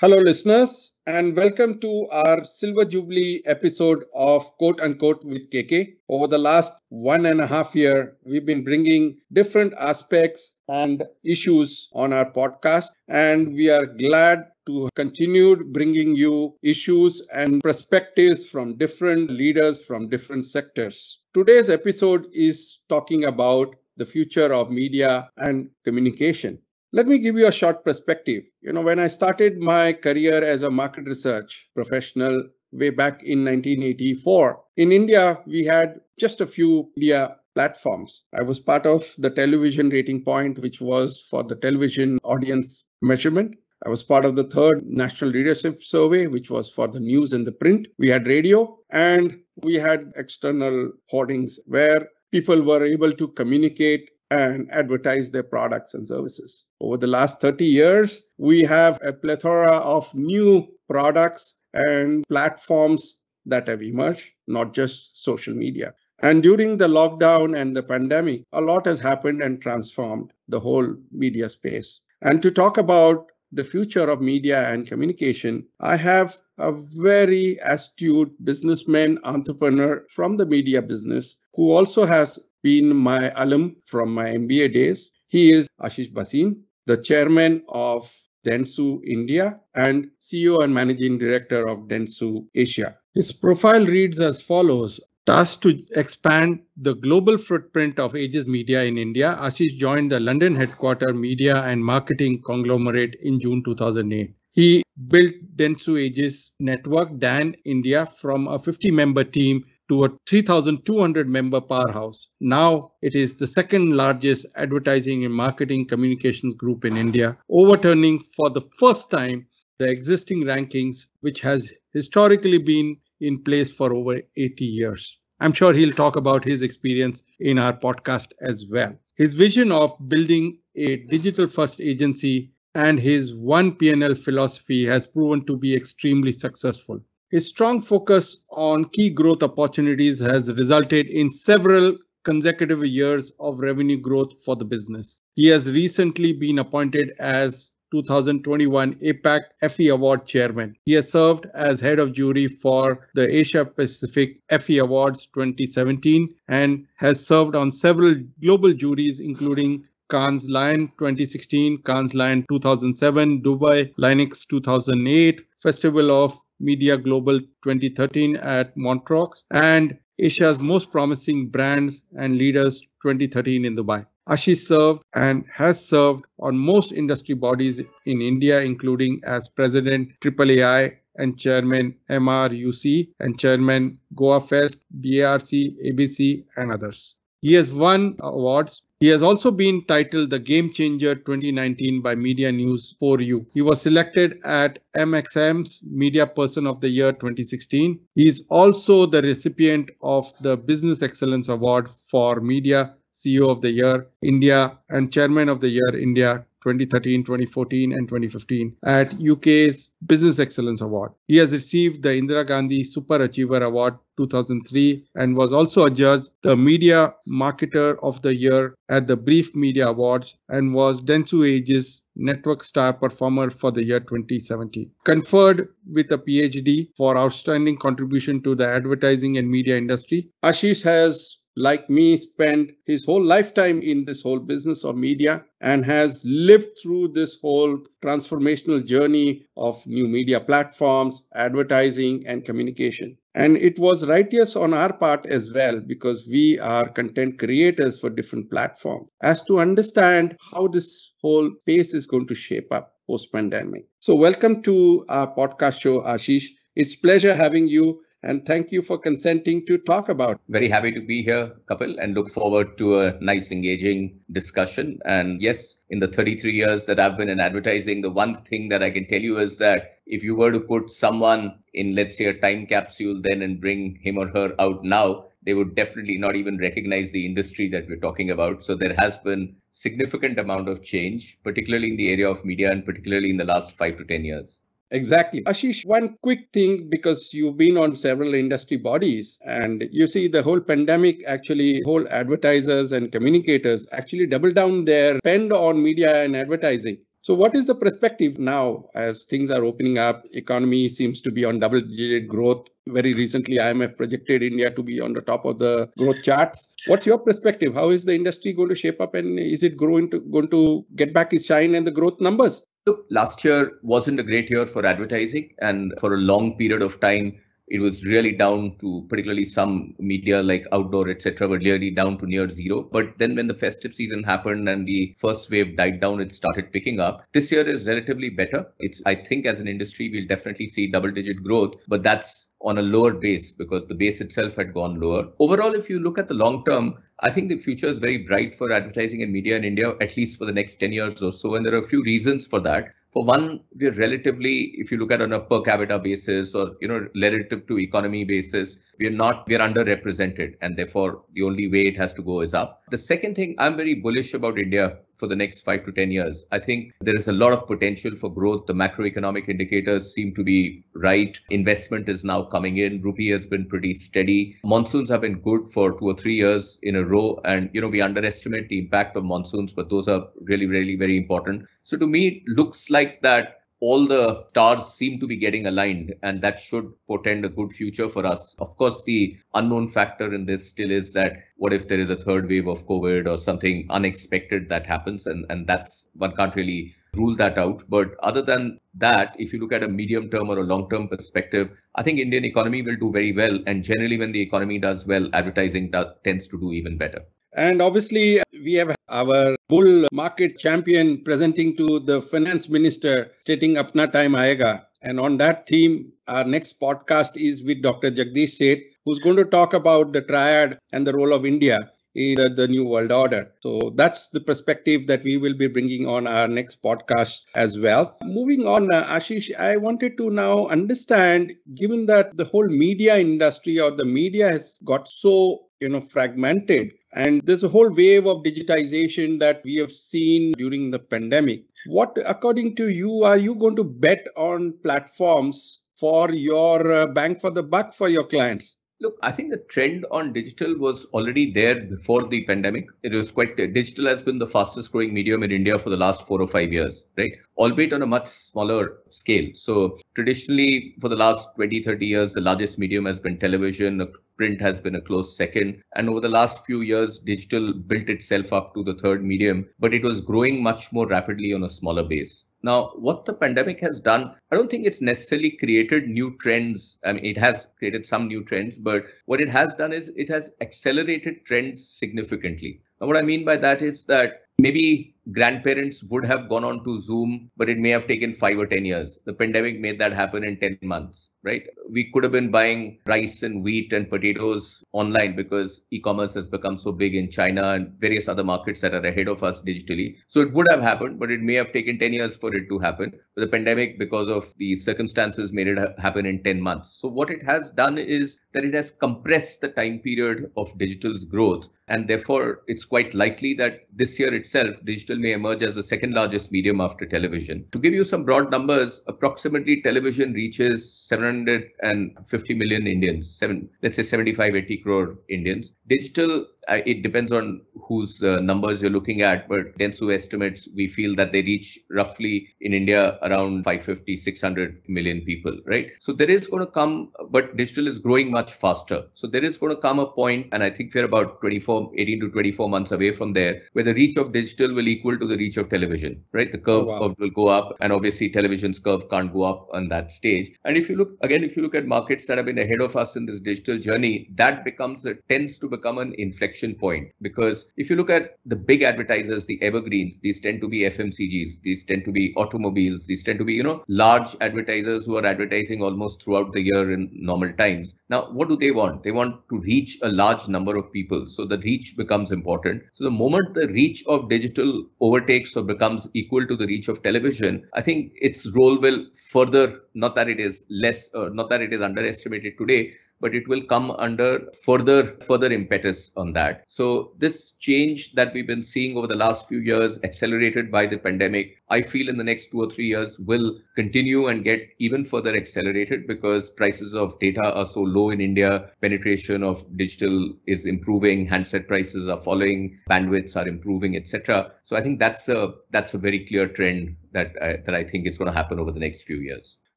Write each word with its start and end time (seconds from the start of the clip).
Hello, 0.00 0.16
listeners, 0.16 0.92
and 1.06 1.36
welcome 1.36 1.78
to 1.80 2.06
our 2.10 2.44
Silver 2.44 2.86
Jubilee 2.86 3.42
episode 3.44 4.04
of 4.14 4.56
Quote 4.56 4.80
Unquote 4.80 5.22
with 5.22 5.50
KK. 5.50 5.96
Over 6.08 6.28
the 6.28 6.38
last 6.38 6.72
one 6.88 7.26
and 7.26 7.40
a 7.42 7.46
half 7.46 7.74
year, 7.74 8.16
we've 8.24 8.46
been 8.46 8.64
bringing 8.64 9.18
different 9.34 9.74
aspects 9.78 10.54
and 10.68 11.02
issues 11.24 11.88
on 11.92 12.14
our 12.14 12.30
podcast, 12.32 12.86
and 13.08 13.52
we 13.52 13.68
are 13.68 13.84
glad 13.84 14.44
to 14.66 14.88
continue 14.96 15.62
bringing 15.64 16.16
you 16.16 16.56
issues 16.62 17.20
and 17.34 17.60
perspectives 17.62 18.48
from 18.48 18.78
different 18.78 19.30
leaders 19.30 19.84
from 19.84 20.08
different 20.08 20.46
sectors. 20.46 21.20
Today's 21.34 21.68
episode 21.68 22.28
is 22.32 22.78
talking 22.88 23.24
about 23.24 23.76
the 23.98 24.06
future 24.06 24.54
of 24.54 24.70
media 24.70 25.30
and 25.36 25.68
communication. 25.84 26.58
Let 26.92 27.06
me 27.06 27.18
give 27.18 27.36
you 27.36 27.46
a 27.46 27.52
short 27.52 27.84
perspective. 27.84 28.42
You 28.60 28.72
know, 28.72 28.80
when 28.80 28.98
I 28.98 29.06
started 29.08 29.58
my 29.58 29.92
career 29.92 30.42
as 30.42 30.62
a 30.62 30.70
market 30.70 31.06
research 31.06 31.68
professional 31.74 32.48
way 32.72 32.90
back 32.90 33.22
in 33.22 33.44
1984, 33.44 34.64
in 34.76 34.90
India, 34.92 35.40
we 35.46 35.64
had 35.64 36.00
just 36.18 36.40
a 36.40 36.46
few 36.46 36.90
media 36.96 37.36
platforms. 37.54 38.24
I 38.34 38.42
was 38.42 38.58
part 38.58 38.84
of 38.86 39.14
the 39.18 39.30
television 39.30 39.90
rating 39.90 40.24
point, 40.24 40.58
which 40.58 40.80
was 40.80 41.20
for 41.30 41.42
the 41.44 41.56
television 41.56 42.18
audience 42.24 42.84
measurement. 43.02 43.54
I 43.84 43.88
was 43.90 44.02
part 44.02 44.24
of 44.24 44.34
the 44.36 44.44
third 44.44 44.86
national 44.86 45.30
leadership 45.30 45.82
survey, 45.82 46.26
which 46.26 46.50
was 46.50 46.68
for 46.68 46.88
the 46.88 47.00
news 47.00 47.32
and 47.32 47.46
the 47.46 47.52
print. 47.52 47.86
We 47.98 48.08
had 48.08 48.26
radio 48.26 48.78
and 48.90 49.38
we 49.62 49.74
had 49.74 50.12
external 50.16 50.92
hoardings 51.08 51.58
where 51.66 52.08
people 52.32 52.62
were 52.62 52.84
able 52.84 53.12
to 53.12 53.28
communicate 53.28 54.10
and 54.30 54.70
advertise 54.70 55.30
their 55.30 55.42
products 55.42 55.94
and 55.94 56.06
services. 56.06 56.64
Over 56.80 56.96
the 56.96 57.06
last 57.06 57.40
30 57.40 57.64
years, 57.64 58.22
we 58.38 58.62
have 58.62 58.98
a 59.02 59.12
plethora 59.12 59.76
of 59.76 60.12
new 60.14 60.66
products 60.88 61.54
and 61.74 62.26
platforms 62.28 63.18
that 63.46 63.68
have 63.68 63.82
emerged, 63.82 64.30
not 64.46 64.74
just 64.74 65.22
social 65.22 65.54
media. 65.54 65.94
And 66.20 66.42
during 66.42 66.78
the 66.78 66.88
lockdown 66.88 67.56
and 67.56 67.76
the 67.76 67.82
pandemic, 67.82 68.42
a 68.52 68.60
lot 68.60 68.86
has 68.86 68.98
happened 68.98 69.42
and 69.42 69.60
transformed 69.60 70.32
the 70.48 70.60
whole 70.60 70.96
media 71.12 71.48
space. 71.48 72.00
And 72.22 72.40
to 72.42 72.50
talk 72.50 72.78
about 72.78 73.30
the 73.52 73.64
future 73.64 74.08
of 74.10 74.20
media 74.20 74.66
and 74.68 74.86
communication, 74.86 75.66
I 75.80 75.96
have 75.96 76.38
a 76.58 76.72
very 76.72 77.58
astute 77.62 78.32
businessman, 78.44 79.18
entrepreneur 79.24 80.06
from 80.08 80.38
the 80.38 80.46
media 80.46 80.80
business 80.80 81.36
who 81.54 81.70
also 81.70 82.06
has 82.06 82.38
been 82.66 82.96
my 82.96 83.30
alum 83.36 83.64
from 83.84 84.12
my 84.12 84.26
MBA 84.42 84.74
days. 84.74 85.12
He 85.28 85.52
is 85.52 85.68
Ashish 85.80 86.12
Bhasin, 86.12 86.56
the 86.86 86.96
chairman 86.96 87.62
of 87.68 88.12
Dentsu 88.44 88.86
India 89.04 89.60
and 89.74 90.08
CEO 90.20 90.64
and 90.64 90.74
managing 90.74 91.16
director 91.18 91.68
of 91.68 91.86
Dentsu 91.90 92.46
Asia. 92.56 92.96
His 93.14 93.30
profile 93.30 93.86
reads 93.86 94.18
as 94.18 94.40
follows. 94.40 94.98
Tasked 95.26 95.62
to 95.62 95.70
expand 95.96 96.60
the 96.76 96.94
global 96.94 97.36
footprint 97.36 98.00
of 98.00 98.16
Aegis 98.16 98.46
Media 98.46 98.82
in 98.82 98.98
India, 98.98 99.38
Ashish 99.40 99.76
joined 99.76 100.10
the 100.10 100.20
London 100.20 100.54
headquarter 100.54 101.12
media 101.12 101.62
and 101.62 101.84
marketing 101.84 102.42
conglomerate 102.42 103.16
in 103.22 103.40
June 103.40 103.62
2008. 103.64 104.34
He 104.52 104.82
built 105.08 105.34
Dentsu 105.56 105.98
Aegis 106.00 106.52
Network, 106.58 107.16
DAN 107.18 107.54
India, 107.64 108.06
from 108.06 108.48
a 108.48 108.58
50 108.58 108.90
member 108.90 109.22
team 109.22 109.64
to 109.88 110.04
a 110.04 110.10
3,200 110.26 111.28
member 111.28 111.60
powerhouse. 111.60 112.28
Now 112.40 112.92
it 113.02 113.14
is 113.14 113.36
the 113.36 113.46
second 113.46 113.96
largest 113.96 114.46
advertising 114.56 115.24
and 115.24 115.34
marketing 115.34 115.86
communications 115.86 116.54
group 116.54 116.84
in 116.84 116.96
India, 116.96 117.36
overturning 117.50 118.18
for 118.18 118.50
the 118.50 118.62
first 118.78 119.10
time 119.10 119.46
the 119.78 119.88
existing 119.88 120.44
rankings, 120.44 121.06
which 121.20 121.40
has 121.40 121.72
historically 121.92 122.58
been 122.58 122.96
in 123.20 123.42
place 123.42 123.70
for 123.70 123.92
over 123.92 124.20
80 124.36 124.64
years. 124.64 125.18
I'm 125.40 125.52
sure 125.52 125.72
he'll 125.72 125.92
talk 125.92 126.16
about 126.16 126.44
his 126.44 126.62
experience 126.62 127.22
in 127.40 127.58
our 127.58 127.76
podcast 127.76 128.32
as 128.40 128.66
well. 128.70 128.98
His 129.16 129.34
vision 129.34 129.70
of 129.70 129.96
building 130.08 130.58
a 130.76 130.96
digital 131.08 131.46
first 131.46 131.80
agency 131.80 132.52
and 132.74 132.98
his 132.98 133.34
one 133.34 133.74
P&L 133.74 134.14
philosophy 134.14 134.86
has 134.86 135.06
proven 135.06 135.44
to 135.46 135.56
be 135.56 135.74
extremely 135.74 136.32
successful. 136.32 137.00
His 137.28 137.48
strong 137.48 137.82
focus 137.82 138.44
on 138.50 138.84
key 138.90 139.10
growth 139.10 139.42
opportunities 139.42 140.20
has 140.20 140.52
resulted 140.54 141.08
in 141.08 141.28
several 141.28 141.98
consecutive 142.22 142.84
years 142.86 143.32
of 143.40 143.58
revenue 143.58 143.96
growth 143.96 144.32
for 144.44 144.54
the 144.54 144.64
business. 144.64 145.20
He 145.34 145.48
has 145.48 145.68
recently 145.68 146.32
been 146.32 146.60
appointed 146.60 147.10
as 147.18 147.72
2021 147.90 148.94
APAC 148.96 149.40
Effie 149.60 149.88
Award 149.88 150.26
chairman. 150.26 150.76
He 150.84 150.92
has 150.92 151.10
served 151.10 151.46
as 151.52 151.80
head 151.80 151.98
of 151.98 152.12
jury 152.12 152.46
for 152.46 153.08
the 153.14 153.28
Asia 153.28 153.64
Pacific 153.64 154.38
Effie 154.50 154.78
Awards 154.78 155.26
2017 155.34 156.32
and 156.46 156.86
has 156.94 157.26
served 157.26 157.56
on 157.56 157.72
several 157.72 158.14
global 158.40 158.72
juries, 158.72 159.18
including 159.18 159.84
Cannes 160.10 160.48
Lion 160.48 160.92
2016, 160.98 161.82
Cannes 161.82 162.14
Lion 162.14 162.46
2007, 162.48 163.42
Dubai 163.42 163.92
Lynx 163.96 164.44
2008, 164.46 165.42
Festival 165.60 166.24
of 166.24 166.38
Media 166.60 166.96
Global 166.96 167.40
2013 167.64 168.36
at 168.36 168.76
Montreux, 168.76 169.32
and 169.50 169.98
Asia's 170.18 170.58
Most 170.60 170.90
Promising 170.90 171.48
Brands 171.48 172.04
and 172.16 172.38
Leaders 172.38 172.80
2013 173.02 173.64
in 173.64 173.76
Dubai. 173.76 174.06
Ashish 174.28 174.66
served 174.66 175.02
and 175.14 175.44
has 175.52 175.84
served 175.84 176.24
on 176.40 176.58
most 176.58 176.90
industry 176.90 177.34
bodies 177.34 177.78
in 177.78 178.20
India, 178.20 178.60
including 178.60 179.20
as 179.24 179.48
President 179.48 180.08
AAAI 180.20 180.96
and 181.16 181.38
Chairman 181.38 181.94
MRUC 182.10 183.08
and 183.20 183.38
Chairman 183.38 183.98
Goa 184.14 184.40
Fest, 184.40 184.80
BARC, 184.90 185.42
ABC, 185.42 186.44
and 186.56 186.72
others. 186.72 187.14
He 187.46 187.52
has 187.52 187.72
won 187.72 188.16
awards 188.18 188.82
he 188.98 189.08
has 189.08 189.22
also 189.22 189.50
been 189.50 189.84
titled 189.84 190.30
the 190.30 190.38
Game 190.38 190.72
Changer 190.72 191.14
2019 191.14 192.00
by 192.00 192.14
Media 192.14 192.50
News 192.50 192.94
for 192.98 193.20
You. 193.20 193.46
He 193.52 193.60
was 193.60 193.82
selected 193.82 194.40
at 194.42 194.78
MXM's 194.94 195.82
Media 195.84 196.26
Person 196.26 196.66
of 196.66 196.80
the 196.80 196.88
Year 196.88 197.12
2016. 197.12 198.00
He 198.14 198.26
is 198.26 198.42
also 198.48 199.04
the 199.04 199.20
recipient 199.20 199.90
of 200.02 200.32
the 200.40 200.56
Business 200.56 201.02
Excellence 201.02 201.48
Award 201.48 201.90
for 201.90 202.40
Media 202.40 202.94
CEO 203.12 203.50
of 203.50 203.60
the 203.60 203.70
Year 203.70 204.06
India 204.22 204.78
and 204.88 205.12
Chairman 205.12 205.50
of 205.50 205.60
the 205.60 205.68
Year 205.68 205.94
India 205.94 206.46
2013, 206.66 207.22
2014, 207.22 207.92
and 207.92 208.08
2015 208.08 208.76
at 208.84 209.14
UK's 209.22 209.92
Business 210.04 210.40
Excellence 210.40 210.80
Award. 210.80 211.12
He 211.28 211.36
has 211.36 211.52
received 211.52 212.02
the 212.02 212.08
Indira 212.08 212.44
Gandhi 212.44 212.82
Super 212.82 213.22
Achiever 213.22 213.62
Award 213.62 213.94
2003 214.16 215.06
and 215.14 215.36
was 215.36 215.52
also 215.52 215.84
adjudged 215.84 216.28
the 216.42 216.56
Media 216.56 217.14
Marketer 217.28 217.98
of 218.02 218.20
the 218.22 218.34
Year 218.34 218.74
at 218.88 219.06
the 219.06 219.16
Brief 219.16 219.54
Media 219.54 219.88
Awards 219.88 220.34
and 220.48 220.74
was 220.74 221.02
Dentsu 221.02 221.46
Aegis 221.46 222.02
Network 222.16 222.64
Star 222.64 222.92
Performer 222.92 223.50
for 223.50 223.70
the 223.70 223.84
year 223.84 224.00
2017. 224.00 224.90
Conferred 225.04 225.68
with 225.92 226.10
a 226.10 226.18
PhD 226.18 226.88
for 226.96 227.16
outstanding 227.16 227.76
contribution 227.76 228.42
to 228.42 228.54
the 228.56 228.66
advertising 228.66 229.38
and 229.38 229.48
media 229.48 229.76
industry, 229.76 230.30
Ashish 230.42 230.82
has 230.82 231.38
like 231.56 231.88
me, 231.90 232.16
spent 232.16 232.70
his 232.84 233.04
whole 233.04 233.22
lifetime 233.24 233.80
in 233.82 234.04
this 234.04 234.22
whole 234.22 234.38
business 234.38 234.84
of 234.84 234.96
media 234.96 235.44
and 235.60 235.84
has 235.84 236.22
lived 236.24 236.68
through 236.82 237.08
this 237.08 237.36
whole 237.40 237.78
transformational 238.02 238.84
journey 238.84 239.46
of 239.56 239.84
new 239.86 240.06
media 240.06 240.40
platforms, 240.40 241.22
advertising, 241.34 242.24
and 242.26 242.44
communication. 242.44 243.16
And 243.34 243.56
it 243.56 243.78
was 243.78 244.06
righteous 244.06 244.56
on 244.56 244.72
our 244.74 244.92
part 244.92 245.26
as 245.26 245.52
well 245.52 245.80
because 245.80 246.26
we 246.28 246.58
are 246.58 246.88
content 246.88 247.38
creators 247.38 247.98
for 248.00 248.10
different 248.10 248.50
platforms 248.50 249.08
as 249.22 249.42
to 249.44 249.58
understand 249.60 250.36
how 250.52 250.68
this 250.68 251.12
whole 251.20 251.50
space 251.60 251.94
is 251.94 252.06
going 252.06 252.26
to 252.28 252.34
shape 252.34 252.72
up 252.72 252.94
post 253.08 253.32
pandemic. 253.32 253.86
So, 254.00 254.14
welcome 254.14 254.62
to 254.62 255.04
our 255.08 255.34
podcast 255.34 255.80
show, 255.80 256.00
Ashish. 256.02 256.46
It's 256.74 256.94
pleasure 256.96 257.34
having 257.34 257.68
you 257.68 258.02
and 258.26 258.44
thank 258.44 258.72
you 258.72 258.82
for 258.82 258.98
consenting 258.98 259.64
to 259.66 259.78
talk 259.78 260.08
about. 260.08 260.40
Very 260.48 260.68
happy 260.68 260.90
to 260.92 261.00
be 261.00 261.22
here, 261.22 261.52
Kapil, 261.70 261.96
and 262.02 262.14
look 262.14 262.28
forward 262.28 262.76
to 262.78 263.00
a 263.00 263.20
nice, 263.20 263.52
engaging 263.52 264.18
discussion. 264.32 264.98
And 265.04 265.40
yes, 265.40 265.78
in 265.90 266.00
the 266.00 266.08
33 266.08 266.52
years 266.52 266.86
that 266.86 266.98
I've 266.98 267.16
been 267.16 267.28
in 267.28 267.38
advertising, 267.38 268.02
the 268.02 268.10
one 268.10 268.34
thing 268.42 268.68
that 268.70 268.82
I 268.82 268.90
can 268.90 269.06
tell 269.06 269.20
you 269.20 269.38
is 269.38 269.58
that 269.58 269.98
if 270.06 270.24
you 270.24 270.34
were 270.34 270.50
to 270.50 270.58
put 270.58 270.90
someone 270.90 271.58
in, 271.72 271.94
let's 271.94 272.18
say, 272.18 272.24
a 272.24 272.38
time 272.38 272.66
capsule 272.66 273.20
then 273.22 273.42
and 273.42 273.60
bring 273.60 274.00
him 274.02 274.18
or 274.18 274.28
her 274.28 274.54
out 274.58 274.82
now, 274.84 275.26
they 275.44 275.54
would 275.54 275.76
definitely 275.76 276.18
not 276.18 276.34
even 276.34 276.58
recognize 276.58 277.12
the 277.12 277.24
industry 277.24 277.68
that 277.68 277.86
we're 277.88 278.00
talking 278.00 278.32
about. 278.32 278.64
So 278.64 278.74
there 278.74 278.94
has 278.98 279.16
been 279.18 279.54
significant 279.70 280.40
amount 280.40 280.68
of 280.68 280.82
change, 280.82 281.38
particularly 281.44 281.90
in 281.90 281.96
the 281.96 282.10
area 282.10 282.28
of 282.28 282.44
media 282.44 282.72
and 282.72 282.84
particularly 282.84 283.30
in 283.30 283.36
the 283.36 283.44
last 283.44 283.76
five 283.76 283.96
to 283.98 284.04
10 284.04 284.24
years. 284.24 284.58
Exactly. 284.90 285.42
Ashish, 285.42 285.84
one 285.84 286.16
quick 286.22 286.48
thing 286.52 286.88
because 286.88 287.30
you've 287.32 287.56
been 287.56 287.76
on 287.76 287.96
several 287.96 288.34
industry 288.34 288.76
bodies 288.76 289.38
and 289.44 289.88
you 289.90 290.06
see 290.06 290.28
the 290.28 290.42
whole 290.42 290.60
pandemic 290.60 291.24
actually, 291.26 291.82
whole 291.84 292.06
advertisers 292.08 292.92
and 292.92 293.10
communicators 293.10 293.88
actually 293.90 294.26
double 294.26 294.52
down 294.52 294.84
their 294.84 295.18
spend 295.18 295.52
on 295.52 295.82
media 295.82 296.22
and 296.22 296.36
advertising. 296.36 296.98
So, 297.22 297.34
what 297.34 297.56
is 297.56 297.66
the 297.66 297.74
perspective 297.74 298.38
now 298.38 298.84
as 298.94 299.24
things 299.24 299.50
are 299.50 299.64
opening 299.64 299.98
up? 299.98 300.22
Economy 300.30 300.88
seems 300.88 301.20
to 301.22 301.32
be 301.32 301.44
on 301.44 301.58
double 301.58 301.80
digit 301.80 302.28
growth. 302.28 302.68
Very 302.86 303.12
recently, 303.14 303.56
IMF 303.56 303.96
projected 303.96 304.44
India 304.44 304.70
to 304.70 304.80
be 304.84 305.00
on 305.00 305.12
the 305.12 305.22
top 305.22 305.44
of 305.44 305.58
the 305.58 305.90
growth 305.98 306.22
charts. 306.22 306.68
What's 306.86 307.04
your 307.04 307.18
perspective? 307.18 307.74
How 307.74 307.90
is 307.90 308.04
the 308.04 308.14
industry 308.14 308.52
going 308.52 308.68
to 308.68 308.76
shape 308.76 309.00
up 309.00 309.16
and 309.16 309.40
is 309.40 309.64
it 309.64 309.76
growing 309.76 310.08
to, 310.12 310.20
going 310.20 310.50
to 310.50 310.86
get 310.94 311.12
back 311.12 311.32
its 311.32 311.46
shine 311.46 311.74
and 311.74 311.84
the 311.84 311.90
growth 311.90 312.20
numbers? 312.20 312.64
Look, 312.86 313.04
last 313.10 313.44
year 313.44 313.72
wasn't 313.82 314.20
a 314.20 314.22
great 314.22 314.48
year 314.48 314.64
for 314.64 314.86
advertising, 314.86 315.54
and 315.58 315.92
for 315.98 316.14
a 316.14 316.18
long 316.18 316.56
period 316.56 316.82
of 316.82 317.00
time, 317.00 317.40
it 317.68 317.80
was 317.80 318.04
really 318.04 318.32
down 318.32 318.76
to 318.78 319.04
particularly 319.08 319.44
some 319.44 319.94
media 319.98 320.42
like 320.42 320.64
outdoor 320.72 321.08
etc 321.08 321.48
were 321.48 321.58
really 321.58 321.90
down 321.90 322.16
to 322.18 322.26
near 322.26 322.48
zero. 322.48 322.82
But 322.92 323.18
then 323.18 323.34
when 323.34 323.48
the 323.48 323.54
festive 323.54 323.94
season 323.94 324.22
happened 324.22 324.68
and 324.68 324.86
the 324.86 325.14
first 325.18 325.50
wave 325.50 325.76
died 325.76 326.00
down 326.00 326.20
it 326.20 326.32
started 326.32 326.72
picking 326.72 327.00
up. 327.00 327.24
This 327.32 327.50
year 327.50 327.68
is 327.68 327.86
relatively 327.86 328.30
better. 328.30 328.66
It's 328.78 329.02
i 329.06 329.14
think 329.14 329.46
as 329.46 329.60
an 329.60 329.68
industry 329.68 330.10
we'll 330.10 330.28
definitely 330.28 330.66
see 330.66 330.90
double 330.90 331.10
digit 331.10 331.42
growth 331.42 331.74
but 331.88 332.02
that's 332.02 332.48
on 332.60 332.78
a 332.78 332.82
lower 332.82 333.12
base 333.12 333.52
because 333.52 333.86
the 333.86 333.94
base 333.94 334.20
itself 334.20 334.54
had 334.56 334.72
gone 334.72 335.00
lower. 335.00 335.28
Overall 335.38 335.74
if 335.74 335.90
you 335.90 335.98
look 335.98 336.18
at 336.18 336.28
the 336.28 336.34
long 336.34 336.64
term 336.64 336.98
I 337.20 337.30
think 337.30 337.48
the 337.48 337.56
future 337.56 337.86
is 337.86 337.98
very 337.98 338.18
bright 338.18 338.54
for 338.54 338.70
advertising 338.70 339.22
and 339.22 339.32
media 339.32 339.56
in 339.56 339.64
India, 339.64 339.94
at 340.02 340.18
least 340.18 340.36
for 340.36 340.44
the 340.44 340.52
next 340.52 340.74
10 340.74 340.92
years 340.92 341.22
or 341.22 341.32
so. 341.32 341.54
And 341.54 341.64
there 341.64 341.74
are 341.74 341.78
a 341.78 341.82
few 341.82 342.02
reasons 342.02 342.46
for 342.46 342.60
that 342.60 342.92
for 343.16 343.24
one, 343.24 343.60
we're 343.80 343.92
relatively, 343.92 344.74
if 344.76 344.92
you 344.92 344.98
look 344.98 345.10
at 345.10 345.22
on 345.22 345.32
a 345.32 345.40
per 345.40 345.62
capita 345.62 345.98
basis 345.98 346.54
or 346.54 346.72
you 346.82 346.88
know 346.88 347.08
relative 347.22 347.66
to 347.66 347.78
economy 347.78 348.24
basis, 348.24 348.76
we're 349.00 349.10
not 349.10 349.48
we're 349.48 349.58
underrepresented, 349.58 350.56
and 350.60 350.76
therefore 350.76 351.22
the 351.32 351.42
only 351.42 351.66
way 351.66 351.86
it 351.86 351.96
has 351.96 352.12
to 352.12 352.20
go 352.20 352.42
is 352.42 352.52
up. 352.52 352.82
The 352.90 352.98
second 352.98 353.34
thing, 353.34 353.54
I'm 353.58 353.74
very 353.74 353.94
bullish 353.94 354.34
about 354.34 354.58
India 354.58 354.98
for 355.16 355.26
the 355.26 355.36
next 355.36 355.60
five 355.60 355.84
to 355.84 355.92
10 355.92 356.10
years. 356.10 356.46
I 356.52 356.58
think 356.58 356.92
there 357.00 357.16
is 357.16 357.28
a 357.28 357.32
lot 357.32 357.52
of 357.52 357.66
potential 357.66 358.14
for 358.16 358.32
growth. 358.32 358.66
The 358.66 358.74
macroeconomic 358.74 359.48
indicators 359.48 360.12
seem 360.12 360.34
to 360.34 360.44
be 360.44 360.84
right. 360.94 361.38
Investment 361.50 362.08
is 362.08 362.24
now 362.24 362.42
coming 362.44 362.78
in. 362.78 363.02
Rupee 363.02 363.30
has 363.30 363.46
been 363.46 363.66
pretty 363.66 363.94
steady. 363.94 364.56
Monsoons 364.64 365.08
have 365.08 365.22
been 365.22 365.40
good 365.40 365.68
for 365.68 365.98
two 365.98 366.06
or 366.06 366.14
three 366.14 366.34
years 366.34 366.78
in 366.82 366.96
a 366.96 367.04
row. 367.04 367.40
And, 367.44 367.70
you 367.72 367.80
know, 367.80 367.88
we 367.88 368.00
underestimate 368.00 368.68
the 368.68 368.78
impact 368.78 369.16
of 369.16 369.24
monsoons, 369.24 369.72
but 369.72 369.90
those 369.90 370.08
are 370.08 370.28
really, 370.42 370.66
really 370.66 370.96
very 370.96 371.16
important. 371.16 371.66
So 371.82 371.96
to 371.96 372.06
me, 372.06 372.28
it 372.28 372.42
looks 372.46 372.90
like 372.90 373.22
that 373.22 373.60
all 373.86 374.06
the 374.06 374.44
stars 374.48 374.86
seem 374.98 375.20
to 375.20 375.26
be 375.26 375.36
getting 375.36 375.66
aligned 375.66 376.12
and 376.22 376.42
that 376.42 376.58
should 376.58 376.86
portend 377.06 377.44
a 377.44 377.48
good 377.48 377.72
future 377.72 378.08
for 378.08 378.26
us. 378.26 378.56
Of 378.58 378.76
course 378.76 379.04
the 379.04 379.36
unknown 379.54 379.88
factor 379.88 380.34
in 380.34 380.44
this 380.44 380.66
still 380.68 380.90
is 380.90 381.12
that 381.12 381.34
what 381.56 381.72
if 381.72 381.86
there 381.86 382.00
is 382.00 382.10
a 382.10 382.22
third 382.26 382.48
wave 382.48 382.66
of 382.66 382.86
covid 382.86 383.28
or 383.32 383.36
something 383.36 383.86
unexpected 383.90 384.68
that 384.70 384.86
happens 384.86 385.26
and 385.26 385.46
and 385.50 385.66
that's 385.66 386.08
one 386.14 386.34
can't 386.34 386.56
really 386.56 386.94
rule 387.16 387.36
that 387.36 387.58
out. 387.58 387.84
But 387.88 388.08
other 388.30 388.42
than 388.42 388.78
that 388.94 389.36
if 389.38 389.52
you 389.52 389.60
look 389.60 389.72
at 389.72 389.82
a 389.82 389.88
medium 389.88 390.30
term 390.30 390.50
or 390.50 390.58
a 390.58 390.68
long 390.72 390.88
term 390.90 391.08
perspective 391.08 391.70
i 391.94 392.02
think 392.02 392.18
indian 392.18 392.44
economy 392.44 392.82
will 392.82 392.96
do 392.96 393.10
very 393.12 393.32
well 393.40 393.58
and 393.66 393.84
generally 393.84 394.18
when 394.18 394.32
the 394.32 394.40
economy 394.40 394.78
does 394.78 395.06
well 395.06 395.28
advertising 395.34 395.90
does, 395.90 396.06
tends 396.24 396.48
to 396.48 396.58
do 396.58 396.72
even 396.72 396.96
better 396.96 397.20
and 397.56 397.80
obviously, 397.82 398.40
we 398.52 398.74
have 398.74 398.94
our 399.08 399.56
bull 399.68 400.06
market 400.12 400.58
champion 400.58 401.22
presenting 401.24 401.76
to 401.76 402.00
the 402.00 402.22
finance 402.22 402.68
minister, 402.68 403.32
stating 403.42 403.74
Apna 403.76 404.12
time 404.12 404.32
aayega. 404.32 404.84
And 405.02 405.18
on 405.20 405.38
that 405.38 405.66
theme, 405.68 406.12
our 406.28 406.44
next 406.44 406.80
podcast 406.80 407.36
is 407.36 407.62
with 407.62 407.82
Dr. 407.82 408.10
Jagdish 408.10 408.58
Sheth, 408.58 408.82
who's 409.04 409.18
going 409.20 409.36
to 409.36 409.44
talk 409.44 409.74
about 409.74 410.12
the 410.12 410.22
triad 410.22 410.78
and 410.92 411.06
the 411.06 411.12
role 411.12 411.32
of 411.32 411.46
India 411.46 411.90
in 412.14 412.36
the 412.56 412.66
new 412.68 412.86
world 412.88 413.12
order. 413.12 413.52
So 413.62 413.92
that's 413.94 414.28
the 414.28 414.40
perspective 414.40 415.06
that 415.06 415.22
we 415.22 415.36
will 415.36 415.54
be 415.54 415.66
bringing 415.68 416.06
on 416.06 416.26
our 416.26 416.48
next 416.48 416.82
podcast 416.82 417.40
as 417.54 417.78
well. 417.78 418.16
Moving 418.24 418.66
on, 418.66 418.90
uh, 418.92 419.04
Ashish, 419.04 419.54
I 419.58 419.76
wanted 419.76 420.16
to 420.18 420.30
now 420.30 420.66
understand, 420.68 421.52
given 421.74 422.06
that 422.06 422.34
the 422.36 422.44
whole 422.44 422.66
media 422.68 423.18
industry 423.18 423.78
or 423.78 423.90
the 423.90 424.04
media 424.06 424.50
has 424.52 424.78
got 424.84 425.08
so 425.08 425.66
you 425.80 425.88
know 425.90 426.00
fragmented 426.00 426.92
and 427.16 427.40
there's 427.44 427.64
a 427.64 427.68
whole 427.68 427.90
wave 427.90 428.26
of 428.26 428.42
digitization 428.44 429.40
that 429.40 429.62
we 429.64 429.76
have 429.76 429.90
seen 429.90 430.52
during 430.52 430.90
the 430.90 430.98
pandemic. 430.98 431.64
What, 431.86 432.16
according 432.26 432.76
to 432.76 432.90
you, 432.90 433.22
are 433.24 433.38
you 433.38 433.54
going 433.54 433.76
to 433.76 433.84
bet 433.84 434.26
on 434.36 434.74
platforms 434.82 435.80
for 435.98 436.30
your 436.30 436.92
uh, 436.92 437.34
for 437.40 437.50
the 437.50 437.62
buck 437.62 437.94
for 437.94 438.10
your 438.10 438.24
clients? 438.24 438.76
Look, 438.98 439.18
I 439.22 439.30
think 439.30 439.50
the 439.50 439.58
trend 439.68 440.06
on 440.10 440.32
digital 440.32 440.74
was 440.78 441.04
already 441.12 441.52
there 441.52 441.80
before 441.82 442.28
the 442.28 442.46
pandemic. 442.46 442.86
It 443.02 443.12
was 443.12 443.30
quite 443.30 443.54
digital 443.56 444.06
has 444.06 444.22
been 444.22 444.38
the 444.38 444.46
fastest 444.46 444.90
growing 444.90 445.12
medium 445.12 445.42
in 445.42 445.52
India 445.52 445.78
for 445.78 445.90
the 445.90 445.98
last 445.98 446.26
four 446.26 446.40
or 446.40 446.48
five 446.48 446.72
years, 446.72 447.04
right? 447.18 447.32
Albeit 447.58 447.92
on 447.92 448.00
a 448.00 448.06
much 448.06 448.26
smaller 448.26 448.98
scale. 449.10 449.50
So 449.52 449.98
traditionally, 450.14 450.94
for 450.98 451.10
the 451.10 451.16
last 451.16 451.48
20, 451.56 451.82
30 451.82 452.06
years, 452.06 452.32
the 452.32 452.40
largest 452.40 452.78
medium 452.78 453.04
has 453.04 453.20
been 453.20 453.38
television 453.38 454.10
print 454.36 454.60
has 454.60 454.80
been 454.80 454.94
a 454.94 455.00
close 455.00 455.36
second. 455.36 455.82
And 455.94 456.08
over 456.08 456.20
the 456.20 456.28
last 456.28 456.64
few 456.64 456.80
years, 456.80 457.18
digital 457.18 457.74
built 457.74 458.08
itself 458.08 458.52
up 458.52 458.74
to 458.74 458.82
the 458.82 458.94
third 458.94 459.24
medium, 459.24 459.66
but 459.78 459.94
it 459.94 460.02
was 460.02 460.20
growing 460.20 460.62
much 460.62 460.92
more 460.92 461.06
rapidly 461.06 461.52
on 461.52 461.64
a 461.64 461.68
smaller 461.68 462.02
base. 462.02 462.44
Now, 462.66 462.90
what 462.96 463.24
the 463.24 463.32
pandemic 463.32 463.78
has 463.78 464.00
done, 464.00 464.34
I 464.50 464.56
don't 464.56 464.68
think 464.68 464.86
it's 464.86 465.00
necessarily 465.00 465.50
created 465.50 466.08
new 466.08 466.36
trends. 466.38 466.98
I 467.04 467.12
mean, 467.12 467.24
it 467.24 467.36
has 467.36 467.68
created 467.78 468.04
some 468.04 468.26
new 468.26 468.42
trends, 468.42 468.76
but 468.76 469.04
what 469.26 469.40
it 469.40 469.48
has 469.48 469.76
done 469.76 469.92
is 469.92 470.10
it 470.16 470.28
has 470.30 470.50
accelerated 470.60 471.46
trends 471.46 471.88
significantly. 471.88 472.80
Now, 473.00 473.06
what 473.06 473.16
I 473.16 473.22
mean 473.22 473.44
by 473.44 473.56
that 473.58 473.82
is 473.82 474.04
that 474.06 474.46
maybe 474.58 475.14
grandparents 475.32 476.04
would 476.04 476.24
have 476.24 476.48
gone 476.48 476.64
on 476.64 476.84
to 476.84 476.98
Zoom, 476.98 477.50
but 477.56 477.68
it 477.68 477.78
may 477.78 477.90
have 477.90 478.06
taken 478.06 478.32
five 478.32 478.58
or 478.58 478.66
10 478.66 478.84
years. 478.84 479.18
The 479.24 479.32
pandemic 479.32 479.80
made 479.80 479.98
that 479.98 480.12
happen 480.12 480.44
in 480.44 480.58
10 480.58 480.78
months, 480.82 481.32
right? 481.42 481.62
We 481.90 482.10
could 482.12 482.22
have 482.22 482.32
been 482.32 482.50
buying 482.50 482.98
rice 483.06 483.42
and 483.42 483.62
wheat 483.64 483.92
and 483.92 484.08
potatoes 484.08 484.84
online 484.92 485.34
because 485.34 485.80
e 485.90 486.00
commerce 486.00 486.34
has 486.34 486.46
become 486.46 486.78
so 486.78 486.92
big 486.92 487.14
in 487.14 487.30
China 487.30 487.70
and 487.70 487.92
various 487.98 488.28
other 488.28 488.44
markets 488.44 488.80
that 488.82 488.94
are 488.94 489.04
ahead 489.04 489.28
of 489.28 489.42
us 489.42 489.60
digitally. 489.62 490.16
So 490.28 490.40
it 490.40 490.52
would 490.52 490.66
have 490.70 490.80
happened, 490.80 491.18
but 491.18 491.30
it 491.30 491.40
may 491.40 491.54
have 491.54 491.72
taken 491.72 491.98
10 491.98 492.12
years 492.12 492.36
for 492.36 492.54
it 492.54 492.68
to 492.68 492.78
happen. 492.78 493.12
But 493.34 493.40
the 493.42 493.50
pandemic, 493.50 493.98
because 493.98 494.28
of 494.28 494.52
the 494.58 494.76
circumstances, 494.76 495.52
made 495.52 495.66
it 495.66 495.78
happen 495.98 496.26
in 496.26 496.42
10 496.42 496.60
months. 496.60 497.00
So 497.00 497.08
what 497.08 497.30
it 497.30 497.42
has 497.42 497.70
done 497.70 497.98
is 497.98 498.38
that 498.52 498.64
it 498.64 498.74
has 498.74 498.90
compressed 498.90 499.60
the 499.60 499.68
time 499.68 499.98
period 500.00 500.52
of 500.56 500.76
digital's 500.78 501.24
growth. 501.24 501.68
And 501.88 502.08
therefore, 502.08 502.62
it's 502.66 502.84
quite 502.84 503.14
likely 503.14 503.54
that 503.54 503.86
this 503.92 504.18
year 504.18 504.34
itself, 504.34 504.76
digital 504.84 505.18
may 505.18 505.32
emerge 505.32 505.62
as 505.62 505.76
the 505.76 505.82
second 505.82 506.14
largest 506.14 506.50
medium 506.50 506.80
after 506.80 507.06
television. 507.06 507.64
To 507.70 507.78
give 507.78 507.92
you 507.94 508.02
some 508.02 508.24
broad 508.24 508.50
numbers, 508.50 509.00
approximately 509.06 509.82
television 509.82 510.32
reaches 510.32 510.92
750 510.92 512.54
million 512.54 512.86
Indians, 512.88 513.38
seven, 513.38 513.68
let's 513.82 513.96
say 513.96 514.02
75, 514.02 514.56
80 514.56 514.76
crore 514.78 515.18
Indians. 515.28 515.72
Digital 515.86 516.46
it 516.68 517.02
depends 517.02 517.32
on 517.32 517.60
whose 517.86 518.22
uh, 518.22 518.40
numbers 518.40 518.82
you're 518.82 518.90
looking 518.90 519.22
at, 519.22 519.48
but 519.48 519.76
Dentsu 519.78 520.12
estimates 520.14 520.68
we 520.74 520.88
feel 520.88 521.14
that 521.14 521.32
they 521.32 521.42
reach 521.42 521.78
roughly 521.90 522.48
in 522.60 522.72
India 522.72 523.18
around 523.22 523.64
550, 523.64 524.16
600 524.16 524.82
million 524.88 525.20
people, 525.22 525.56
right? 525.64 525.90
So 526.00 526.12
there 526.12 526.30
is 526.30 526.46
going 526.46 526.64
to 526.64 526.70
come, 526.70 527.12
but 527.30 527.56
digital 527.56 527.86
is 527.86 527.98
growing 527.98 528.30
much 528.30 528.54
faster. 528.54 529.04
So 529.14 529.26
there 529.26 529.44
is 529.44 529.56
going 529.56 529.74
to 529.74 529.80
come 529.80 529.98
a 529.98 530.06
point, 530.06 530.48
and 530.52 530.62
I 530.62 530.70
think 530.70 530.94
we're 530.94 531.04
about 531.04 531.40
24, 531.40 531.92
18 531.96 532.20
to 532.20 532.30
24 532.30 532.68
months 532.68 532.90
away 532.90 533.12
from 533.12 533.32
there, 533.32 533.62
where 533.72 533.84
the 533.84 533.94
reach 533.94 534.16
of 534.16 534.32
digital 534.32 534.74
will 534.74 534.88
equal 534.88 535.18
to 535.18 535.26
the 535.26 535.36
reach 535.36 535.56
of 535.56 535.68
television, 535.68 536.22
right? 536.32 536.50
The 536.50 536.58
curve, 536.58 536.88
oh, 536.88 537.00
wow. 537.00 537.14
will 537.18 537.30
go 537.30 537.48
up, 537.48 537.76
and 537.80 537.92
obviously 537.92 538.30
television's 538.30 538.78
curve 538.78 539.08
can't 539.08 539.32
go 539.32 539.42
up 539.42 539.68
on 539.72 539.88
that 539.88 540.10
stage. 540.10 540.56
And 540.64 540.76
if 540.76 540.88
you 540.88 540.96
look 540.96 541.16
again, 541.22 541.44
if 541.44 541.56
you 541.56 541.62
look 541.62 541.74
at 541.74 541.86
markets 541.86 542.26
that 542.26 542.38
have 542.38 542.46
been 542.46 542.58
ahead 542.58 542.80
of 542.80 542.96
us 542.96 543.16
in 543.16 543.26
this 543.26 543.40
digital 543.40 543.78
journey, 543.78 544.28
that 544.34 544.64
becomes 544.64 545.06
a, 545.06 545.14
tends 545.28 545.58
to 545.58 545.68
become 545.68 545.98
an 545.98 546.14
inflection 546.18 546.55
inflection 546.62 546.74
point. 546.78 547.12
Because 547.22 547.66
if 547.76 547.90
you 547.90 547.96
look 547.96 548.10
at 548.10 548.36
the 548.46 548.56
big 548.56 548.82
advertisers 548.82 549.46
the 549.46 549.58
evergreens 549.62 550.18
these 550.20 550.40
tend 550.40 550.60
to 550.60 550.68
be 550.68 550.80
fmcgs 550.80 551.60
these 551.62 551.84
tend 551.84 552.04
to 552.04 552.12
be 552.12 552.32
automobiles 552.36 553.06
these 553.06 553.22
tend 553.22 553.38
to 553.38 553.44
be 553.44 553.54
you 553.54 553.62
know 553.62 553.82
large 553.88 554.36
advertisers 554.40 555.06
who 555.06 555.16
are 555.16 555.26
advertising 555.26 555.82
almost 555.82 556.22
throughout 556.22 556.52
the 556.52 556.60
year 556.60 556.92
in 556.92 557.10
normal 557.12 557.52
times. 557.54 557.94
Now 558.08 558.30
what 558.32 558.48
do 558.48 558.56
they 558.56 558.70
want? 558.70 559.02
They 559.02 559.12
want 559.12 559.48
to 559.50 559.58
reach 559.60 559.98
a 560.02 560.08
large 560.08 560.48
number 560.48 560.76
of 560.76 560.92
people. 560.92 561.28
So 561.28 561.44
the 561.44 561.58
reach 561.58 561.94
becomes 561.96 562.30
important. 562.32 562.82
So 562.92 563.04
the 563.04 563.10
moment 563.10 563.54
the 563.54 563.68
reach 563.68 564.04
of 564.06 564.28
digital 564.28 564.86
overtakes 565.00 565.56
or 565.56 565.62
becomes 565.62 566.08
equal 566.14 566.46
to 566.46 566.56
the 566.56 566.66
reach 566.66 566.88
of 566.88 567.02
television 567.02 567.66
i 567.74 567.80
think 567.80 568.12
its 568.16 568.48
role 568.58 568.78
will 568.78 569.04
further 569.32 569.80
not 569.94 570.14
that 570.14 570.28
it 570.28 570.40
is 570.40 570.64
less 570.70 571.10
or 571.14 571.30
not 571.30 571.48
that 571.48 571.60
it 571.60 571.72
is 571.72 571.82
underestimated 571.82 572.54
today 572.58 572.92
but 573.20 573.34
it 573.34 573.48
will 573.48 573.62
come 573.62 573.90
under 573.92 574.50
further 574.64 575.16
further 575.26 575.50
impetus 575.50 576.10
on 576.16 576.32
that. 576.32 576.64
So 576.66 577.12
this 577.18 577.52
change 577.52 578.12
that 578.14 578.32
we've 578.34 578.46
been 578.46 578.62
seeing 578.62 578.96
over 578.96 579.06
the 579.06 579.16
last 579.16 579.48
few 579.48 579.58
years, 579.58 579.98
accelerated 580.04 580.70
by 580.70 580.86
the 580.86 580.98
pandemic, 580.98 581.56
I 581.68 581.82
feel 581.82 582.08
in 582.08 582.16
the 582.16 582.24
next 582.24 582.52
two 582.52 582.62
or 582.62 582.70
three 582.70 582.86
years 582.86 583.18
will 583.18 583.58
continue 583.74 584.26
and 584.28 584.44
get 584.44 584.68
even 584.78 585.04
further 585.04 585.34
accelerated 585.34 586.06
because 586.06 586.50
prices 586.50 586.94
of 586.94 587.18
data 587.18 587.52
are 587.52 587.66
so 587.66 587.80
low 587.80 588.10
in 588.10 588.20
India. 588.20 588.70
Penetration 588.80 589.42
of 589.42 589.64
digital 589.76 590.34
is 590.46 590.66
improving, 590.66 591.26
handset 591.26 591.66
prices 591.66 592.08
are 592.08 592.18
falling, 592.18 592.78
bandwidths 592.88 593.36
are 593.36 593.48
improving, 593.48 593.96
etc. 593.96 594.52
So 594.64 594.76
I 594.76 594.82
think 594.82 594.98
that's 594.98 595.28
a 595.28 595.54
that's 595.70 595.94
a 595.94 595.98
very 595.98 596.26
clear 596.26 596.48
trend 596.48 596.96
that 597.12 597.32
I, 597.40 597.56
that 597.64 597.74
I 597.74 597.84
think 597.84 598.06
is 598.06 598.18
going 598.18 598.30
to 598.32 598.36
happen 598.36 598.58
over 598.58 598.72
the 598.72 598.80
next 598.80 599.02
few 599.02 599.16
years. 599.16 599.56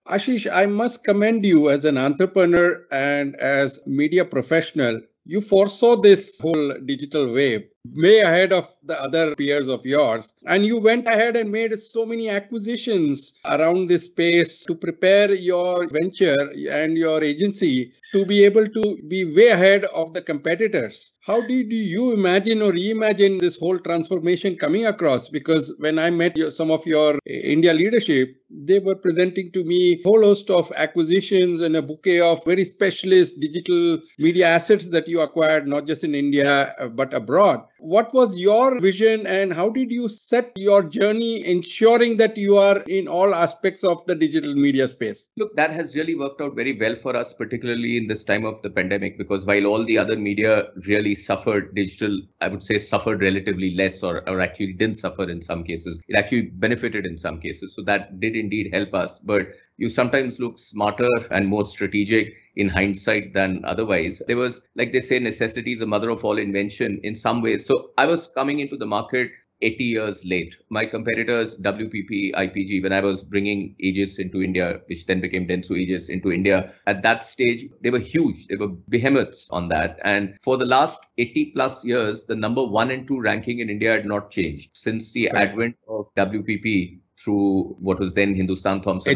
Ashish, 0.09 0.49
I 0.51 0.65
must 0.65 1.03
commend 1.03 1.45
you 1.45 1.69
as 1.69 1.85
an 1.85 1.97
entrepreneur 1.97 2.83
and 2.91 3.35
as 3.35 3.79
media 3.85 4.25
professional. 4.25 5.01
You 5.25 5.39
foresaw 5.39 5.97
this 5.97 6.39
whole 6.39 6.73
digital 6.83 7.31
wave 7.31 7.67
way 7.95 8.19
ahead 8.19 8.51
of 8.51 8.67
the 8.83 9.01
other 9.01 9.35
peers 9.35 9.67
of 9.67 9.85
yours. 9.85 10.33
And 10.45 10.65
you 10.65 10.79
went 10.79 11.07
ahead 11.07 11.35
and 11.35 11.51
made 11.51 11.77
so 11.79 12.05
many 12.05 12.29
acquisitions 12.29 13.33
around 13.45 13.87
this 13.87 14.05
space 14.05 14.65
to 14.65 14.75
prepare 14.75 15.33
your 15.33 15.87
venture 15.87 16.51
and 16.71 16.97
your 16.97 17.23
agency 17.23 17.93
to 18.11 18.25
be 18.25 18.43
able 18.43 18.67
to 18.67 18.97
be 19.07 19.23
way 19.35 19.49
ahead 19.49 19.85
of 19.85 20.13
the 20.13 20.21
competitors. 20.21 21.13
How 21.21 21.41
did 21.41 21.71
you 21.71 22.11
imagine 22.11 22.61
or 22.61 22.71
reimagine 22.71 23.39
this 23.39 23.57
whole 23.57 23.77
transformation 23.77 24.55
coming 24.55 24.87
across? 24.87 25.29
Because 25.29 25.75
when 25.77 25.99
I 25.99 26.09
met 26.09 26.35
your, 26.35 26.49
some 26.49 26.71
of 26.71 26.85
your 26.87 27.19
India 27.27 27.71
leadership, 27.71 28.35
they 28.49 28.79
were 28.79 28.95
presenting 28.95 29.51
to 29.51 29.63
me 29.63 29.93
a 29.93 30.01
whole 30.03 30.23
host 30.23 30.49
of 30.49 30.71
acquisitions 30.75 31.61
and 31.61 31.75
a 31.75 31.83
bouquet 31.83 32.19
of 32.19 32.43
very 32.45 32.65
specialist 32.65 33.39
digital 33.39 33.99
media 34.17 34.47
assets 34.47 34.89
that 34.89 35.07
you 35.07 35.21
acquired, 35.21 35.67
not 35.67 35.85
just 35.85 36.03
in 36.03 36.15
India, 36.15 36.73
uh, 36.79 36.87
but 36.87 37.13
abroad. 37.13 37.63
What 37.79 38.13
was 38.13 38.37
your 38.37 38.79
vision 38.81 39.25
and 39.25 39.53
how 39.53 39.69
did 39.69 39.89
you 39.89 40.09
set 40.09 40.51
your 40.55 40.83
journey 40.83 41.45
ensuring 41.45 42.17
that 42.17 42.35
you 42.35 42.57
are 42.57 42.83
in 42.87 43.07
all 43.07 43.33
aspects 43.33 43.85
of 43.85 44.05
the 44.05 44.15
digital 44.15 44.53
media 44.53 44.87
space? 44.87 45.29
Look, 45.37 45.55
that 45.55 45.71
has 45.71 45.95
really 45.95 46.15
worked 46.15 46.41
out 46.41 46.55
very 46.55 46.77
well 46.77 46.95
for 46.95 47.15
us, 47.15 47.33
particularly 47.33 47.95
in 47.95 48.07
this 48.07 48.25
time 48.25 48.45
of 48.45 48.61
the 48.63 48.69
pandemic, 48.69 49.17
because 49.17 49.45
while 49.45 49.65
all 49.65 49.85
the 49.85 49.97
other 49.97 50.17
media 50.17 50.67
really 50.87 51.15
suffered, 51.15 51.73
digital, 51.73 52.19
I 52.41 52.49
would 52.49 52.63
say, 52.63 52.77
suffered 52.77 53.21
relatively 53.21 53.73
less 53.75 54.03
or, 54.03 54.27
or 54.27 54.41
actually 54.41 54.73
didn't 54.73 54.97
suffer 54.97 55.29
in 55.29 55.41
some 55.41 55.63
cases. 55.63 56.01
It 56.07 56.17
actually 56.17 56.49
benefited 56.53 57.05
in 57.05 57.17
some 57.17 57.39
cases. 57.39 57.75
So 57.75 57.81
that 57.83 58.19
did 58.19 58.35
indeed 58.35 58.71
help 58.73 58.93
us. 58.93 59.19
But 59.19 59.47
you 59.77 59.87
sometimes 59.87 60.39
look 60.39 60.59
smarter 60.59 61.07
and 61.31 61.47
more 61.47 61.63
strategic 61.63 62.33
in 62.59 62.67
hindsight 62.67 63.33
than 63.33 63.63
otherwise. 63.63 64.21
There 64.27 64.37
was, 64.37 64.61
like 64.75 64.91
they 64.91 64.99
say, 64.99 65.17
necessity 65.17 65.73
is 65.73 65.79
the 65.79 65.87
mother 65.87 66.09
of 66.09 66.25
all 66.25 66.37
invention 66.37 66.99
in 67.03 67.15
some 67.15 67.41
ways. 67.41 67.65
So 67.65 67.91
I 67.97 68.05
was 68.05 68.27
coming 68.35 68.59
into 68.59 68.75
the 68.75 68.85
market 68.85 69.31
80 69.61 69.83
years 69.83 70.25
late. 70.25 70.55
My 70.69 70.85
competitors, 70.85 71.55
WPP, 71.57 72.33
IPG, 72.33 72.83
when 72.83 72.93
I 72.93 73.01
was 73.01 73.23
bringing 73.23 73.75
Aegis 73.79 74.19
into 74.19 74.41
India, 74.41 74.81
which 74.87 75.05
then 75.05 75.21
became 75.21 75.47
Dentsu 75.47 75.77
Aegis 75.77 76.09
into 76.09 76.31
India, 76.31 76.73
at 76.87 77.01
that 77.03 77.23
stage, 77.23 77.65
they 77.81 77.89
were 77.89 77.99
huge. 77.99 78.47
They 78.47 78.55
were 78.55 78.69
behemoths 78.89 79.49
on 79.51 79.67
that. 79.69 79.99
And 80.03 80.35
for 80.41 80.57
the 80.57 80.65
last 80.65 81.05
80 81.17 81.51
plus 81.55 81.83
years, 81.83 82.23
the 82.23 82.35
number 82.35 82.63
one 82.63 82.91
and 82.91 83.07
two 83.07 83.19
ranking 83.19 83.59
in 83.59 83.69
India 83.69 83.91
had 83.91 84.05
not 84.05 84.31
changed. 84.31 84.69
Since 84.73 85.11
the 85.11 85.29
right. 85.33 85.49
advent 85.49 85.75
of 85.87 86.05
WPP, 86.17 86.99
through 87.23 87.75
what 87.79 87.99
was 87.99 88.13
then 88.13 88.33
Hindustan 88.33 88.81
Thompson, 88.81 89.15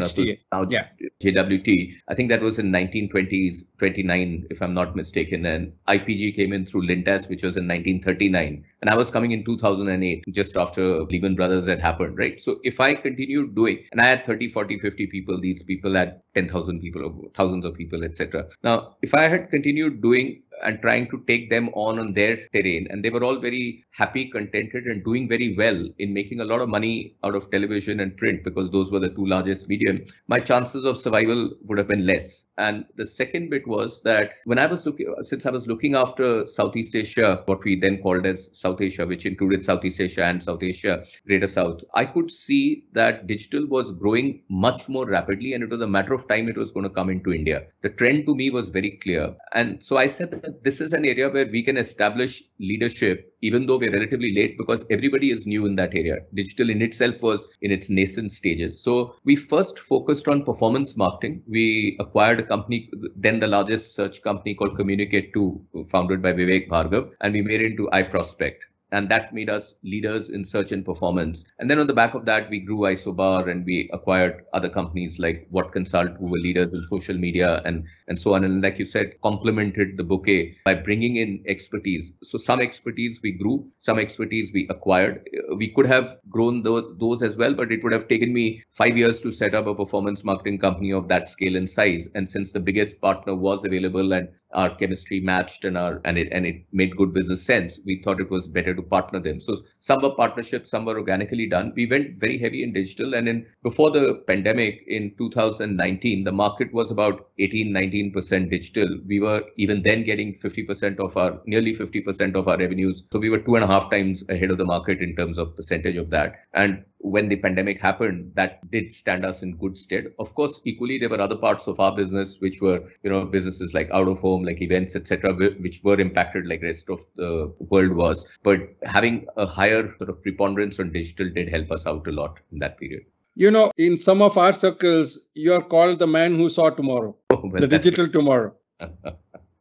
now 0.52 0.66
yeah. 0.68 0.88
JWT. 1.22 1.94
I 2.08 2.14
think 2.14 2.28
that 2.28 2.42
was 2.42 2.58
in 2.58 2.70
1920s, 2.72 3.64
29, 3.78 4.46
if 4.50 4.62
I'm 4.62 4.74
not 4.74 4.94
mistaken. 4.94 5.46
And 5.46 5.72
IPG 5.88 6.36
came 6.36 6.52
in 6.52 6.66
through 6.66 6.86
Lintas, 6.86 7.28
which 7.28 7.42
was 7.42 7.56
in 7.56 7.64
1939. 7.64 8.64
And 8.82 8.90
I 8.90 8.96
was 8.96 9.10
coming 9.10 9.32
in 9.32 9.44
2008, 9.44 10.24
just 10.30 10.56
after 10.56 11.04
Lehman 11.04 11.34
Brothers 11.34 11.66
had 11.66 11.80
happened, 11.80 12.18
right? 12.18 12.38
So 12.38 12.60
if 12.62 12.80
I 12.80 12.94
continued 12.94 13.54
doing, 13.54 13.84
and 13.92 14.00
I 14.00 14.06
had 14.06 14.26
30, 14.26 14.48
40, 14.48 14.78
50 14.78 15.06
people, 15.06 15.40
these 15.40 15.62
people 15.62 15.94
had 15.94 16.20
10,000 16.34 16.80
people 16.80 17.04
or 17.04 17.30
thousands 17.34 17.64
of 17.64 17.74
people, 17.74 18.04
etc. 18.04 18.46
Now, 18.62 18.96
if 19.02 19.14
I 19.14 19.28
had 19.28 19.50
continued 19.50 20.02
doing 20.02 20.42
and 20.62 20.80
trying 20.80 21.08
to 21.10 21.22
take 21.26 21.50
them 21.50 21.68
on 21.74 21.98
on 21.98 22.12
their 22.12 22.36
terrain. 22.52 22.86
And 22.90 23.04
they 23.04 23.10
were 23.10 23.24
all 23.24 23.38
very 23.38 23.84
happy 23.90 24.30
contented 24.30 24.84
and 24.84 25.04
doing 25.04 25.28
very 25.28 25.54
well 25.56 25.88
in 25.98 26.12
making 26.12 26.40
a 26.40 26.44
lot 26.44 26.60
of 26.60 26.68
money 26.68 27.16
out 27.24 27.34
of 27.34 27.50
television 27.50 28.00
and 28.00 28.16
print 28.16 28.44
because 28.44 28.70
those 28.70 28.90
were 28.90 29.00
the 29.00 29.10
two 29.10 29.26
largest 29.26 29.68
medium. 29.68 30.04
My 30.28 30.40
chances 30.40 30.84
of 30.84 30.96
survival 30.96 31.50
would 31.64 31.78
have 31.78 31.88
been 31.88 32.06
less. 32.06 32.44
And 32.58 32.84
the 32.96 33.06
second 33.06 33.50
bit 33.50 33.66
was 33.66 34.00
that 34.02 34.32
when 34.44 34.58
i 34.58 34.66
was 34.66 34.86
looking 34.86 35.12
since 35.22 35.44
i 35.46 35.50
was 35.50 35.66
looking 35.66 35.94
after 35.96 36.46
southeast 36.46 36.94
asia 36.94 37.42
what 37.46 37.64
we 37.64 37.78
then 37.80 38.00
called 38.00 38.26
as 38.26 38.48
south 38.52 38.80
asia 38.80 39.04
which 39.06 39.26
included 39.26 39.64
southeast 39.64 40.00
asia 40.00 40.24
and 40.24 40.42
south 40.42 40.62
asia 40.62 41.02
greater 41.26 41.46
south 41.48 41.80
i 41.94 42.04
could 42.04 42.30
see 42.30 42.84
that 42.92 43.26
digital 43.26 43.66
was 43.66 43.90
growing 43.92 44.42
much 44.48 44.88
more 44.88 45.06
rapidly 45.06 45.52
and 45.54 45.64
it 45.64 45.70
was 45.70 45.80
a 45.80 45.86
matter 45.86 46.14
of 46.14 46.28
time 46.28 46.48
it 46.48 46.56
was 46.56 46.70
going 46.70 46.84
to 46.84 46.94
come 46.94 47.10
into 47.10 47.32
india. 47.32 47.62
The 47.82 47.90
trend 47.90 48.26
to 48.26 48.34
me 48.34 48.50
was 48.50 48.68
very 48.68 48.92
clear. 49.02 49.34
And 49.52 49.82
so 49.82 49.96
i 49.96 50.06
said 50.06 50.30
this 50.62 50.80
is 50.80 50.92
an 50.92 51.04
area 51.04 51.28
where 51.28 51.46
we 51.46 51.62
can 51.62 51.76
establish 51.76 52.42
leadership 52.58 53.32
even 53.42 53.66
though 53.66 53.76
we're 53.76 53.92
relatively 53.92 54.34
late 54.34 54.56
because 54.56 54.84
everybody 54.90 55.30
is 55.30 55.46
new 55.46 55.66
in 55.66 55.76
that 55.76 55.94
area. 55.94 56.16
Digital 56.32 56.70
in 56.70 56.80
itself 56.80 57.22
was 57.22 57.48
in 57.60 57.70
its 57.70 57.90
nascent 57.90 58.32
stages. 58.32 58.80
So 58.82 59.16
we 59.24 59.36
first 59.36 59.78
focused 59.78 60.28
on 60.28 60.44
performance 60.44 60.96
marketing. 60.96 61.42
We 61.46 61.96
acquired 62.00 62.40
a 62.40 62.44
company, 62.44 62.90
then 63.16 63.38
the 63.38 63.48
largest 63.48 63.94
search 63.94 64.22
company 64.22 64.54
called 64.54 64.78
Communicate2, 64.78 65.88
founded 65.90 66.22
by 66.22 66.32
Vivek 66.32 66.68
Bhargava, 66.68 67.12
and 67.20 67.34
we 67.34 67.42
made 67.42 67.60
it 67.60 67.72
into 67.72 67.88
iProspect 67.92 68.60
and 68.94 69.08
that 69.08 69.34
made 69.34 69.50
us 69.50 69.74
leaders 69.82 70.30
in 70.30 70.44
search 70.44 70.70
and 70.70 70.84
performance. 70.84 71.44
And 71.58 71.68
then 71.68 71.80
on 71.80 71.88
the 71.88 71.92
back 71.92 72.14
of 72.14 72.24
that, 72.26 72.48
we 72.48 72.60
grew 72.60 72.78
Isobar 72.78 73.50
and 73.50 73.64
we 73.66 73.90
acquired 73.92 74.44
other 74.52 74.68
companies 74.68 75.18
like 75.18 75.48
WATConsult, 75.52 76.16
who 76.18 76.26
were 76.26 76.38
leaders 76.38 76.72
in 76.72 76.84
social 76.86 77.18
media 77.18 77.60
and, 77.64 77.84
and 78.08 78.20
so 78.20 78.34
on. 78.34 78.44
And 78.44 78.62
like 78.62 78.78
you 78.78 78.84
said, 78.84 79.20
complemented 79.22 79.96
the 79.96 80.04
bouquet 80.04 80.56
by 80.64 80.74
bringing 80.74 81.16
in 81.16 81.42
expertise. 81.48 82.12
So 82.22 82.38
some 82.38 82.60
expertise 82.60 83.20
we 83.22 83.32
grew, 83.32 83.68
some 83.80 83.98
expertise 83.98 84.52
we 84.52 84.68
acquired. 84.70 85.28
Uh, 85.36 85.56
we 85.56 85.68
could 85.68 85.86
have 85.86 86.18
grown 86.28 86.62
those, 86.62 86.96
those 86.98 87.22
as 87.22 87.36
well, 87.36 87.54
but 87.54 87.72
it 87.72 87.82
would 87.82 87.92
have 87.92 88.06
taken 88.06 88.32
me 88.32 88.62
five 88.70 88.96
years 88.96 89.20
to 89.22 89.32
set 89.32 89.54
up 89.54 89.66
a 89.66 89.74
performance 89.74 90.22
marketing 90.22 90.58
company 90.58 90.92
of 90.92 91.08
that 91.08 91.28
scale 91.28 91.56
and 91.56 91.68
size. 91.68 92.08
And 92.14 92.28
since 92.28 92.52
the 92.52 92.60
biggest 92.60 93.00
partner 93.00 93.34
was 93.34 93.64
available 93.64 94.12
and 94.12 94.28
our 94.54 94.74
chemistry 94.74 95.20
matched 95.20 95.64
and 95.64 95.76
our 95.76 96.00
and 96.04 96.18
it 96.18 96.28
and 96.32 96.46
it 96.46 96.64
made 96.72 96.96
good 96.96 97.12
business 97.12 97.42
sense 97.42 97.80
we 97.84 98.00
thought 98.02 98.20
it 98.20 98.30
was 98.30 98.48
better 98.48 98.74
to 98.74 98.82
partner 98.82 99.20
them. 99.20 99.40
So 99.40 99.56
some 99.78 100.02
were 100.02 100.14
partnerships 100.14 100.70
some 100.70 100.84
were 100.84 100.98
organically 100.98 101.46
done. 101.46 101.72
We 101.76 101.86
went 101.86 102.18
very 102.18 102.38
heavy 102.38 102.62
in 102.62 102.72
digital 102.72 103.14
and 103.14 103.28
in 103.28 103.46
before 103.62 103.90
the 103.90 104.14
pandemic 104.26 104.84
in 104.86 105.14
2019 105.18 106.24
the 106.24 106.32
market 106.32 106.72
was 106.72 106.90
about 106.90 107.28
18 107.38 107.74
19% 107.74 108.50
digital. 108.50 108.98
We 109.06 109.20
were 109.20 109.42
even 109.56 109.82
then 109.82 110.04
getting 110.04 110.34
50% 110.34 110.98
of 110.98 111.16
our 111.16 111.40
nearly 111.46 111.74
50% 111.74 112.34
of 112.34 112.48
our 112.48 112.56
revenues. 112.56 113.04
So 113.12 113.18
we 113.18 113.30
were 113.30 113.38
two 113.38 113.56
and 113.56 113.64
a 113.64 113.66
half 113.66 113.90
times 113.90 114.24
ahead 114.28 114.50
of 114.50 114.58
the 114.58 114.64
market 114.64 115.00
in 115.00 115.16
terms 115.16 115.38
of 115.38 115.56
percentage 115.56 115.96
of 115.96 116.10
that. 116.10 116.36
And 116.54 116.84
when 116.98 117.28
the 117.28 117.36
pandemic 117.36 117.82
happened, 117.82 118.32
that 118.34 118.70
did 118.70 118.90
stand 118.90 119.26
us 119.26 119.42
in 119.42 119.56
good 119.56 119.76
stead. 119.76 120.06
Of 120.18 120.34
course, 120.34 120.60
equally 120.64 120.98
there 120.98 121.10
were 121.10 121.20
other 121.20 121.36
parts 121.36 121.66
of 121.66 121.78
our 121.78 121.94
business 121.94 122.38
which 122.40 122.62
were, 122.62 122.80
you 123.02 123.10
know, 123.10 123.26
businesses 123.26 123.74
like 123.74 123.90
out 123.90 124.08
of 124.08 124.18
home, 124.20 124.42
like 124.44 124.60
events, 124.60 124.96
etc., 124.96 125.34
which 125.34 125.80
were 125.82 126.00
impacted 126.00 126.46
like 126.46 126.62
rest 126.62 126.90
of 126.90 127.04
the 127.16 127.52
world 127.58 127.92
was. 127.92 128.26
But 128.42 128.60
having 128.82 129.26
a 129.36 129.46
higher 129.46 129.94
sort 129.98 130.10
of 130.10 130.22
preponderance 130.22 130.78
on 130.78 130.92
digital 130.92 131.30
did 131.30 131.48
help 131.48 131.70
us 131.70 131.86
out 131.86 132.06
a 132.06 132.12
lot 132.12 132.40
in 132.52 132.58
that 132.60 132.78
period. 132.78 133.04
You 133.36 133.50
know, 133.50 133.72
in 133.76 133.96
some 133.96 134.22
of 134.22 134.38
our 134.38 134.52
circles, 134.52 135.18
you 135.34 135.52
are 135.52 135.62
called 135.62 135.98
the 135.98 136.06
man 136.06 136.36
who 136.36 136.48
saw 136.48 136.70
tomorrow, 136.70 137.16
oh, 137.30 137.40
well, 137.42 137.60
the 137.60 137.66
digital 137.66 138.08
tomorrow. 138.08 138.54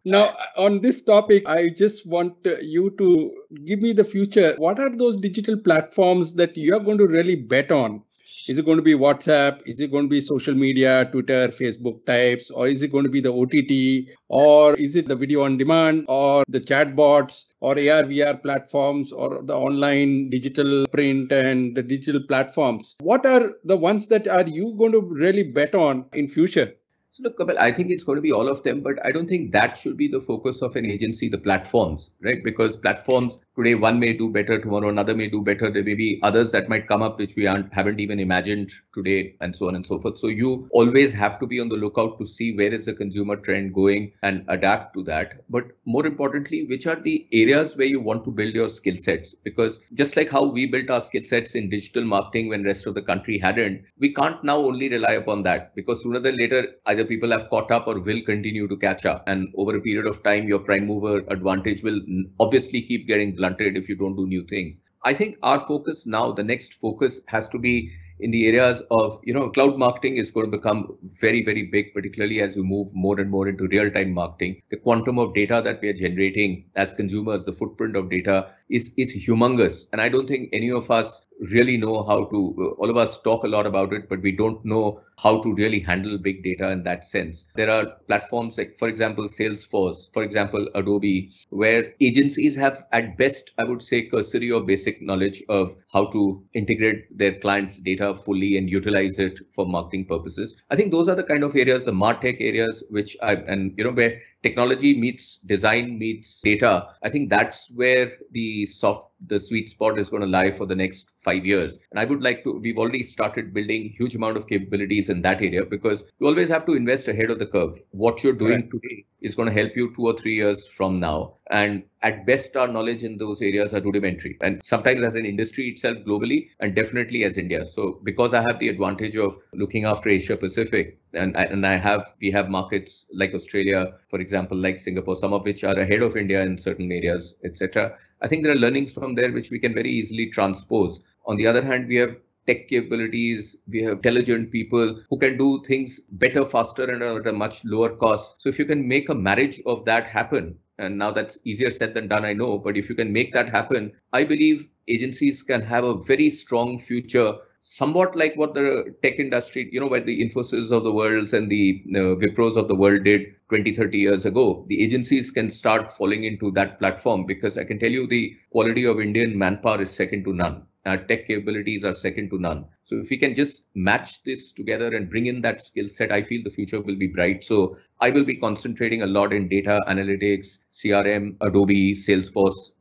Now, 0.05 0.35
on 0.57 0.81
this 0.81 1.01
topic, 1.01 1.47
I 1.47 1.69
just 1.69 2.05
want 2.05 2.35
you 2.61 2.89
to 2.97 3.33
give 3.63 3.79
me 3.79 3.93
the 3.93 4.03
future. 4.03 4.53
What 4.57 4.77
are 4.77 4.93
those 4.93 5.15
digital 5.15 5.57
platforms 5.57 6.33
that 6.33 6.57
you 6.57 6.75
are 6.75 6.81
going 6.81 6.97
to 6.97 7.07
really 7.07 7.35
bet 7.35 7.71
on? 7.71 8.03
Is 8.45 8.57
it 8.57 8.65
going 8.65 8.77
to 8.77 8.83
be 8.83 8.93
WhatsApp? 8.93 9.61
Is 9.65 9.79
it 9.79 9.89
going 9.89 10.05
to 10.05 10.09
be 10.09 10.19
social 10.19 10.53
media, 10.53 11.05
Twitter, 11.09 11.47
Facebook 11.47 12.05
types? 12.05 12.51
Or 12.51 12.67
is 12.67 12.81
it 12.81 12.91
going 12.91 13.05
to 13.05 13.09
be 13.09 13.21
the 13.21 13.31
OTT? 13.31 14.17
Or 14.27 14.75
is 14.75 14.97
it 14.97 15.07
the 15.07 15.15
video 15.15 15.43
on 15.43 15.55
demand? 15.57 16.05
Or 16.09 16.43
the 16.49 16.59
chatbots? 16.59 17.45
Or 17.61 17.71
AR, 17.71 18.03
VR 18.03 18.41
platforms? 18.41 19.13
Or 19.13 19.41
the 19.41 19.55
online 19.55 20.29
digital 20.29 20.85
print 20.87 21.31
and 21.31 21.73
the 21.73 21.83
digital 21.83 22.21
platforms? 22.27 22.95
What 22.99 23.25
are 23.25 23.53
the 23.63 23.77
ones 23.77 24.07
that 24.07 24.27
are 24.27 24.45
you 24.45 24.75
going 24.77 24.91
to 24.91 25.01
really 25.01 25.43
bet 25.43 25.73
on 25.73 26.05
in 26.11 26.27
future? 26.27 26.73
So 27.15 27.21
look, 27.21 27.37
Kapil, 27.37 27.59
I 27.59 27.71
think 27.71 27.91
it's 27.91 28.03
going 28.03 28.15
to 28.15 28.23
be 28.23 28.31
all 28.31 28.47
of 28.49 28.63
them, 28.63 28.81
but 28.81 28.95
I 29.05 29.11
don't 29.11 29.27
think 29.27 29.51
that 29.51 29.77
should 29.77 29.97
be 29.97 30.07
the 30.07 30.19
focus 30.19 30.63
of 30.63 30.75
an 30.75 30.83
agency, 30.87 31.29
the 31.29 31.37
platforms, 31.37 32.09
right? 32.23 32.43
Because 32.43 32.75
platforms 32.75 33.37
today, 33.55 33.75
one 33.75 33.99
may 33.99 34.13
do 34.13 34.31
better, 34.31 34.59
tomorrow 34.59 34.89
another 34.89 35.13
may 35.13 35.29
do 35.29 35.43
better. 35.43 35.69
There 35.69 35.83
may 35.83 35.93
be 35.93 36.19
others 36.23 36.51
that 36.53 36.69
might 36.69 36.87
come 36.87 37.03
up 37.03 37.19
which 37.19 37.35
we 37.37 37.43
haven't 37.43 37.99
even 37.99 38.19
imagined 38.19 38.71
today, 38.95 39.35
and 39.41 39.55
so 39.55 39.67
on 39.67 39.75
and 39.75 39.85
so 39.85 39.99
forth. 39.99 40.17
So 40.17 40.25
you 40.25 40.67
always 40.71 41.13
have 41.13 41.39
to 41.41 41.45
be 41.45 41.59
on 41.59 41.69
the 41.69 41.75
lookout 41.75 42.17
to 42.17 42.25
see 42.25 42.57
where 42.57 42.73
is 42.73 42.87
the 42.87 42.95
consumer 42.95 43.35
trend 43.35 43.75
going 43.75 44.13
and 44.23 44.43
adapt 44.47 44.95
to 44.95 45.03
that. 45.03 45.43
But 45.51 45.65
more 45.85 46.07
importantly, 46.07 46.63
which 46.65 46.87
are 46.87 46.99
the 46.99 47.27
areas 47.31 47.77
where 47.77 47.85
you 47.85 47.99
want 47.99 48.23
to 48.25 48.31
build 48.31 48.55
your 48.55 48.69
skill 48.69 48.97
sets? 48.97 49.35
Because 49.35 49.79
just 49.93 50.17
like 50.17 50.29
how 50.29 50.45
we 50.45 50.65
built 50.65 50.89
our 50.89 50.99
skill 51.01 51.21
sets 51.21 51.53
in 51.53 51.69
digital 51.69 52.05
marketing 52.05 52.49
when 52.49 52.63
rest 52.63 52.87
of 52.87 52.95
the 52.95 53.03
country 53.03 53.37
hadn't, 53.37 53.83
we 53.99 54.11
can't 54.15 54.43
now 54.43 54.57
only 54.57 54.89
rely 54.89 55.11
upon 55.11 55.43
that 55.43 55.75
because 55.75 56.01
sooner 56.01 56.19
than 56.19 56.37
later 56.37 56.69
either 56.87 57.02
people 57.05 57.31
have 57.31 57.49
caught 57.49 57.71
up 57.71 57.87
or 57.87 57.99
will 57.99 58.21
continue 58.21 58.67
to 58.67 58.77
catch 58.77 59.05
up. 59.05 59.23
And 59.27 59.53
over 59.57 59.75
a 59.75 59.81
period 59.81 60.07
of 60.07 60.23
time, 60.23 60.47
your 60.47 60.59
prime 60.59 60.87
mover 60.87 61.23
advantage 61.27 61.83
will 61.83 62.01
obviously 62.39 62.81
keep 62.81 63.07
getting 63.07 63.35
blunted 63.35 63.77
if 63.77 63.89
you 63.89 63.95
don't 63.95 64.15
do 64.15 64.25
new 64.27 64.45
things. 64.45 64.81
I 65.03 65.13
think 65.13 65.37
our 65.43 65.59
focus 65.59 66.05
now, 66.05 66.31
the 66.31 66.43
next 66.43 66.75
focus 66.75 67.19
has 67.27 67.49
to 67.49 67.59
be 67.59 67.91
in 68.19 68.31
the 68.31 68.47
areas 68.47 68.81
of 68.91 69.19
you 69.23 69.33
know 69.33 69.49
cloud 69.49 69.77
marketing 69.77 70.17
is 70.17 70.31
going 70.31 70.49
to 70.49 70.57
become 70.57 70.97
very 71.21 71.43
very 71.43 71.63
big 71.63 71.93
particularly 71.93 72.41
as 72.41 72.55
we 72.55 72.61
move 72.61 72.93
more 72.93 73.19
and 73.19 73.29
more 73.29 73.47
into 73.47 73.67
real 73.67 73.89
time 73.91 74.13
marketing 74.13 74.61
the 74.69 74.77
quantum 74.77 75.17
of 75.17 75.33
data 75.33 75.61
that 75.63 75.81
we 75.81 75.89
are 75.89 75.99
generating 76.01 76.63
as 76.75 76.93
consumers 76.93 77.45
the 77.45 77.51
footprint 77.51 77.95
of 77.95 78.09
data 78.09 78.49
is 78.69 78.91
is 78.97 79.13
humongous 79.25 79.87
and 79.91 80.01
i 80.01 80.07
don't 80.07 80.27
think 80.27 80.49
any 80.53 80.71
of 80.71 80.91
us 80.91 81.23
really 81.39 81.77
know 81.77 82.03
how 82.03 82.25
to 82.25 82.55
uh, 82.59 82.81
all 82.81 82.89
of 82.89 82.97
us 82.97 83.19
talk 83.19 83.43
a 83.43 83.47
lot 83.47 83.65
about 83.65 83.93
it 83.93 84.07
but 84.09 84.21
we 84.21 84.31
don't 84.31 84.63
know 84.65 84.99
how 85.17 85.39
to 85.41 85.53
really 85.53 85.79
handle 85.79 86.17
big 86.17 86.43
data 86.43 86.69
in 86.71 86.83
that 86.83 87.03
sense. 87.03 87.45
There 87.55 87.69
are 87.69 87.85
platforms 88.07 88.57
like 88.57 88.77
for 88.77 88.87
example 88.87 89.25
salesforce 89.25 90.11
for 90.13 90.23
example 90.23 90.67
adobe 90.75 91.29
where 91.49 91.93
agencies 92.01 92.55
have 92.55 92.85
at 92.91 93.17
best 93.17 93.51
i 93.57 93.63
would 93.63 93.81
say 93.81 94.03
cursory 94.03 94.51
or 94.51 94.61
basic 94.61 95.01
knowledge 95.01 95.43
of 95.49 95.75
how 95.91 96.05
to 96.07 96.43
integrate 96.53 97.17
their 97.17 97.39
clients 97.39 97.77
data 97.77 98.15
fully 98.15 98.57
and 98.57 98.69
utilize 98.69 99.19
it 99.19 99.39
for 99.53 99.65
marketing 99.65 100.05
purposes. 100.05 100.55
I 100.71 100.75
think 100.75 100.91
those 100.91 101.09
are 101.09 101.15
the 101.15 101.23
kind 101.23 101.43
of 101.43 101.55
areas 101.55 101.85
the 101.85 101.91
martech 101.91 102.37
areas 102.39 102.83
which 102.89 103.15
i 103.21 103.33
and 103.33 103.73
you 103.77 103.83
know 103.83 103.91
where 103.91 104.19
technology 104.43 104.99
meets 104.99 105.37
design 105.37 105.97
meets 105.97 106.41
data 106.41 106.89
i 107.03 107.09
think 107.09 107.29
that's 107.29 107.71
where 107.71 108.11
the 108.31 108.65
soft 108.65 109.13
the 109.27 109.39
sweet 109.39 109.69
spot 109.69 109.97
is 109.97 110.09
going 110.09 110.21
to 110.21 110.27
lie 110.27 110.51
for 110.51 110.65
the 110.65 110.75
next 110.75 111.11
five 111.19 111.45
years. 111.45 111.79
And 111.91 111.99
I 111.99 112.05
would 112.05 112.21
like 112.21 112.43
to, 112.43 112.59
we've 112.59 112.77
already 112.77 113.03
started 113.03 113.53
building 113.53 113.93
huge 113.97 114.15
amount 114.15 114.37
of 114.37 114.47
capabilities 114.47 115.09
in 115.09 115.21
that 115.21 115.37
area 115.37 115.65
because 115.65 116.03
you 116.19 116.27
always 116.27 116.49
have 116.49 116.65
to 116.65 116.73
invest 116.73 117.07
ahead 117.07 117.31
of 117.31 117.39
the 117.39 117.45
curve. 117.45 117.79
What 117.91 118.23
you're 118.23 118.33
doing 118.33 118.61
right. 118.61 118.71
today 118.71 119.05
is 119.21 119.35
going 119.35 119.47
to 119.47 119.53
help 119.53 119.75
you 119.75 119.93
two 119.95 120.07
or 120.07 120.17
three 120.17 120.35
years 120.35 120.67
from 120.67 120.99
now. 120.99 121.37
And 121.51 121.83
at 122.01 122.25
best, 122.25 122.55
our 122.55 122.67
knowledge 122.67 123.03
in 123.03 123.17
those 123.17 123.41
areas 123.41 123.73
are 123.73 123.81
rudimentary. 123.81 124.37
And 124.41 124.61
sometimes 124.63 125.03
as 125.03 125.15
an 125.15 125.25
industry 125.25 125.67
itself 125.69 125.97
globally, 126.07 126.47
and 126.59 126.73
definitely 126.73 127.25
as 127.25 127.37
India. 127.37 127.65
So 127.65 127.99
because 128.03 128.33
I 128.33 128.41
have 128.41 128.59
the 128.59 128.69
advantage 128.69 129.17
of 129.17 129.37
looking 129.53 129.83
after 129.83 130.09
Asia 130.09 130.37
Pacific, 130.37 130.99
and 131.13 131.35
and 131.35 131.67
I 131.67 131.75
have 131.77 132.13
we 132.21 132.31
have 132.31 132.49
markets 132.49 133.05
like 133.13 133.33
Australia, 133.33 133.93
for 134.09 134.19
example, 134.19 134.57
like 134.57 134.79
Singapore, 134.79 135.15
some 135.15 135.33
of 135.33 135.43
which 135.43 135.63
are 135.63 135.77
ahead 135.77 136.01
of 136.01 136.15
India 136.15 136.41
in 136.41 136.57
certain 136.57 136.91
areas, 136.91 137.35
etc. 137.43 137.97
I 138.21 138.27
think 138.27 138.43
there 138.43 138.53
are 138.53 138.63
learnings 138.63 138.93
from 138.93 139.15
there 139.15 139.31
which 139.31 139.51
we 139.51 139.59
can 139.59 139.73
very 139.73 139.91
easily 139.91 140.29
transpose. 140.29 141.01
On 141.25 141.35
the 141.35 141.47
other 141.47 141.63
hand, 141.63 141.87
we 141.87 141.97
have 141.97 142.17
tech 142.47 142.67
capabilities. 142.67 143.57
We 143.67 143.83
have 143.83 143.93
intelligent 143.93 144.51
people 144.51 145.01
who 145.09 145.17
can 145.17 145.37
do 145.37 145.63
things 145.65 145.99
better, 146.11 146.45
faster, 146.45 146.83
and 146.85 147.03
at 147.03 147.27
a 147.27 147.33
much 147.33 147.63
lower 147.65 147.95
cost. 147.95 148.41
So 148.41 148.49
if 148.49 148.59
you 148.59 148.65
can 148.65 148.87
make 148.87 149.09
a 149.09 149.15
marriage 149.15 149.61
of 149.65 149.85
that 149.85 150.07
happen, 150.07 150.57
and 150.77 150.97
now 150.97 151.11
that's 151.11 151.37
easier 151.43 151.71
said 151.71 151.93
than 151.93 152.07
done, 152.07 152.25
I 152.25 152.33
know, 152.33 152.57
but 152.57 152.77
if 152.77 152.89
you 152.89 152.95
can 152.95 153.13
make 153.13 153.33
that 153.33 153.49
happen, 153.49 153.91
I 154.11 154.23
believe 154.23 154.67
agencies 154.87 155.43
can 155.43 155.61
have 155.61 155.83
a 155.83 155.97
very 155.99 156.29
strong 156.29 156.79
future 156.79 157.35
somewhat 157.65 158.13
like 158.13 158.35
what 158.35 158.53
the 158.53 158.93
tech 159.01 159.19
industry, 159.19 159.69
you 159.71 159.79
know, 159.79 159.87
where 159.87 160.03
the 160.03 160.19
Infosys 160.21 160.71
of 160.71 160.83
the 160.83 160.91
world 160.91 161.33
and 161.33 161.49
the 161.49 161.81
uh, 161.95 162.19
Wipros 162.19 162.57
of 162.57 162.67
the 162.67 162.75
world 162.75 163.05
did 163.05 163.21
20, 163.49 163.73
30 163.73 163.97
years 163.97 164.25
ago. 164.25 164.65
The 164.67 164.83
agencies 164.83 165.31
can 165.31 165.49
start 165.49 165.95
falling 165.95 166.25
into 166.25 166.51
that 166.51 166.77
platform 166.77 167.25
because 167.25 167.57
I 167.57 167.63
can 167.63 167.79
tell 167.79 167.91
you 167.91 168.05
the 168.05 168.35
quality 168.51 168.85
of 168.85 168.99
Indian 168.99 169.37
manpower 169.37 169.81
is 169.81 169.91
second 169.91 170.25
to 170.25 170.33
none. 170.33 170.67
Our 170.85 170.97
tech 170.97 171.27
capabilities 171.27 171.85
are 171.85 171.93
second 171.93 172.29
to 172.31 172.39
none. 172.39 172.65
So 172.81 172.97
if 172.97 173.09
we 173.09 173.17
can 173.17 173.35
just 173.35 173.67
match 173.73 174.21
this 174.23 174.51
together 174.51 174.93
and 174.93 175.09
bring 175.09 175.27
in 175.27 175.39
that 175.41 175.61
skill 175.61 175.87
set, 175.87 176.11
I 176.11 176.23
feel 176.23 176.43
the 176.43 176.49
future 176.49 176.81
will 176.81 176.97
be 176.97 177.07
bright. 177.07 177.43
So 177.43 177.77
I 178.01 178.09
will 178.09 178.25
be 178.25 178.35
concentrating 178.35 179.01
a 179.01 179.05
lot 179.05 179.31
in 179.31 179.47
data 179.47 179.79
analytics, 179.87 180.59
CRM, 180.71 181.37
Adobe, 181.39 181.95
Salesforce, 181.95 182.71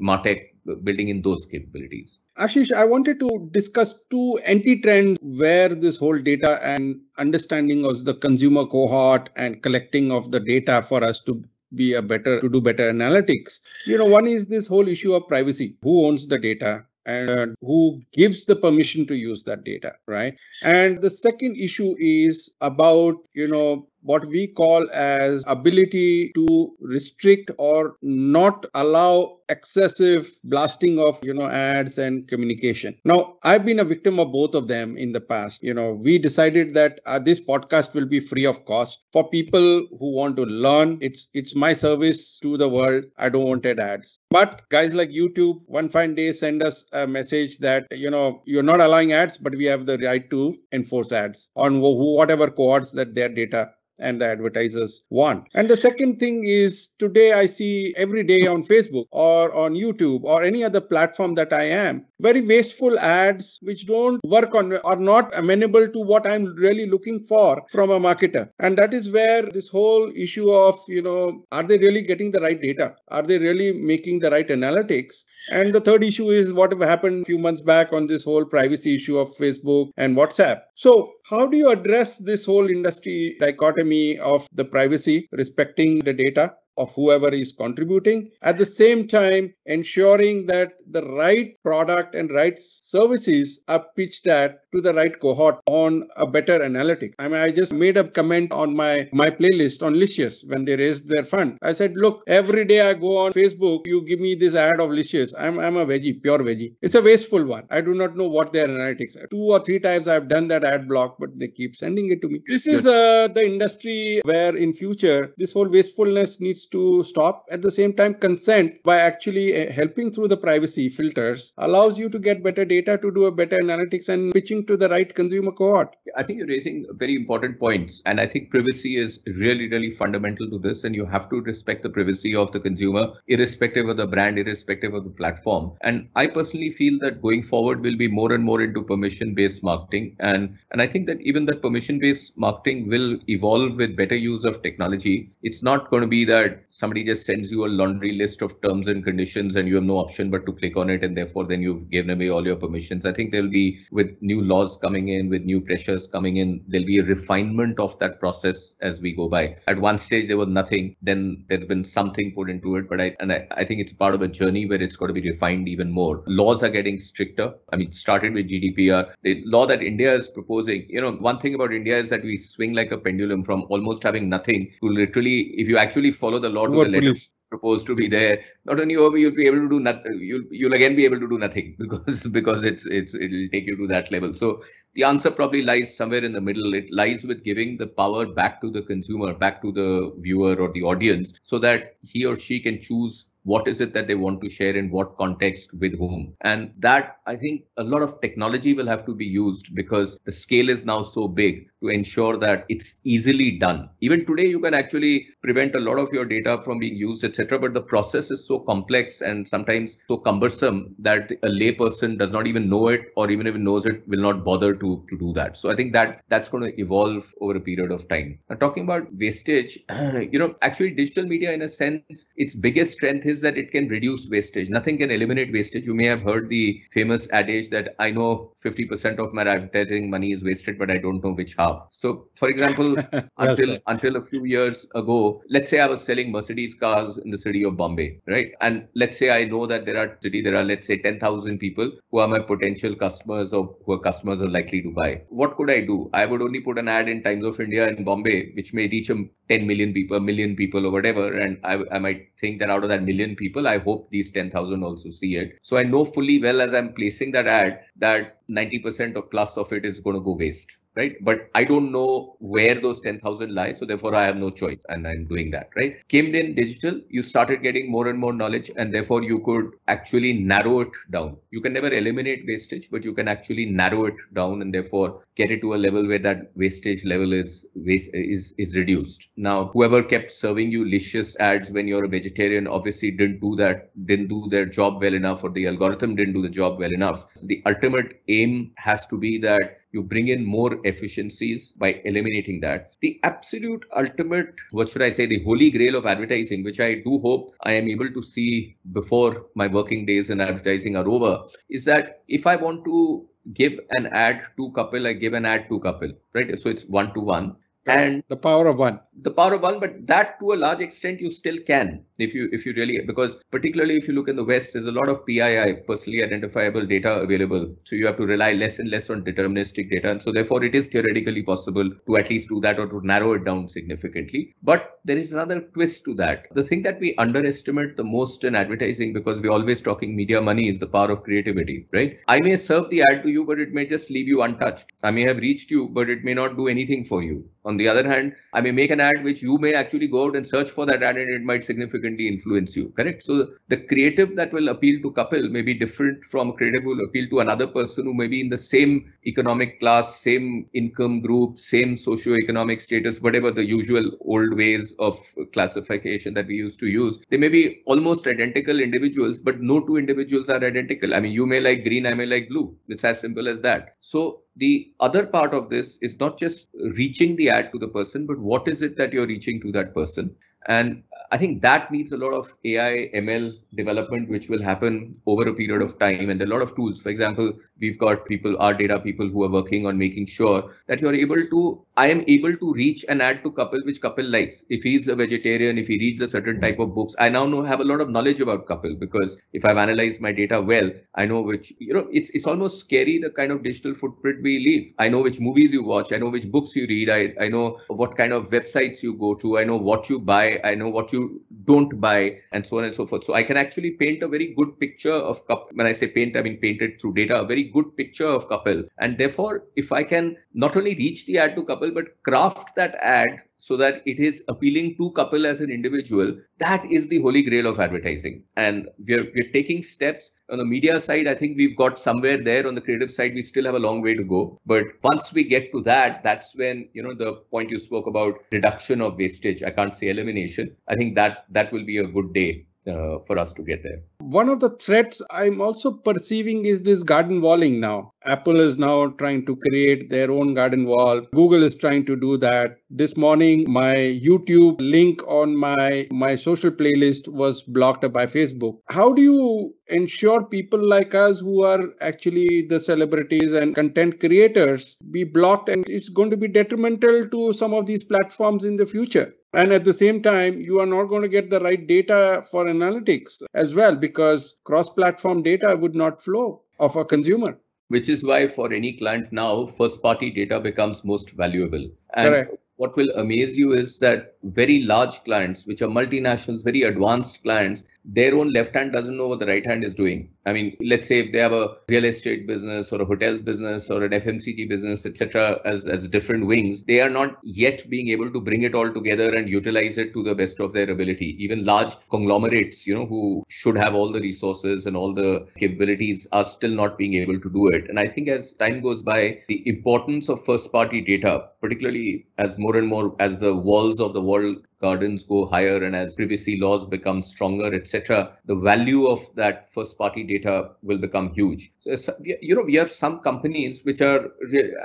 Martech, 0.00 0.40
building 0.84 1.08
in 1.08 1.20
those 1.20 1.44
capabilities. 1.46 2.20
Ashish, 2.38 2.72
I 2.72 2.84
wanted 2.86 3.20
to 3.20 3.48
discuss 3.52 3.94
two 4.10 4.38
anti-trends 4.46 5.18
where 5.20 5.68
this 5.68 5.98
whole 5.98 6.18
data 6.18 6.60
and 6.62 7.00
understanding 7.18 7.84
of 7.84 8.04
the 8.06 8.14
consumer 8.14 8.64
cohort 8.64 9.28
and 9.36 9.62
collecting 9.62 10.10
of 10.10 10.30
the 10.30 10.40
data 10.40 10.82
for 10.82 11.04
us 11.04 11.20
to 11.20 11.44
be 11.74 11.94
a 11.94 12.02
better 12.02 12.40
to 12.40 12.48
do 12.48 12.60
better 12.60 12.92
analytics. 12.92 13.60
You 13.86 13.98
know, 13.98 14.06
one 14.06 14.26
is 14.26 14.48
this 14.48 14.66
whole 14.66 14.88
issue 14.88 15.14
of 15.14 15.28
privacy. 15.28 15.76
Who 15.82 16.06
owns 16.06 16.26
the 16.26 16.38
data? 16.38 16.86
And 17.06 17.54
who 17.60 18.00
gives 18.12 18.44
the 18.46 18.56
permission 18.56 19.06
to 19.06 19.16
use 19.16 19.42
that 19.44 19.64
data 19.64 19.94
right? 20.06 20.36
And 20.62 21.00
the 21.02 21.10
second 21.10 21.56
issue 21.56 21.94
is 21.98 22.52
about 22.60 23.16
you 23.34 23.48
know 23.48 23.88
what 24.02 24.26
we 24.26 24.46
call 24.46 24.88
as 24.92 25.44
ability 25.46 26.32
to 26.34 26.74
restrict 26.80 27.50
or 27.58 27.96
not 28.02 28.66
allow 28.74 29.38
excessive 29.48 30.30
blasting 30.44 30.98
of 30.98 31.18
you 31.22 31.34
know 31.34 31.48
ads 31.48 31.98
and 31.98 32.28
communication. 32.28 32.96
Now 33.04 33.36
i've 33.42 33.64
been 33.64 33.80
a 33.80 33.84
victim 33.84 34.20
of 34.20 34.32
both 34.32 34.54
of 34.54 34.68
them 34.68 34.96
in 34.96 35.12
the 35.12 35.20
past. 35.20 35.62
You 35.62 35.74
know 35.74 35.92
we 35.92 36.18
decided 36.18 36.74
that 36.74 37.00
uh, 37.06 37.18
this 37.18 37.40
podcast 37.40 37.94
will 37.94 38.06
be 38.06 38.20
free 38.20 38.46
of 38.46 38.64
cost 38.64 39.00
for 39.12 39.28
people 39.28 39.86
who 39.98 40.14
want 40.14 40.36
to 40.36 40.44
learn. 40.44 40.98
It's 41.00 41.28
it's 41.34 41.54
my 41.54 41.72
service 41.72 42.38
to 42.40 42.56
the 42.56 42.68
world. 42.68 43.04
I 43.18 43.28
don't 43.28 43.44
want 43.44 43.66
ads. 43.66 44.18
But 44.30 44.68
guys 44.70 44.94
like 44.94 45.10
youtube 45.10 45.60
one 45.66 45.88
fine 45.88 46.14
day 46.14 46.32
send 46.32 46.62
us 46.62 46.86
a 46.92 47.06
message 47.06 47.58
that 47.58 47.86
you 47.90 48.10
know 48.10 48.42
you're 48.44 48.62
not 48.62 48.80
allowing 48.80 49.12
ads 49.12 49.36
but 49.38 49.54
we 49.54 49.64
have 49.64 49.86
the 49.86 49.98
right 49.98 50.28
to 50.30 50.56
enforce 50.72 51.12
ads 51.12 51.50
on 51.56 51.80
whatever 51.80 52.50
cohorts 52.50 52.92
that 52.92 53.14
their 53.14 53.28
data 53.28 53.72
and 54.00 54.20
the 54.20 54.26
advertisers 54.26 55.04
want. 55.10 55.46
And 55.54 55.68
the 55.68 55.76
second 55.76 56.18
thing 56.18 56.44
is 56.44 56.88
today 56.98 57.32
I 57.32 57.46
see 57.46 57.94
every 57.96 58.24
day 58.24 58.46
on 58.46 58.64
Facebook 58.64 59.06
or 59.10 59.54
on 59.54 59.74
YouTube 59.74 60.24
or 60.24 60.42
any 60.42 60.64
other 60.64 60.80
platform 60.80 61.34
that 61.34 61.52
I 61.52 61.64
am, 61.64 62.06
very 62.20 62.40
wasteful 62.40 62.98
ads 62.98 63.58
which 63.62 63.86
don't 63.86 64.20
work 64.24 64.54
on 64.54 64.76
are 64.78 64.96
not 64.96 65.36
amenable 65.36 65.88
to 65.88 66.00
what 66.00 66.26
I'm 66.26 66.54
really 66.56 66.86
looking 66.86 67.20
for 67.20 67.62
from 67.70 67.90
a 67.90 68.00
marketer. 68.00 68.50
And 68.58 68.76
that 68.78 68.94
is 68.94 69.10
where 69.10 69.42
this 69.42 69.68
whole 69.68 70.10
issue 70.14 70.50
of, 70.50 70.78
you 70.88 71.02
know, 71.02 71.44
are 71.52 71.62
they 71.62 71.78
really 71.78 72.02
getting 72.02 72.30
the 72.30 72.40
right 72.40 72.60
data? 72.60 72.96
Are 73.08 73.22
they 73.22 73.38
really 73.38 73.72
making 73.72 74.20
the 74.20 74.30
right 74.30 74.48
analytics? 74.48 75.24
And 75.48 75.74
the 75.74 75.80
third 75.80 76.04
issue 76.04 76.30
is 76.30 76.52
what 76.52 76.78
happened 76.80 77.22
a 77.22 77.24
few 77.24 77.38
months 77.38 77.60
back 77.60 77.92
on 77.92 78.06
this 78.06 78.24
whole 78.24 78.44
privacy 78.44 78.94
issue 78.94 79.18
of 79.18 79.34
Facebook 79.36 79.90
and 79.96 80.16
WhatsApp. 80.16 80.62
So, 80.74 81.12
how 81.24 81.46
do 81.46 81.56
you 81.56 81.70
address 81.70 82.18
this 82.18 82.44
whole 82.44 82.68
industry 82.68 83.36
dichotomy 83.40 84.18
of 84.18 84.46
the 84.52 84.64
privacy, 84.64 85.28
respecting 85.32 86.00
the 86.00 86.12
data, 86.12 86.54
of 86.80 86.92
whoever 86.94 87.28
is 87.28 87.52
contributing. 87.52 88.30
At 88.42 88.58
the 88.58 88.64
same 88.64 89.06
time, 89.06 89.54
ensuring 89.66 90.46
that 90.46 90.72
the 90.90 91.04
right 91.04 91.54
product 91.62 92.14
and 92.14 92.30
right 92.30 92.58
services 92.58 93.60
are 93.68 93.84
pitched 93.96 94.26
at 94.26 94.60
to 94.72 94.80
the 94.80 94.94
right 94.94 95.18
cohort 95.20 95.60
on 95.66 96.08
a 96.16 96.26
better 96.26 96.62
analytic. 96.62 97.14
I 97.18 97.28
mean, 97.28 97.40
I 97.40 97.50
just 97.50 97.72
made 97.72 97.96
a 97.96 98.04
comment 98.04 98.52
on 98.52 98.74
my 98.76 99.08
my 99.12 99.30
playlist 99.30 99.82
on 99.82 99.98
Licious 99.98 100.44
when 100.44 100.64
they 100.64 100.76
raised 100.76 101.08
their 101.08 101.24
fund. 101.24 101.58
I 101.62 101.72
said, 101.72 101.94
look, 101.96 102.22
every 102.26 102.64
day 102.64 102.80
I 102.82 102.94
go 102.94 103.16
on 103.18 103.32
Facebook, 103.32 103.82
you 103.84 104.04
give 104.04 104.20
me 104.20 104.34
this 104.34 104.54
ad 104.54 104.80
of 104.80 104.90
Licious. 104.90 105.34
I'm 105.38 105.58
I'm 105.58 105.76
a 105.76 105.86
veggie, 105.86 106.22
pure 106.22 106.38
veggie. 106.38 106.74
It's 106.82 106.94
a 106.94 107.02
wasteful 107.02 107.44
one. 107.44 107.64
I 107.70 107.80
do 107.80 107.94
not 107.94 108.16
know 108.16 108.28
what 108.28 108.52
their 108.52 108.68
analytics 108.68 109.16
are. 109.16 109.26
Two 109.26 109.44
or 109.52 109.62
three 109.64 109.78
times 109.78 110.08
I've 110.08 110.28
done 110.28 110.48
that 110.48 110.64
ad 110.64 110.88
block, 110.88 111.16
but 111.18 111.38
they 111.38 111.48
keep 111.48 111.76
sending 111.76 112.10
it 112.10 112.22
to 112.22 112.28
me. 112.28 112.40
This 112.46 112.66
is 112.66 112.86
uh, 112.86 113.28
the 113.28 113.44
industry 113.44 114.20
where 114.24 114.54
in 114.56 114.72
future 114.72 115.34
this 115.36 115.52
whole 115.52 115.68
wastefulness 115.68 116.40
needs 116.40 116.66
to 116.66 117.04
stop. 117.04 117.44
At 117.50 117.62
the 117.62 117.70
same 117.70 117.94
time, 117.94 118.14
consent 118.14 118.82
by 118.82 118.98
actually 118.98 119.46
uh, 119.60 119.72
helping 119.72 120.12
through 120.12 120.28
the 120.28 120.36
privacy 120.36 120.88
filters 120.88 121.52
allows 121.58 121.98
you 121.98 122.08
to 122.08 122.18
get 122.18 122.42
better 122.42 122.64
data 122.64 122.98
to 122.98 123.10
do 123.10 123.24
a 123.24 123.32
better 123.32 123.56
analytics 123.62 124.08
and 124.08 124.32
pitching 124.32 124.59
to 124.66 124.76
the 124.76 124.88
right 124.88 125.14
consumer 125.14 125.52
cohort. 125.52 125.96
I 126.16 126.22
think 126.22 126.38
you're 126.38 126.48
raising 126.48 126.86
very 126.94 127.16
important 127.16 127.58
points. 127.58 128.02
And 128.06 128.20
I 128.20 128.26
think 128.26 128.50
privacy 128.50 128.96
is 128.96 129.20
really, 129.26 129.68
really 129.68 129.90
fundamental 129.90 130.48
to 130.50 130.58
this. 130.58 130.84
And 130.84 130.94
you 130.94 131.06
have 131.06 131.28
to 131.30 131.40
respect 131.40 131.82
the 131.82 131.88
privacy 131.88 132.34
of 132.34 132.52
the 132.52 132.60
consumer, 132.60 133.12
irrespective 133.28 133.88
of 133.88 133.96
the 133.96 134.06
brand, 134.06 134.38
irrespective 134.38 134.94
of 134.94 135.04
the 135.04 135.10
platform. 135.10 135.72
And 135.82 136.08
I 136.16 136.26
personally 136.26 136.70
feel 136.70 136.98
that 137.00 137.22
going 137.22 137.42
forward 137.42 137.82
will 137.82 137.96
be 137.96 138.08
more 138.08 138.32
and 138.32 138.44
more 138.44 138.62
into 138.62 138.82
permission 138.82 139.34
based 139.34 139.62
marketing. 139.62 140.16
And, 140.20 140.58
and 140.72 140.82
I 140.82 140.86
think 140.86 141.06
that 141.06 141.20
even 141.20 141.46
that 141.46 141.62
permission 141.62 141.98
based 141.98 142.36
marketing 142.36 142.88
will 142.88 143.18
evolve 143.28 143.76
with 143.76 143.96
better 143.96 144.16
use 144.16 144.44
of 144.44 144.62
technology. 144.62 145.28
It's 145.42 145.62
not 145.62 145.90
going 145.90 146.02
to 146.02 146.08
be 146.08 146.24
that 146.26 146.64
somebody 146.68 147.04
just 147.04 147.26
sends 147.26 147.50
you 147.50 147.64
a 147.64 147.68
laundry 147.68 148.12
list 148.12 148.42
of 148.42 148.60
terms 148.62 148.88
and 148.88 149.04
conditions 149.04 149.56
and 149.56 149.68
you 149.68 149.76
have 149.76 149.84
no 149.84 149.98
option 149.98 150.30
but 150.30 150.46
to 150.46 150.52
click 150.52 150.76
on 150.76 150.90
it. 150.90 151.04
And 151.04 151.16
therefore, 151.16 151.46
then 151.46 151.62
you've 151.62 151.90
given 151.90 152.10
away 152.10 152.30
all 152.30 152.46
your 152.46 152.56
permissions. 152.56 153.06
I 153.06 153.12
think 153.12 153.30
there'll 153.30 153.48
be 153.48 153.80
with 153.90 154.16
new 154.20 154.42
laws 154.52 154.76
coming 154.76 155.08
in, 155.08 155.28
with 155.28 155.42
new 155.42 155.60
pressures 155.60 156.06
coming 156.06 156.36
in, 156.42 156.62
there'll 156.68 156.86
be 156.86 156.98
a 156.98 157.04
refinement 157.04 157.78
of 157.78 157.98
that 158.00 158.18
process 158.20 158.74
as 158.82 159.00
we 159.00 159.12
go 159.20 159.28
by. 159.28 159.56
At 159.66 159.80
one 159.80 159.98
stage, 159.98 160.26
there 160.28 160.36
was 160.36 160.48
nothing. 160.48 160.96
Then 161.02 161.44
there's 161.48 161.64
been 161.64 161.84
something 161.84 162.32
put 162.34 162.50
into 162.50 162.76
it. 162.76 162.88
But 162.88 163.00
I, 163.00 163.16
and 163.20 163.32
I, 163.32 163.46
I 163.52 163.64
think 163.64 163.80
it's 163.80 163.92
part 163.92 164.14
of 164.14 164.22
a 164.22 164.28
journey 164.28 164.66
where 164.66 164.82
it's 164.82 164.96
got 164.96 165.06
to 165.06 165.12
be 165.12 165.24
refined 165.30 165.68
even 165.68 165.90
more. 165.90 166.22
Laws 166.26 166.62
are 166.62 166.68
getting 166.68 166.98
stricter. 166.98 167.52
I 167.72 167.76
mean, 167.76 167.92
started 167.92 168.34
with 168.34 168.48
GDPR. 168.48 169.12
The 169.22 169.42
law 169.46 169.66
that 169.66 169.82
India 169.82 170.14
is 170.14 170.28
proposing, 170.28 170.86
you 170.88 171.00
know, 171.00 171.12
one 171.12 171.38
thing 171.38 171.54
about 171.54 171.72
India 171.72 171.98
is 171.98 172.10
that 172.10 172.22
we 172.22 172.36
swing 172.36 172.72
like 172.74 172.90
a 172.90 172.98
pendulum 172.98 173.44
from 173.44 173.66
almost 173.68 174.02
having 174.02 174.28
nothing 174.28 174.72
to 174.80 174.88
literally, 174.88 175.38
if 175.60 175.68
you 175.68 175.78
actually 175.78 176.12
follow 176.12 176.38
the 176.38 176.48
law 176.48 176.66
to 176.66 176.84
the 176.84 176.88
letter, 176.88 177.14
proposed 177.50 177.86
to 177.86 177.94
be 177.94 178.08
there 178.08 178.42
not 178.64 178.80
only 178.80 178.96
will 178.96 179.16
you 179.18 179.30
be 179.32 179.46
able 179.46 179.58
to 179.58 179.68
do 179.68 179.80
nothing 179.80 180.18
you'll, 180.20 180.44
you'll 180.50 180.72
again 180.72 180.96
be 180.96 181.04
able 181.04 181.20
to 181.20 181.28
do 181.28 181.38
nothing 181.38 181.76
because 181.78 182.22
because 182.24 182.62
it's 182.62 182.86
it's 182.86 183.14
it'll 183.14 183.48
take 183.52 183.66
you 183.66 183.76
to 183.76 183.86
that 183.88 184.10
level. 184.10 184.32
So 184.32 184.62
the 184.94 185.04
answer 185.04 185.30
probably 185.30 185.62
lies 185.62 185.96
somewhere 185.96 186.24
in 186.24 186.32
the 186.32 186.40
middle. 186.40 186.74
It 186.74 186.90
lies 186.92 187.24
with 187.24 187.44
giving 187.44 187.76
the 187.76 187.86
power 187.86 188.26
back 188.26 188.60
to 188.62 188.70
the 188.70 188.82
consumer 188.82 189.34
back 189.34 189.62
to 189.62 189.72
the 189.72 190.12
viewer 190.18 190.54
or 190.56 190.72
the 190.72 190.82
audience 190.82 191.38
so 191.42 191.58
that 191.60 191.96
he 192.02 192.24
or 192.24 192.36
she 192.36 192.60
can 192.60 192.80
choose 192.80 193.26
what 193.44 193.66
is 193.66 193.80
it 193.80 193.94
that 193.94 194.06
they 194.06 194.14
want 194.14 194.40
to 194.42 194.50
share 194.50 194.76
in 194.76 194.90
what 194.90 195.16
context 195.16 195.72
with 195.80 195.96
whom. 195.98 196.34
And 196.42 196.72
that 196.78 197.16
i 197.26 197.36
think 197.36 197.64
a 197.76 197.84
lot 197.84 198.02
of 198.02 198.20
technology 198.20 198.74
will 198.74 198.86
have 198.86 199.06
to 199.06 199.14
be 199.14 199.24
used 199.24 199.74
because 199.74 200.16
the 200.24 200.32
scale 200.32 200.68
is 200.68 200.84
now 200.84 201.02
so 201.02 201.28
big 201.28 201.69
to 201.80 201.88
ensure 201.88 202.36
that 202.36 202.64
it's 202.68 203.00
easily 203.04 203.50
done 203.58 203.88
even 204.00 204.24
today 204.26 204.46
you 204.46 204.60
can 204.60 204.74
actually 204.74 205.26
prevent 205.42 205.74
a 205.74 205.80
lot 205.80 205.98
of 205.98 206.12
your 206.12 206.24
data 206.24 206.60
from 206.64 206.78
being 206.78 206.96
used 206.96 207.24
etc 207.24 207.58
but 207.58 207.74
the 207.74 207.80
process 207.80 208.30
is 208.30 208.46
so 208.46 208.58
complex 208.58 209.20
and 209.20 209.48
sometimes 209.48 209.98
so 210.08 210.16
cumbersome 210.16 210.94
that 210.98 211.30
a 211.42 211.48
layperson 211.48 212.18
does 212.18 212.30
not 212.30 212.46
even 212.46 212.68
know 212.68 212.88
it 212.88 213.02
or 213.16 213.30
even 213.30 213.46
if 213.46 213.54
knows 213.54 213.86
it 213.86 214.06
will 214.08 214.20
not 214.20 214.44
bother 214.44 214.74
to 214.74 215.04
to 215.08 215.18
do 215.18 215.32
that 215.32 215.56
so 215.56 215.70
i 215.70 215.74
think 215.74 215.92
that 215.92 216.22
that's 216.28 216.48
going 216.48 216.62
to 216.62 216.80
evolve 216.80 217.32
over 217.40 217.56
a 217.56 217.60
period 217.60 217.90
of 217.90 218.06
time 218.08 218.38
now 218.48 218.56
talking 218.56 218.84
about 218.84 219.06
wastage 219.24 219.78
you 220.32 220.38
know 220.38 220.54
actually 220.62 220.90
digital 220.90 221.24
media 221.24 221.52
in 221.52 221.62
a 221.62 221.68
sense 221.68 222.26
its 222.36 222.54
biggest 222.54 222.92
strength 222.92 223.26
is 223.26 223.40
that 223.42 223.56
it 223.56 223.70
can 223.70 223.88
reduce 223.88 224.28
wastage. 224.28 224.68
Nothing 224.68 224.98
can 224.98 225.10
eliminate 225.10 225.52
wastage. 225.52 225.86
You 225.86 225.94
may 225.94 226.06
have 226.06 226.22
heard 226.22 226.48
the 226.48 226.80
famous 226.92 227.30
adage 227.32 227.70
that 227.70 227.94
I 227.98 228.10
know 228.10 228.52
50% 228.62 229.18
of 229.18 229.32
my 229.32 229.42
advertising 229.42 230.10
money 230.10 230.32
is 230.32 230.42
wasted, 230.42 230.78
but 230.78 230.90
I 230.90 230.98
don't 230.98 231.22
know 231.22 231.32
which 231.32 231.54
half. 231.58 231.69
So, 231.90 232.28
for 232.34 232.48
example, 232.48 232.96
until 233.38 233.78
until 233.86 234.16
a 234.16 234.22
few 234.22 234.44
years 234.44 234.86
ago, 234.94 235.42
let's 235.48 235.70
say 235.70 235.80
I 235.80 235.86
was 235.86 236.02
selling 236.02 236.32
Mercedes 236.32 236.74
cars 236.74 237.18
in 237.18 237.30
the 237.30 237.38
city 237.38 237.64
of 237.64 237.76
Bombay, 237.76 238.08
right? 238.26 238.52
And 238.60 238.88
let's 238.94 239.18
say 239.18 239.30
I 239.30 239.44
know 239.44 239.66
that 239.66 239.84
there 239.86 239.98
are 240.02 240.18
city 240.22 240.42
there 240.42 240.56
are 240.56 240.64
let's 240.64 240.86
say 240.86 240.98
10,000 240.98 241.58
people 241.58 241.92
who 242.10 242.18
are 242.18 242.28
my 242.28 242.40
potential 242.40 242.94
customers 242.94 243.52
or 243.52 243.76
who 243.84 243.92
are 243.92 244.00
customers 244.00 244.40
are 244.40 244.50
likely 244.58 244.82
to 244.82 244.90
buy. 244.90 245.22
What 245.28 245.56
could 245.56 245.70
I 245.70 245.80
do? 245.92 246.10
I 246.12 246.26
would 246.26 246.42
only 246.42 246.60
put 246.60 246.78
an 246.78 246.88
ad 246.88 247.08
in 247.08 247.22
Times 247.22 247.44
of 247.44 247.60
India 247.60 247.88
in 247.88 248.04
Bombay, 248.04 248.52
which 248.54 248.74
may 248.74 248.88
reach 248.88 249.10
a 249.10 249.16
10 249.48 249.66
million 249.66 249.92
people, 249.92 250.16
a 250.16 250.20
million 250.20 250.56
people 250.56 250.86
or 250.86 250.90
whatever, 250.90 251.32
and 251.38 251.58
I, 251.64 251.78
I 251.92 251.98
might 251.98 252.28
think 252.38 252.58
that 252.58 252.70
out 252.70 252.82
of 252.82 252.88
that 252.88 253.02
million 253.02 253.20
million 253.20 253.36
people. 253.36 253.68
I 253.68 253.78
hope 253.78 254.10
these 254.10 254.30
10,000 254.30 254.82
also 254.82 255.10
see 255.10 255.36
it. 255.36 255.58
So 255.62 255.76
I 255.76 255.84
know 255.84 256.04
fully 256.04 256.40
well 256.40 256.60
as 256.60 256.74
I'm 256.74 256.92
placing 256.94 257.32
that 257.32 257.46
ad 257.46 257.80
that 257.96 258.36
90% 258.48 259.16
or 259.16 259.22
plus 259.22 259.56
of 259.56 259.72
it 259.72 259.84
is 259.84 260.00
going 260.00 260.16
to 260.16 260.22
go 260.22 260.36
waste 260.36 260.76
right? 260.96 261.16
But 261.22 261.50
I 261.54 261.64
don't 261.64 261.92
know 261.92 262.36
where 262.40 262.74
those 262.74 263.00
10,000 263.00 263.54
lie. 263.54 263.72
So 263.72 263.84
therefore 263.84 264.14
I 264.14 264.24
have 264.24 264.36
no 264.36 264.50
choice 264.50 264.82
and 264.88 265.06
I'm 265.06 265.26
doing 265.26 265.50
that, 265.52 265.68
right? 265.76 265.96
Came 266.08 266.34
in 266.34 266.54
digital, 266.54 267.00
you 267.08 267.22
started 267.22 267.62
getting 267.62 267.90
more 267.90 268.08
and 268.08 268.18
more 268.18 268.32
knowledge 268.32 268.70
and 268.76 268.92
therefore 268.92 269.22
you 269.22 269.40
could 269.40 269.72
actually 269.88 270.32
narrow 270.32 270.80
it 270.80 270.90
down. 271.10 271.36
You 271.50 271.60
can 271.60 271.72
never 271.72 271.92
eliminate 271.92 272.44
wastage, 272.46 272.88
but 272.90 273.04
you 273.04 273.14
can 273.14 273.28
actually 273.28 273.66
narrow 273.66 274.06
it 274.06 274.14
down 274.34 274.62
and 274.62 274.74
therefore 274.74 275.24
get 275.36 275.50
it 275.50 275.60
to 275.60 275.74
a 275.74 275.76
level 275.76 276.06
where 276.06 276.18
that 276.18 276.50
wastage 276.56 277.04
level 277.04 277.32
is, 277.32 277.66
is, 277.84 278.54
is 278.58 278.76
reduced. 278.76 279.28
Now, 279.36 279.70
whoever 279.72 280.02
kept 280.02 280.30
serving 280.30 280.70
you 280.70 280.84
licious 280.84 281.36
ads 281.38 281.70
when 281.70 281.86
you're 281.86 282.04
a 282.04 282.08
vegetarian 282.08 282.66
obviously 282.66 283.10
didn't 283.10 283.40
do 283.40 283.54
that, 283.56 283.90
didn't 284.06 284.28
do 284.28 284.46
their 284.50 284.66
job 284.66 285.00
well 285.00 285.14
enough 285.14 285.44
or 285.44 285.50
the 285.50 285.66
algorithm 285.66 286.16
didn't 286.16 286.34
do 286.34 286.42
the 286.42 286.48
job 286.48 286.78
well 286.78 286.92
enough. 286.92 287.26
The 287.44 287.62
ultimate 287.66 288.20
aim 288.28 288.72
has 288.76 289.06
to 289.06 289.16
be 289.16 289.38
that 289.38 289.79
you 289.92 290.02
bring 290.02 290.28
in 290.28 290.44
more 290.44 290.78
efficiencies 290.84 291.72
by 291.72 292.00
eliminating 292.04 292.60
that. 292.60 292.92
The 293.00 293.18
absolute 293.22 293.84
ultimate, 293.96 294.54
what 294.70 294.88
should 294.88 295.02
I 295.02 295.10
say, 295.10 295.26
the 295.26 295.42
holy 295.44 295.70
grail 295.70 295.96
of 295.96 296.06
advertising, 296.06 296.64
which 296.64 296.80
I 296.80 296.94
do 296.94 297.18
hope 297.20 297.54
I 297.62 297.72
am 297.72 297.88
able 297.88 298.10
to 298.10 298.22
see 298.22 298.76
before 298.92 299.46
my 299.54 299.66
working 299.66 300.06
days 300.06 300.30
in 300.30 300.40
advertising 300.40 300.96
are 300.96 301.08
over, 301.08 301.42
is 301.68 301.84
that 301.86 302.22
if 302.28 302.46
I 302.46 302.56
want 302.56 302.84
to 302.84 303.26
give 303.54 303.80
an 303.90 304.06
ad 304.08 304.42
to 304.56 304.70
Kapil, 304.72 305.06
I 305.06 305.14
give 305.14 305.32
an 305.32 305.44
ad 305.44 305.68
to 305.68 305.80
Kapil, 305.80 306.14
right? 306.34 306.58
So 306.58 306.70
it's 306.70 306.84
one 306.84 307.12
to 307.14 307.20
one. 307.20 307.56
And 307.86 308.22
the 308.28 308.36
power 308.36 308.66
of 308.66 308.78
one 308.78 309.00
the 309.22 309.30
power 309.30 309.54
of 309.54 309.62
one, 309.62 309.80
but 309.80 310.06
that 310.06 310.38
to 310.40 310.52
a 310.52 310.56
large 310.56 310.80
extent 310.80 311.20
you 311.20 311.30
still 311.30 311.58
can 311.66 312.04
if 312.18 312.34
you 312.34 312.48
if 312.52 312.64
you 312.66 312.72
really 312.74 313.00
because 313.06 313.36
particularly 313.50 313.96
if 313.96 314.06
you 314.08 314.14
look 314.14 314.28
in 314.28 314.36
the 314.36 314.44
West, 314.44 314.72
there's 314.72 314.86
a 314.86 314.92
lot 314.92 315.08
of 315.08 315.24
PII, 315.26 315.82
personally 315.86 316.22
identifiable 316.22 316.86
data 316.86 317.12
available. 317.20 317.74
So 317.84 317.96
you 317.96 318.06
have 318.06 318.16
to 318.18 318.26
rely 318.26 318.52
less 318.52 318.78
and 318.78 318.90
less 318.90 319.10
on 319.10 319.24
deterministic 319.24 319.90
data. 319.90 320.10
And 320.10 320.22
so 320.22 320.32
therefore 320.32 320.64
it 320.64 320.74
is 320.74 320.88
theoretically 320.88 321.42
possible 321.42 321.90
to 322.06 322.16
at 322.16 322.30
least 322.30 322.48
do 322.48 322.60
that 322.60 322.78
or 322.78 322.86
to 322.88 323.00
narrow 323.04 323.32
it 323.34 323.44
down 323.44 323.68
significantly. 323.68 324.54
But 324.62 325.00
there 325.04 325.18
is 325.18 325.32
another 325.32 325.60
twist 325.60 326.04
to 326.04 326.14
that. 326.14 326.46
The 326.52 326.64
thing 326.64 326.82
that 326.82 327.00
we 327.00 327.14
underestimate 327.16 327.96
the 327.96 328.04
most 328.04 328.44
in 328.44 328.54
advertising 328.54 329.12
because 329.12 329.40
we're 329.40 329.50
always 329.50 329.82
talking 329.82 330.14
media 330.14 330.40
money 330.40 330.68
is 330.68 330.78
the 330.78 330.86
power 330.86 331.10
of 331.10 331.22
creativity, 331.22 331.86
right? 331.92 332.18
I 332.28 332.40
may 332.40 332.56
serve 332.56 332.90
the 332.90 333.02
ad 333.02 333.22
to 333.22 333.30
you, 333.30 333.44
but 333.44 333.58
it 333.58 333.72
may 333.72 333.86
just 333.86 334.10
leave 334.10 334.28
you 334.28 334.42
untouched. 334.42 334.92
I 335.02 335.10
may 335.10 335.22
have 335.22 335.38
reached 335.38 335.70
you, 335.70 335.88
but 335.88 336.10
it 336.10 336.24
may 336.24 336.34
not 336.34 336.56
do 336.56 336.68
anything 336.68 337.04
for 337.04 337.22
you. 337.22 337.48
On 337.64 337.76
the 337.76 337.88
other 337.88 338.06
hand, 338.08 338.34
I 338.52 338.60
may 338.60 338.70
make 338.70 338.90
an 338.90 339.00
ad 339.00 339.09
which 339.22 339.42
you 339.42 339.58
may 339.58 339.74
actually 339.74 340.06
go 340.06 340.24
out 340.24 340.36
and 340.36 340.46
search 340.46 340.70
for 340.70 340.86
that 340.86 341.02
ad 341.02 341.16
and 341.16 341.30
it 341.30 341.42
might 341.42 341.64
significantly 341.64 342.28
influence 342.28 342.76
you 342.76 342.92
correct? 342.96 343.22
So 343.22 343.48
the 343.68 343.78
creative 343.78 344.36
that 344.36 344.52
will 344.52 344.68
appeal 344.68 345.00
to 345.02 345.10
Kapil 345.12 345.50
may 345.50 345.62
be 345.62 345.74
different 345.74 346.24
from 346.24 346.50
a 346.50 346.52
creative 346.52 346.84
will 346.84 347.04
appeal 347.04 347.28
to 347.30 347.40
another 347.40 347.66
person 347.66 348.04
who 348.04 348.14
may 348.14 348.26
be 348.26 348.40
in 348.40 348.48
the 348.48 348.58
same 348.58 349.12
economic 349.26 349.80
class 349.80 350.20
same 350.20 350.66
income 350.74 351.20
group 351.20 351.58
same 351.58 351.96
socio-economic 351.96 352.80
status 352.80 353.20
whatever 353.20 353.50
the 353.50 353.64
usual 353.64 354.10
old 354.20 354.54
ways 354.54 354.94
of 354.98 355.18
classification 355.52 356.34
that 356.34 356.46
we 356.46 356.54
used 356.54 356.80
to 356.80 356.88
use. 356.88 357.18
They 357.30 357.36
may 357.36 357.48
be 357.48 357.82
almost 357.86 358.26
identical 358.26 358.80
individuals 358.80 359.38
but 359.38 359.60
no 359.60 359.80
two 359.80 359.96
individuals 359.96 360.50
are 360.50 360.64
identical. 360.64 361.14
I 361.14 361.20
mean 361.20 361.32
you 361.32 361.46
may 361.46 361.60
like 361.60 361.84
green 361.84 362.06
i 362.06 362.14
may 362.14 362.26
like 362.26 362.48
blue. 362.48 362.76
It's 362.88 363.04
as 363.04 363.20
simple 363.20 363.48
as 363.48 363.60
that. 363.62 363.96
So 364.00 364.42
the 364.60 364.92
other 365.00 365.26
part 365.26 365.54
of 365.54 365.70
this 365.70 365.98
is 366.02 366.20
not 366.20 366.38
just 366.38 366.68
reaching 366.96 367.36
the 367.36 367.50
ad 367.50 367.72
to 367.72 367.78
the 367.78 367.88
person, 367.88 368.26
but 368.26 368.38
what 368.38 368.68
is 368.68 368.82
it 368.82 368.96
that 368.96 369.12
you're 369.12 369.26
reaching 369.26 369.60
to 369.62 369.72
that 369.72 369.94
person? 369.94 370.36
And 370.68 371.02
I 371.32 371.38
think 371.38 371.62
that 371.62 371.90
needs 371.92 372.12
a 372.12 372.16
lot 372.16 372.32
of 372.32 372.52
AI, 372.64 373.08
ML 373.14 373.52
development, 373.74 374.28
which 374.28 374.48
will 374.48 374.62
happen 374.62 375.14
over 375.26 375.48
a 375.48 375.54
period 375.54 375.80
of 375.80 375.98
time. 375.98 376.28
And 376.28 376.42
a 376.42 376.46
lot 376.46 376.60
of 376.60 376.74
tools. 376.74 377.00
For 377.00 377.08
example, 377.08 377.52
we've 377.80 377.98
got 377.98 378.26
people, 378.26 378.56
our 378.58 378.74
data 378.74 378.98
people 378.98 379.28
who 379.28 379.44
are 379.44 379.48
working 379.50 379.86
on 379.86 379.96
making 379.96 380.26
sure 380.26 380.74
that 380.88 381.00
you're 381.00 381.14
able 381.14 381.46
to, 381.46 381.84
I 381.96 382.08
am 382.08 382.24
able 382.26 382.56
to 382.56 382.72
reach 382.74 383.04
an 383.08 383.20
add 383.20 383.42
to 383.44 383.52
Kapil 383.52 383.84
which 383.84 384.00
Kapil 384.00 384.30
likes. 384.30 384.64
If 384.68 384.82
he's 384.82 385.08
a 385.08 385.14
vegetarian, 385.14 385.78
if 385.78 385.86
he 385.86 385.98
reads 385.98 386.20
a 386.20 386.28
certain 386.28 386.60
type 386.60 386.78
of 386.78 386.94
books, 386.94 387.14
I 387.18 387.28
now 387.28 387.46
know 387.46 387.62
have 387.62 387.80
a 387.80 387.84
lot 387.84 388.00
of 388.00 388.10
knowledge 388.10 388.40
about 388.40 388.66
Kapil 388.66 388.98
because 388.98 389.38
if 389.52 389.64
I've 389.64 389.76
analyzed 389.76 390.20
my 390.20 390.32
data 390.32 390.60
well, 390.60 390.90
I 391.14 391.26
know 391.26 391.42
which, 391.42 391.72
you 391.78 391.94
know, 391.94 392.08
it's 392.12 392.30
it's 392.30 392.46
almost 392.46 392.80
scary 392.80 393.18
the 393.18 393.30
kind 393.30 393.52
of 393.52 393.62
digital 393.62 393.94
footprint 393.94 394.42
we 394.42 394.58
leave. 394.58 394.92
I 394.98 395.08
know 395.08 395.20
which 395.20 395.40
movies 395.40 395.72
you 395.72 395.82
watch, 395.84 396.12
I 396.12 396.16
know 396.16 396.28
which 396.28 396.50
books 396.50 396.74
you 396.74 396.86
read, 396.88 397.08
I, 397.08 397.34
I 397.40 397.48
know 397.48 397.78
what 397.88 398.16
kind 398.16 398.32
of 398.32 398.50
websites 398.50 399.02
you 399.02 399.14
go 399.14 399.34
to, 399.34 399.58
I 399.58 399.64
know 399.64 399.76
what 399.76 400.08
you 400.08 400.18
buy, 400.18 400.49
I 400.64 400.74
know 400.74 400.88
what 400.88 401.12
you 401.12 401.42
don't 401.64 402.00
buy, 402.00 402.38
and 402.52 402.66
so 402.66 402.78
on 402.78 402.84
and 402.84 402.94
so 402.94 403.06
forth. 403.06 403.24
So 403.24 403.34
I 403.34 403.42
can 403.42 403.56
actually 403.56 403.92
paint 403.92 404.22
a 404.22 404.28
very 404.28 404.54
good 404.56 404.78
picture 404.80 405.12
of 405.12 405.46
Kapil. 405.46 405.74
When 405.74 405.86
I 405.86 405.92
say 405.92 406.08
paint, 406.08 406.36
I 406.36 406.42
mean 406.42 406.58
painted 406.58 407.00
through 407.00 407.14
data, 407.14 407.40
a 407.40 407.46
very 407.46 407.64
good 407.64 407.96
picture 407.96 408.26
of 408.26 408.48
Kapil. 408.48 408.84
And 408.98 409.18
therefore, 409.18 409.64
if 409.76 409.92
I 409.92 410.02
can 410.02 410.36
not 410.54 410.76
only 410.76 410.94
reach 410.94 411.26
the 411.26 411.38
ad 411.38 411.54
to 411.56 411.62
Kapil, 411.62 411.94
but 411.94 412.22
craft 412.22 412.74
that 412.76 412.94
ad 413.00 413.42
so 413.60 413.76
that 413.76 414.02
it 414.06 414.18
is 414.18 414.42
appealing 414.48 414.96
to 414.96 415.10
Kapil 415.12 415.46
as 415.46 415.60
an 415.60 415.70
individual, 415.70 416.34
that 416.58 416.84
is 416.90 417.08
the 417.08 417.20
holy 417.20 417.42
grail 417.42 417.66
of 417.66 417.78
advertising. 417.78 418.42
And 418.56 418.88
we're, 419.06 419.30
we're 419.34 419.52
taking 419.52 419.82
steps 419.82 420.30
on 420.48 420.58
the 420.58 420.64
media 420.64 420.98
side. 420.98 421.28
I 421.28 421.34
think 421.34 421.58
we've 421.58 421.76
got 421.76 421.98
somewhere 421.98 422.42
there. 422.42 422.66
On 422.66 422.74
the 422.74 422.80
creative 422.80 423.10
side, 423.10 423.34
we 423.34 423.42
still 423.42 423.66
have 423.66 423.74
a 423.74 423.78
long 423.78 424.00
way 424.00 424.14
to 424.14 424.24
go. 424.24 424.58
But 424.64 424.84
once 425.02 425.32
we 425.32 425.44
get 425.44 425.70
to 425.72 425.82
that, 425.82 426.22
that's 426.22 426.54
when, 426.56 426.88
you 426.94 427.02
know, 427.02 427.14
the 427.14 427.34
point 427.50 427.70
you 427.70 427.78
spoke 427.78 428.06
about 428.06 428.34
reduction 428.50 429.02
of 429.02 429.16
wastage. 429.16 429.62
I 429.62 429.70
can't 429.70 429.94
say 429.94 430.08
elimination. 430.08 430.74
I 430.88 430.96
think 430.96 431.14
that 431.16 431.44
that 431.50 431.70
will 431.70 431.84
be 431.84 431.98
a 431.98 432.06
good 432.06 432.32
day 432.32 432.66
uh, 432.86 433.18
for 433.26 433.38
us 433.38 433.52
to 433.52 433.62
get 433.62 433.82
there. 433.82 434.00
One 434.20 434.48
of 434.48 434.60
the 434.60 434.70
threats 434.70 435.20
I'm 435.30 435.60
also 435.60 435.92
perceiving 435.92 436.66
is 436.66 436.82
this 436.82 437.02
garden 437.02 437.40
walling 437.40 437.80
now. 437.80 438.12
Apple 438.24 438.60
is 438.60 438.76
now 438.76 439.08
trying 439.08 439.46
to 439.46 439.56
create 439.56 440.10
their 440.10 440.30
own 440.30 440.54
garden 440.54 440.84
wall. 440.84 441.22
Google 441.34 441.62
is 441.62 441.74
trying 441.74 442.04
to 442.06 442.16
do 442.16 442.36
that. 442.38 442.78
This 442.90 443.16
morning, 443.16 443.70
my 443.70 443.94
YouTube 443.96 444.76
link 444.80 445.26
on 445.26 445.56
my, 445.56 446.06
my 446.10 446.36
social 446.36 446.70
playlist 446.70 447.28
was 447.28 447.62
blocked 447.62 448.10
by 448.12 448.26
Facebook. 448.26 448.78
How 448.88 449.12
do 449.12 449.22
you 449.22 449.74
ensure 449.88 450.44
people 450.44 450.86
like 450.86 451.14
us 451.14 451.40
who 451.40 451.64
are 451.64 451.94
actually 452.00 452.66
the 452.68 452.78
celebrities 452.78 453.52
and 453.52 453.74
content 453.74 454.20
creators 454.20 454.96
be 455.10 455.24
blocked 455.24 455.68
and 455.68 455.88
it's 455.88 456.08
going 456.08 456.30
to 456.30 456.36
be 456.36 456.48
detrimental 456.48 457.26
to 457.28 457.52
some 457.52 457.74
of 457.74 457.86
these 457.86 458.04
platforms 458.04 458.64
in 458.64 458.76
the 458.76 458.86
future? 458.86 459.34
And 459.52 459.72
at 459.72 459.84
the 459.84 459.92
same 459.92 460.22
time, 460.22 460.60
you 460.60 460.78
are 460.78 460.86
not 460.86 461.04
going 461.04 461.22
to 461.22 461.28
get 461.28 461.50
the 461.50 461.60
right 461.60 461.84
data 461.84 462.44
for 462.50 462.66
analytics 462.66 463.42
as 463.54 463.74
well 463.74 463.96
because 463.96 464.56
cross 464.64 464.88
platform 464.88 465.42
data 465.42 465.76
would 465.76 465.94
not 465.94 466.22
flow 466.22 466.62
of 466.78 466.94
a 466.94 467.04
consumer. 467.04 467.58
Which 467.88 468.08
is 468.08 468.22
why, 468.22 468.46
for 468.46 468.72
any 468.72 468.92
client 468.92 469.32
now, 469.32 469.66
first 469.66 470.00
party 470.00 470.30
data 470.30 470.60
becomes 470.60 471.04
most 471.04 471.30
valuable. 471.32 471.90
And 472.14 472.28
Correct. 472.28 472.54
what 472.76 472.96
will 472.96 473.10
amaze 473.16 473.58
you 473.58 473.72
is 473.72 473.98
that 473.98 474.36
very 474.44 474.82
large 474.82 475.24
clients, 475.24 475.66
which 475.66 475.82
are 475.82 475.88
multinationals, 475.88 476.62
very 476.62 476.82
advanced 476.82 477.42
clients, 477.42 477.84
their 478.04 478.36
own 478.36 478.52
left 478.52 478.76
hand 478.76 478.92
doesn't 478.92 479.16
know 479.16 479.26
what 479.26 479.40
the 479.40 479.46
right 479.46 479.66
hand 479.66 479.82
is 479.82 479.96
doing. 479.96 480.30
I 480.50 480.52
mean, 480.52 480.76
let's 480.80 481.06
say 481.06 481.20
if 481.20 481.32
they 481.32 481.38
have 481.38 481.52
a 481.52 481.76
real 481.88 482.04
estate 482.04 482.46
business 482.46 482.92
or 482.92 483.00
a 483.00 483.04
hotels 483.04 483.40
business 483.40 483.88
or 483.88 484.02
an 484.02 484.10
FMCG 484.10 484.68
business, 484.68 485.06
etc., 485.06 485.60
as 485.64 485.86
as 485.86 486.08
different 486.08 486.46
wings, 486.46 486.82
they 486.82 487.00
are 487.00 487.08
not 487.08 487.38
yet 487.44 487.88
being 487.88 488.08
able 488.08 488.32
to 488.32 488.40
bring 488.40 488.62
it 488.62 488.74
all 488.74 488.92
together 488.92 489.28
and 489.34 489.48
utilize 489.48 489.96
it 489.96 490.12
to 490.14 490.24
the 490.24 490.34
best 490.34 490.58
of 490.58 490.72
their 490.72 490.90
ability. 490.90 491.28
Even 491.44 491.64
large 491.64 491.94
conglomerates, 492.10 492.86
you 492.86 492.94
know, 492.94 493.06
who 493.06 493.44
should 493.48 493.76
have 493.76 493.94
all 493.94 494.10
the 494.10 494.20
resources 494.20 494.86
and 494.86 494.96
all 494.96 495.14
the 495.14 495.46
capabilities, 495.56 496.26
are 496.32 496.44
still 496.44 496.74
not 496.82 496.98
being 496.98 497.14
able 497.14 497.40
to 497.40 497.50
do 497.50 497.68
it. 497.68 497.88
And 497.88 498.00
I 498.00 498.08
think 498.08 498.28
as 498.28 498.52
time 498.54 498.80
goes 498.80 499.02
by, 499.02 499.38
the 499.46 499.62
importance 499.68 500.28
of 500.28 500.44
first 500.44 500.72
party 500.72 501.00
data, 501.00 501.44
particularly 501.60 502.26
as 502.38 502.58
more 502.58 502.76
and 502.76 502.88
more 502.88 503.14
as 503.20 503.38
the 503.38 503.54
walls 503.54 504.00
of 504.00 504.14
the 504.14 504.26
world 504.32 504.66
gardens 504.80 505.24
go 505.24 505.46
higher 505.46 505.84
and 505.84 505.94
as 505.94 506.14
privacy 506.14 506.58
laws 506.58 506.86
become 506.86 507.20
stronger, 507.20 507.72
etc., 507.74 508.36
the 508.46 508.54
value 508.54 509.06
of 509.06 509.28
that 509.34 509.70
first 509.72 509.98
party 509.98 510.22
data 510.22 510.70
will 510.82 510.98
become 510.98 511.32
huge. 511.34 511.72
So, 511.80 512.16
you 512.20 512.54
know, 512.54 512.62
we 512.62 512.74
have 512.74 512.90
some 512.90 513.20
companies 513.20 513.84
which 513.84 514.00
are 514.00 514.30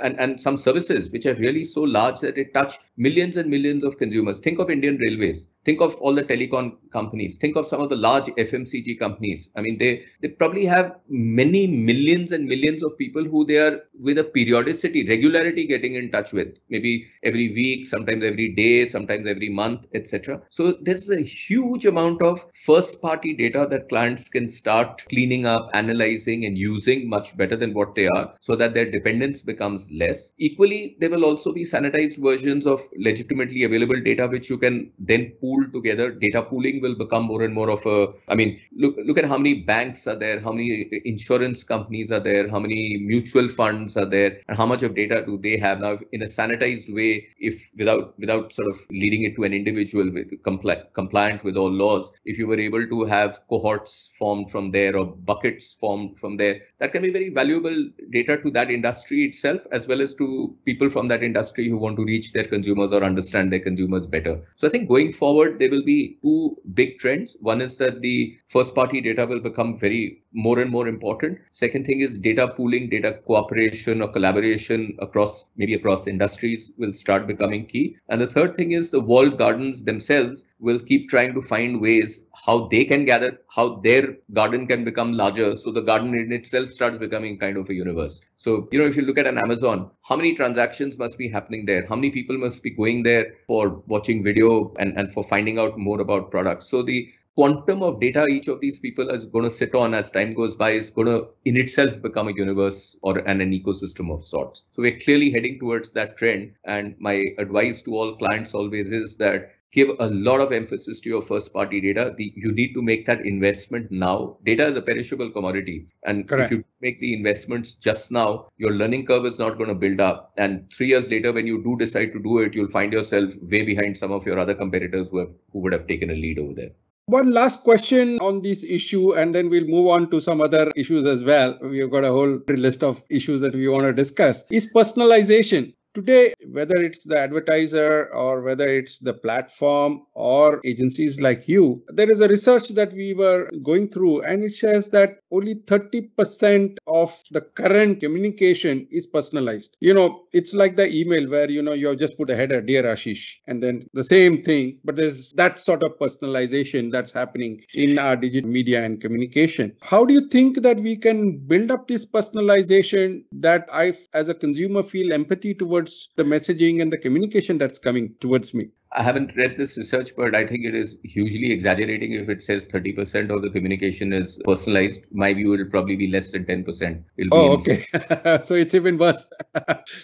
and, 0.02 0.18
and 0.20 0.40
some 0.40 0.56
services 0.56 1.10
which 1.10 1.26
are 1.26 1.34
really 1.34 1.64
so 1.64 1.82
large 1.82 2.20
that 2.20 2.34
they 2.34 2.44
touch 2.44 2.78
millions 2.96 3.36
and 3.36 3.50
millions 3.50 3.84
of 3.84 3.98
consumers. 3.98 4.38
Think 4.38 4.58
of 4.58 4.70
Indian 4.70 4.96
Railways. 4.98 5.48
Think 5.64 5.80
of 5.80 5.96
all 5.96 6.14
the 6.14 6.22
telecom 6.22 6.76
companies. 6.98 7.36
Think 7.36 7.56
of 7.60 7.66
some 7.72 7.80
of 7.84 7.90
the 7.94 8.00
large 8.08 8.28
FMCG 8.46 8.98
companies. 9.04 9.50
I 9.56 9.60
mean, 9.66 9.78
they 9.82 9.92
they 10.20 10.28
probably 10.42 10.66
have 10.74 10.86
many 11.08 11.62
millions 11.90 12.32
and 12.32 12.52
millions 12.54 12.82
of 12.88 12.96
people 13.02 13.24
who 13.32 13.44
they 13.50 13.58
are 13.66 13.74
with 14.08 14.18
a 14.18 14.24
periodicity, 14.38 15.06
regularity 15.08 15.66
getting 15.66 15.94
in 16.00 16.10
touch 16.16 16.32
with. 16.32 16.58
Maybe 16.74 16.92
every 17.22 17.48
week, 17.60 17.86
sometimes 17.94 18.24
every 18.30 18.48
day, 18.62 18.86
sometimes 18.86 19.26
every 19.34 19.50
month, 19.62 19.86
etc. 19.94 20.40
So 20.50 20.72
there's 20.88 21.10
a 21.10 21.20
huge 21.20 21.86
amount 21.92 22.22
of 22.22 22.44
first 22.64 23.00
party 23.06 23.34
data 23.42 23.66
that 23.70 23.88
clients 23.88 24.28
can 24.28 24.48
start 24.48 25.04
cleaning 25.08 25.46
up, 25.54 25.70
analyzing, 25.82 26.44
and 26.44 26.58
using 26.58 27.08
much 27.16 27.36
better 27.36 27.56
than 27.56 27.74
what 27.74 27.94
they 27.94 28.06
are, 28.06 28.26
so 28.40 28.56
that 28.56 28.74
their 28.74 28.90
dependence 28.90 29.42
becomes 29.42 29.90
less. 30.02 30.32
Equally, 30.38 30.96
there 31.00 31.10
will 31.10 31.24
also 31.24 31.52
be 31.52 31.64
sanitized 31.74 32.18
versions 32.30 32.66
of 32.66 32.80
legitimately 33.08 33.64
available 33.64 34.00
data 34.10 34.26
which 34.26 34.50
you 34.50 34.58
can 34.58 34.90
then 34.98 35.32
pool 35.40 35.64
together. 35.72 36.10
Data 36.10 36.42
pooling 36.42 36.80
will 36.86 36.98
become 37.04 37.24
more 37.32 37.42
and 37.46 37.54
more 37.60 37.70
of 37.76 37.86
a. 37.86 37.98
I 38.28 38.34
mean, 38.40 38.50
look 38.84 38.96
look 39.10 39.18
at 39.22 39.28
how 39.32 39.38
many 39.38 39.54
banks 39.72 40.06
are 40.06 40.18
there, 40.24 40.40
how 40.46 40.52
many 40.52 40.68
insurance 41.12 41.64
companies 41.72 42.12
are 42.18 42.24
there, 42.28 42.48
how 42.54 42.60
many 42.66 42.80
mutual 43.12 43.48
funds 43.60 43.96
are 43.96 44.10
there, 44.16 44.30
and 44.48 44.56
how 44.56 44.66
much 44.72 44.82
of 44.88 44.94
data 45.00 45.22
do 45.26 45.38
they 45.46 45.56
have 45.66 45.80
now 45.80 45.96
in 46.12 46.22
a 46.22 46.30
sanitized 46.36 46.92
way, 46.98 47.10
if 47.38 47.68
without 47.82 48.18
without 48.18 48.52
sort 48.58 48.68
of 48.72 48.80
leading 48.90 49.24
it 49.28 49.36
to 49.36 49.44
an 49.44 49.54
individual 49.60 50.12
with 50.18 50.30
compli- 50.50 50.84
compliant 51.00 51.44
with 51.44 51.56
all 51.56 51.70
laws, 51.70 52.10
if 52.24 52.38
you 52.38 52.46
were 52.46 52.60
able 52.68 52.86
to 52.94 53.04
have 53.04 53.40
cohorts 53.48 54.10
formed 54.18 54.50
from 54.50 54.70
there 54.70 54.96
or 54.96 55.06
buckets 55.32 55.72
formed 55.74 56.18
from 56.18 56.36
there, 56.36 56.60
that 56.78 56.92
can 56.92 57.02
be 57.02 57.12
very 57.18 57.30
valuable 57.40 57.78
data 58.10 58.38
to 58.42 58.50
that 58.50 58.70
industry 58.70 59.24
itself, 59.24 59.62
as 59.72 59.86
well 59.86 60.00
as 60.00 60.14
to 60.14 60.54
people 60.64 60.90
from 60.90 61.08
that 61.08 61.22
industry 61.22 61.68
who 61.68 61.76
want 61.76 61.96
to 61.96 62.04
reach 62.04 62.32
their 62.32 62.44
consumers 62.44 62.92
or 62.92 63.02
understand 63.04 63.52
their 63.52 63.60
consumers 63.60 64.06
better. 64.06 64.40
So 64.56 64.66
I 64.66 64.70
think 64.70 64.88
going 64.88 65.12
forward, 65.12 65.58
there 65.58 65.70
will 65.70 65.84
be 65.84 66.18
two 66.22 66.56
big 66.76 66.98
trends. 66.98 67.36
One 67.40 67.60
is 67.60 67.76
that 67.78 68.02
the 68.02 68.36
first 68.48 68.74
party 68.74 69.00
data 69.00 69.26
will 69.26 69.40
become 69.40 69.78
very 69.78 70.22
more 70.36 70.60
and 70.60 70.70
more 70.70 70.86
important. 70.86 71.38
Second 71.50 71.86
thing 71.86 72.00
is 72.00 72.18
data 72.18 72.46
pooling, 72.46 72.88
data 72.90 73.18
cooperation 73.26 74.02
or 74.02 74.08
collaboration 74.08 74.96
across 75.00 75.46
maybe 75.56 75.74
across 75.74 76.06
industries 76.06 76.72
will 76.76 76.92
start 76.92 77.26
becoming 77.26 77.66
key. 77.66 77.96
And 78.10 78.20
the 78.20 78.26
third 78.26 78.54
thing 78.54 78.72
is 78.72 78.90
the 78.90 79.00
walled 79.00 79.38
gardens 79.38 79.82
themselves 79.82 80.44
will 80.60 80.78
keep 80.78 81.08
trying 81.08 81.32
to 81.34 81.42
find 81.42 81.80
ways 81.80 82.22
how 82.34 82.68
they 82.68 82.84
can 82.84 83.06
gather, 83.06 83.38
how 83.48 83.76
their 83.76 84.18
garden 84.34 84.66
can 84.66 84.84
become 84.84 85.14
larger. 85.14 85.56
So 85.56 85.72
the 85.72 85.80
garden 85.80 86.14
in 86.14 86.30
itself 86.32 86.70
starts 86.70 86.98
becoming 86.98 87.38
kind 87.38 87.56
of 87.56 87.70
a 87.70 87.74
universe. 87.74 88.20
So, 88.36 88.68
you 88.70 88.78
know, 88.78 88.86
if 88.86 88.96
you 88.96 89.02
look 89.02 89.18
at 89.18 89.26
an 89.26 89.38
Amazon, 89.38 89.90
how 90.06 90.16
many 90.16 90.34
transactions 90.34 90.98
must 90.98 91.16
be 91.16 91.28
happening 91.28 91.64
there? 91.64 91.86
How 91.86 91.96
many 91.96 92.10
people 92.10 92.36
must 92.36 92.62
be 92.62 92.70
going 92.70 93.02
there 93.02 93.34
for 93.46 93.82
watching 93.86 94.22
video 94.22 94.74
and, 94.78 94.96
and 94.98 95.10
for 95.12 95.24
finding 95.24 95.58
out 95.58 95.78
more 95.78 96.00
about 96.02 96.30
products? 96.30 96.66
So 96.66 96.82
the 96.82 97.08
quantum 97.36 97.82
of 97.82 98.00
data 98.00 98.24
each 98.30 98.48
of 98.48 98.60
these 98.60 98.78
people 98.78 99.10
is 99.10 99.26
going 99.26 99.44
to 99.44 99.50
sit 99.50 99.74
on 99.74 99.92
as 99.92 100.10
time 100.10 100.32
goes 100.32 100.54
by 100.54 100.70
is 100.70 100.88
going 100.88 101.06
to 101.06 101.28
in 101.44 101.56
itself 101.58 102.00
become 102.00 102.28
a 102.28 102.32
universe 102.32 102.96
or 103.02 103.18
and 103.18 103.42
an 103.42 103.52
ecosystem 103.52 104.10
of 104.12 104.26
sorts. 104.26 104.64
So 104.70 104.80
we're 104.80 104.98
clearly 104.98 105.30
heading 105.30 105.58
towards 105.58 105.92
that 105.92 106.16
trend. 106.16 106.54
And 106.64 106.96
my 106.98 107.22
advice 107.38 107.82
to 107.82 107.94
all 107.94 108.16
clients 108.16 108.54
always 108.54 108.90
is 108.90 109.18
that 109.18 109.50
give 109.70 109.90
a 110.00 110.06
lot 110.06 110.40
of 110.40 110.50
emphasis 110.50 110.98
to 111.00 111.10
your 111.10 111.20
first 111.20 111.52
party 111.52 111.78
data. 111.78 112.14
The, 112.16 112.32
you 112.34 112.52
need 112.52 112.72
to 112.72 112.80
make 112.80 113.04
that 113.04 113.20
investment 113.26 113.90
now. 113.90 114.38
Data 114.46 114.66
is 114.66 114.76
a 114.76 114.80
perishable 114.80 115.30
commodity. 115.30 115.88
And 116.04 116.26
Correct. 116.26 116.50
if 116.50 116.58
you 116.58 116.64
make 116.80 117.00
the 117.00 117.12
investments 117.12 117.74
just 117.74 118.10
now 118.10 118.48
your 118.56 118.72
learning 118.72 119.04
curve 119.04 119.26
is 119.26 119.38
not 119.38 119.58
going 119.58 119.68
to 119.68 119.74
build 119.74 120.00
up. 120.00 120.32
And 120.38 120.72
3 120.72 120.86
years 120.86 121.10
later 121.10 121.34
when 121.34 121.46
you 121.46 121.62
do 121.62 121.76
decide 121.76 122.14
to 122.14 122.18
do 122.18 122.38
it 122.38 122.54
you'll 122.54 122.70
find 122.70 122.94
yourself 122.94 123.34
way 123.42 123.62
behind 123.62 123.98
some 123.98 124.10
of 124.10 124.24
your 124.24 124.38
other 124.38 124.54
competitors 124.54 125.10
who 125.10 125.18
have 125.18 125.32
who 125.52 125.58
would 125.58 125.74
have 125.74 125.86
taken 125.86 126.10
a 126.10 126.14
lead 126.14 126.38
over 126.38 126.54
there 126.54 126.70
one 127.06 127.32
last 127.32 127.62
question 127.62 128.18
on 128.18 128.42
this 128.42 128.64
issue, 128.64 129.14
and 129.14 129.32
then 129.34 129.48
we'll 129.48 129.66
move 129.66 129.86
on 129.86 130.10
to 130.10 130.20
some 130.20 130.40
other 130.40 130.70
issues 130.74 131.06
as 131.06 131.22
well. 131.22 131.56
We've 131.62 131.90
got 131.90 132.04
a 132.04 132.10
whole 132.10 132.40
list 132.48 132.82
of 132.82 133.00
issues 133.10 133.40
that 133.42 133.54
we 133.54 133.68
want 133.68 133.84
to 133.84 133.92
discuss. 133.92 134.44
Is 134.50 134.72
personalization. 134.72 135.72
Today, 135.96 136.34
whether 136.50 136.76
it's 136.76 137.04
the 137.04 137.18
advertiser 137.18 138.12
or 138.12 138.42
whether 138.42 138.68
it's 138.68 138.98
the 138.98 139.14
platform 139.14 140.02
or 140.12 140.60
agencies 140.62 141.18
like 141.18 141.48
you, 141.48 141.82
there 141.88 142.10
is 142.10 142.20
a 142.20 142.28
research 142.28 142.68
that 142.74 142.92
we 142.92 143.14
were 143.14 143.48
going 143.62 143.88
through, 143.88 144.20
and 144.20 144.44
it 144.44 144.52
says 144.54 144.88
that 144.90 145.20
only 145.32 145.54
30% 145.54 146.76
of 146.86 147.18
the 147.30 147.40
current 147.40 148.00
communication 148.00 148.86
is 148.90 149.06
personalized. 149.06 149.74
You 149.80 149.94
know, 149.94 150.24
it's 150.34 150.52
like 150.52 150.76
the 150.76 150.86
email 150.94 151.30
where, 151.30 151.50
you 151.50 151.62
know, 151.62 151.72
you 151.72 151.96
just 151.96 152.18
put 152.18 152.28
a 152.28 152.36
header, 152.36 152.58
uh, 152.58 152.60
Dear 152.60 152.82
Ashish, 152.82 153.36
and 153.46 153.62
then 153.62 153.86
the 153.94 154.04
same 154.04 154.42
thing, 154.42 154.78
but 154.84 154.96
there's 154.96 155.32
that 155.32 155.60
sort 155.60 155.82
of 155.82 155.98
personalization 155.98 156.92
that's 156.92 157.10
happening 157.12 157.62
in 157.72 157.98
our 157.98 158.16
digital 158.16 158.50
media 158.50 158.84
and 158.84 159.00
communication. 159.00 159.72
How 159.80 160.04
do 160.04 160.12
you 160.12 160.28
think 160.28 160.60
that 160.62 160.78
we 160.78 160.94
can 160.96 161.38
build 161.38 161.70
up 161.70 161.88
this 161.88 162.04
personalization 162.04 163.24
that 163.32 163.66
I, 163.72 163.94
as 164.12 164.28
a 164.28 164.34
consumer, 164.34 164.82
feel 164.82 165.12
empathy 165.14 165.54
towards 165.86 166.08
the 166.16 166.24
messaging 166.24 166.82
and 166.82 166.92
the 166.92 166.98
communication 166.98 167.58
that's 167.58 167.78
coming 167.78 168.14
towards 168.20 168.52
me? 168.54 168.68
I 168.92 169.02
haven't 169.02 169.36
read 169.36 169.58
this 169.58 169.76
research, 169.76 170.12
but 170.16 170.34
I 170.34 170.46
think 170.46 170.64
it 170.64 170.74
is 170.74 170.96
hugely 171.04 171.52
exaggerating 171.52 172.12
if 172.12 172.28
it 172.28 172.42
says 172.42 172.64
30% 172.66 173.34
of 173.34 173.42
the 173.42 173.50
communication 173.50 174.12
is 174.12 174.40
personalized. 174.44 175.00
My 175.10 175.34
view, 175.34 175.52
it'll 175.54 175.70
probably 175.70 175.96
be 175.96 176.10
less 176.10 176.32
than 176.32 176.44
10%. 176.44 177.02
It'll 177.18 177.34
oh, 177.34 177.52
okay. 177.54 177.84
so 178.42 178.54
it's 178.54 178.74
even 178.74 178.96
worse. 178.96 179.28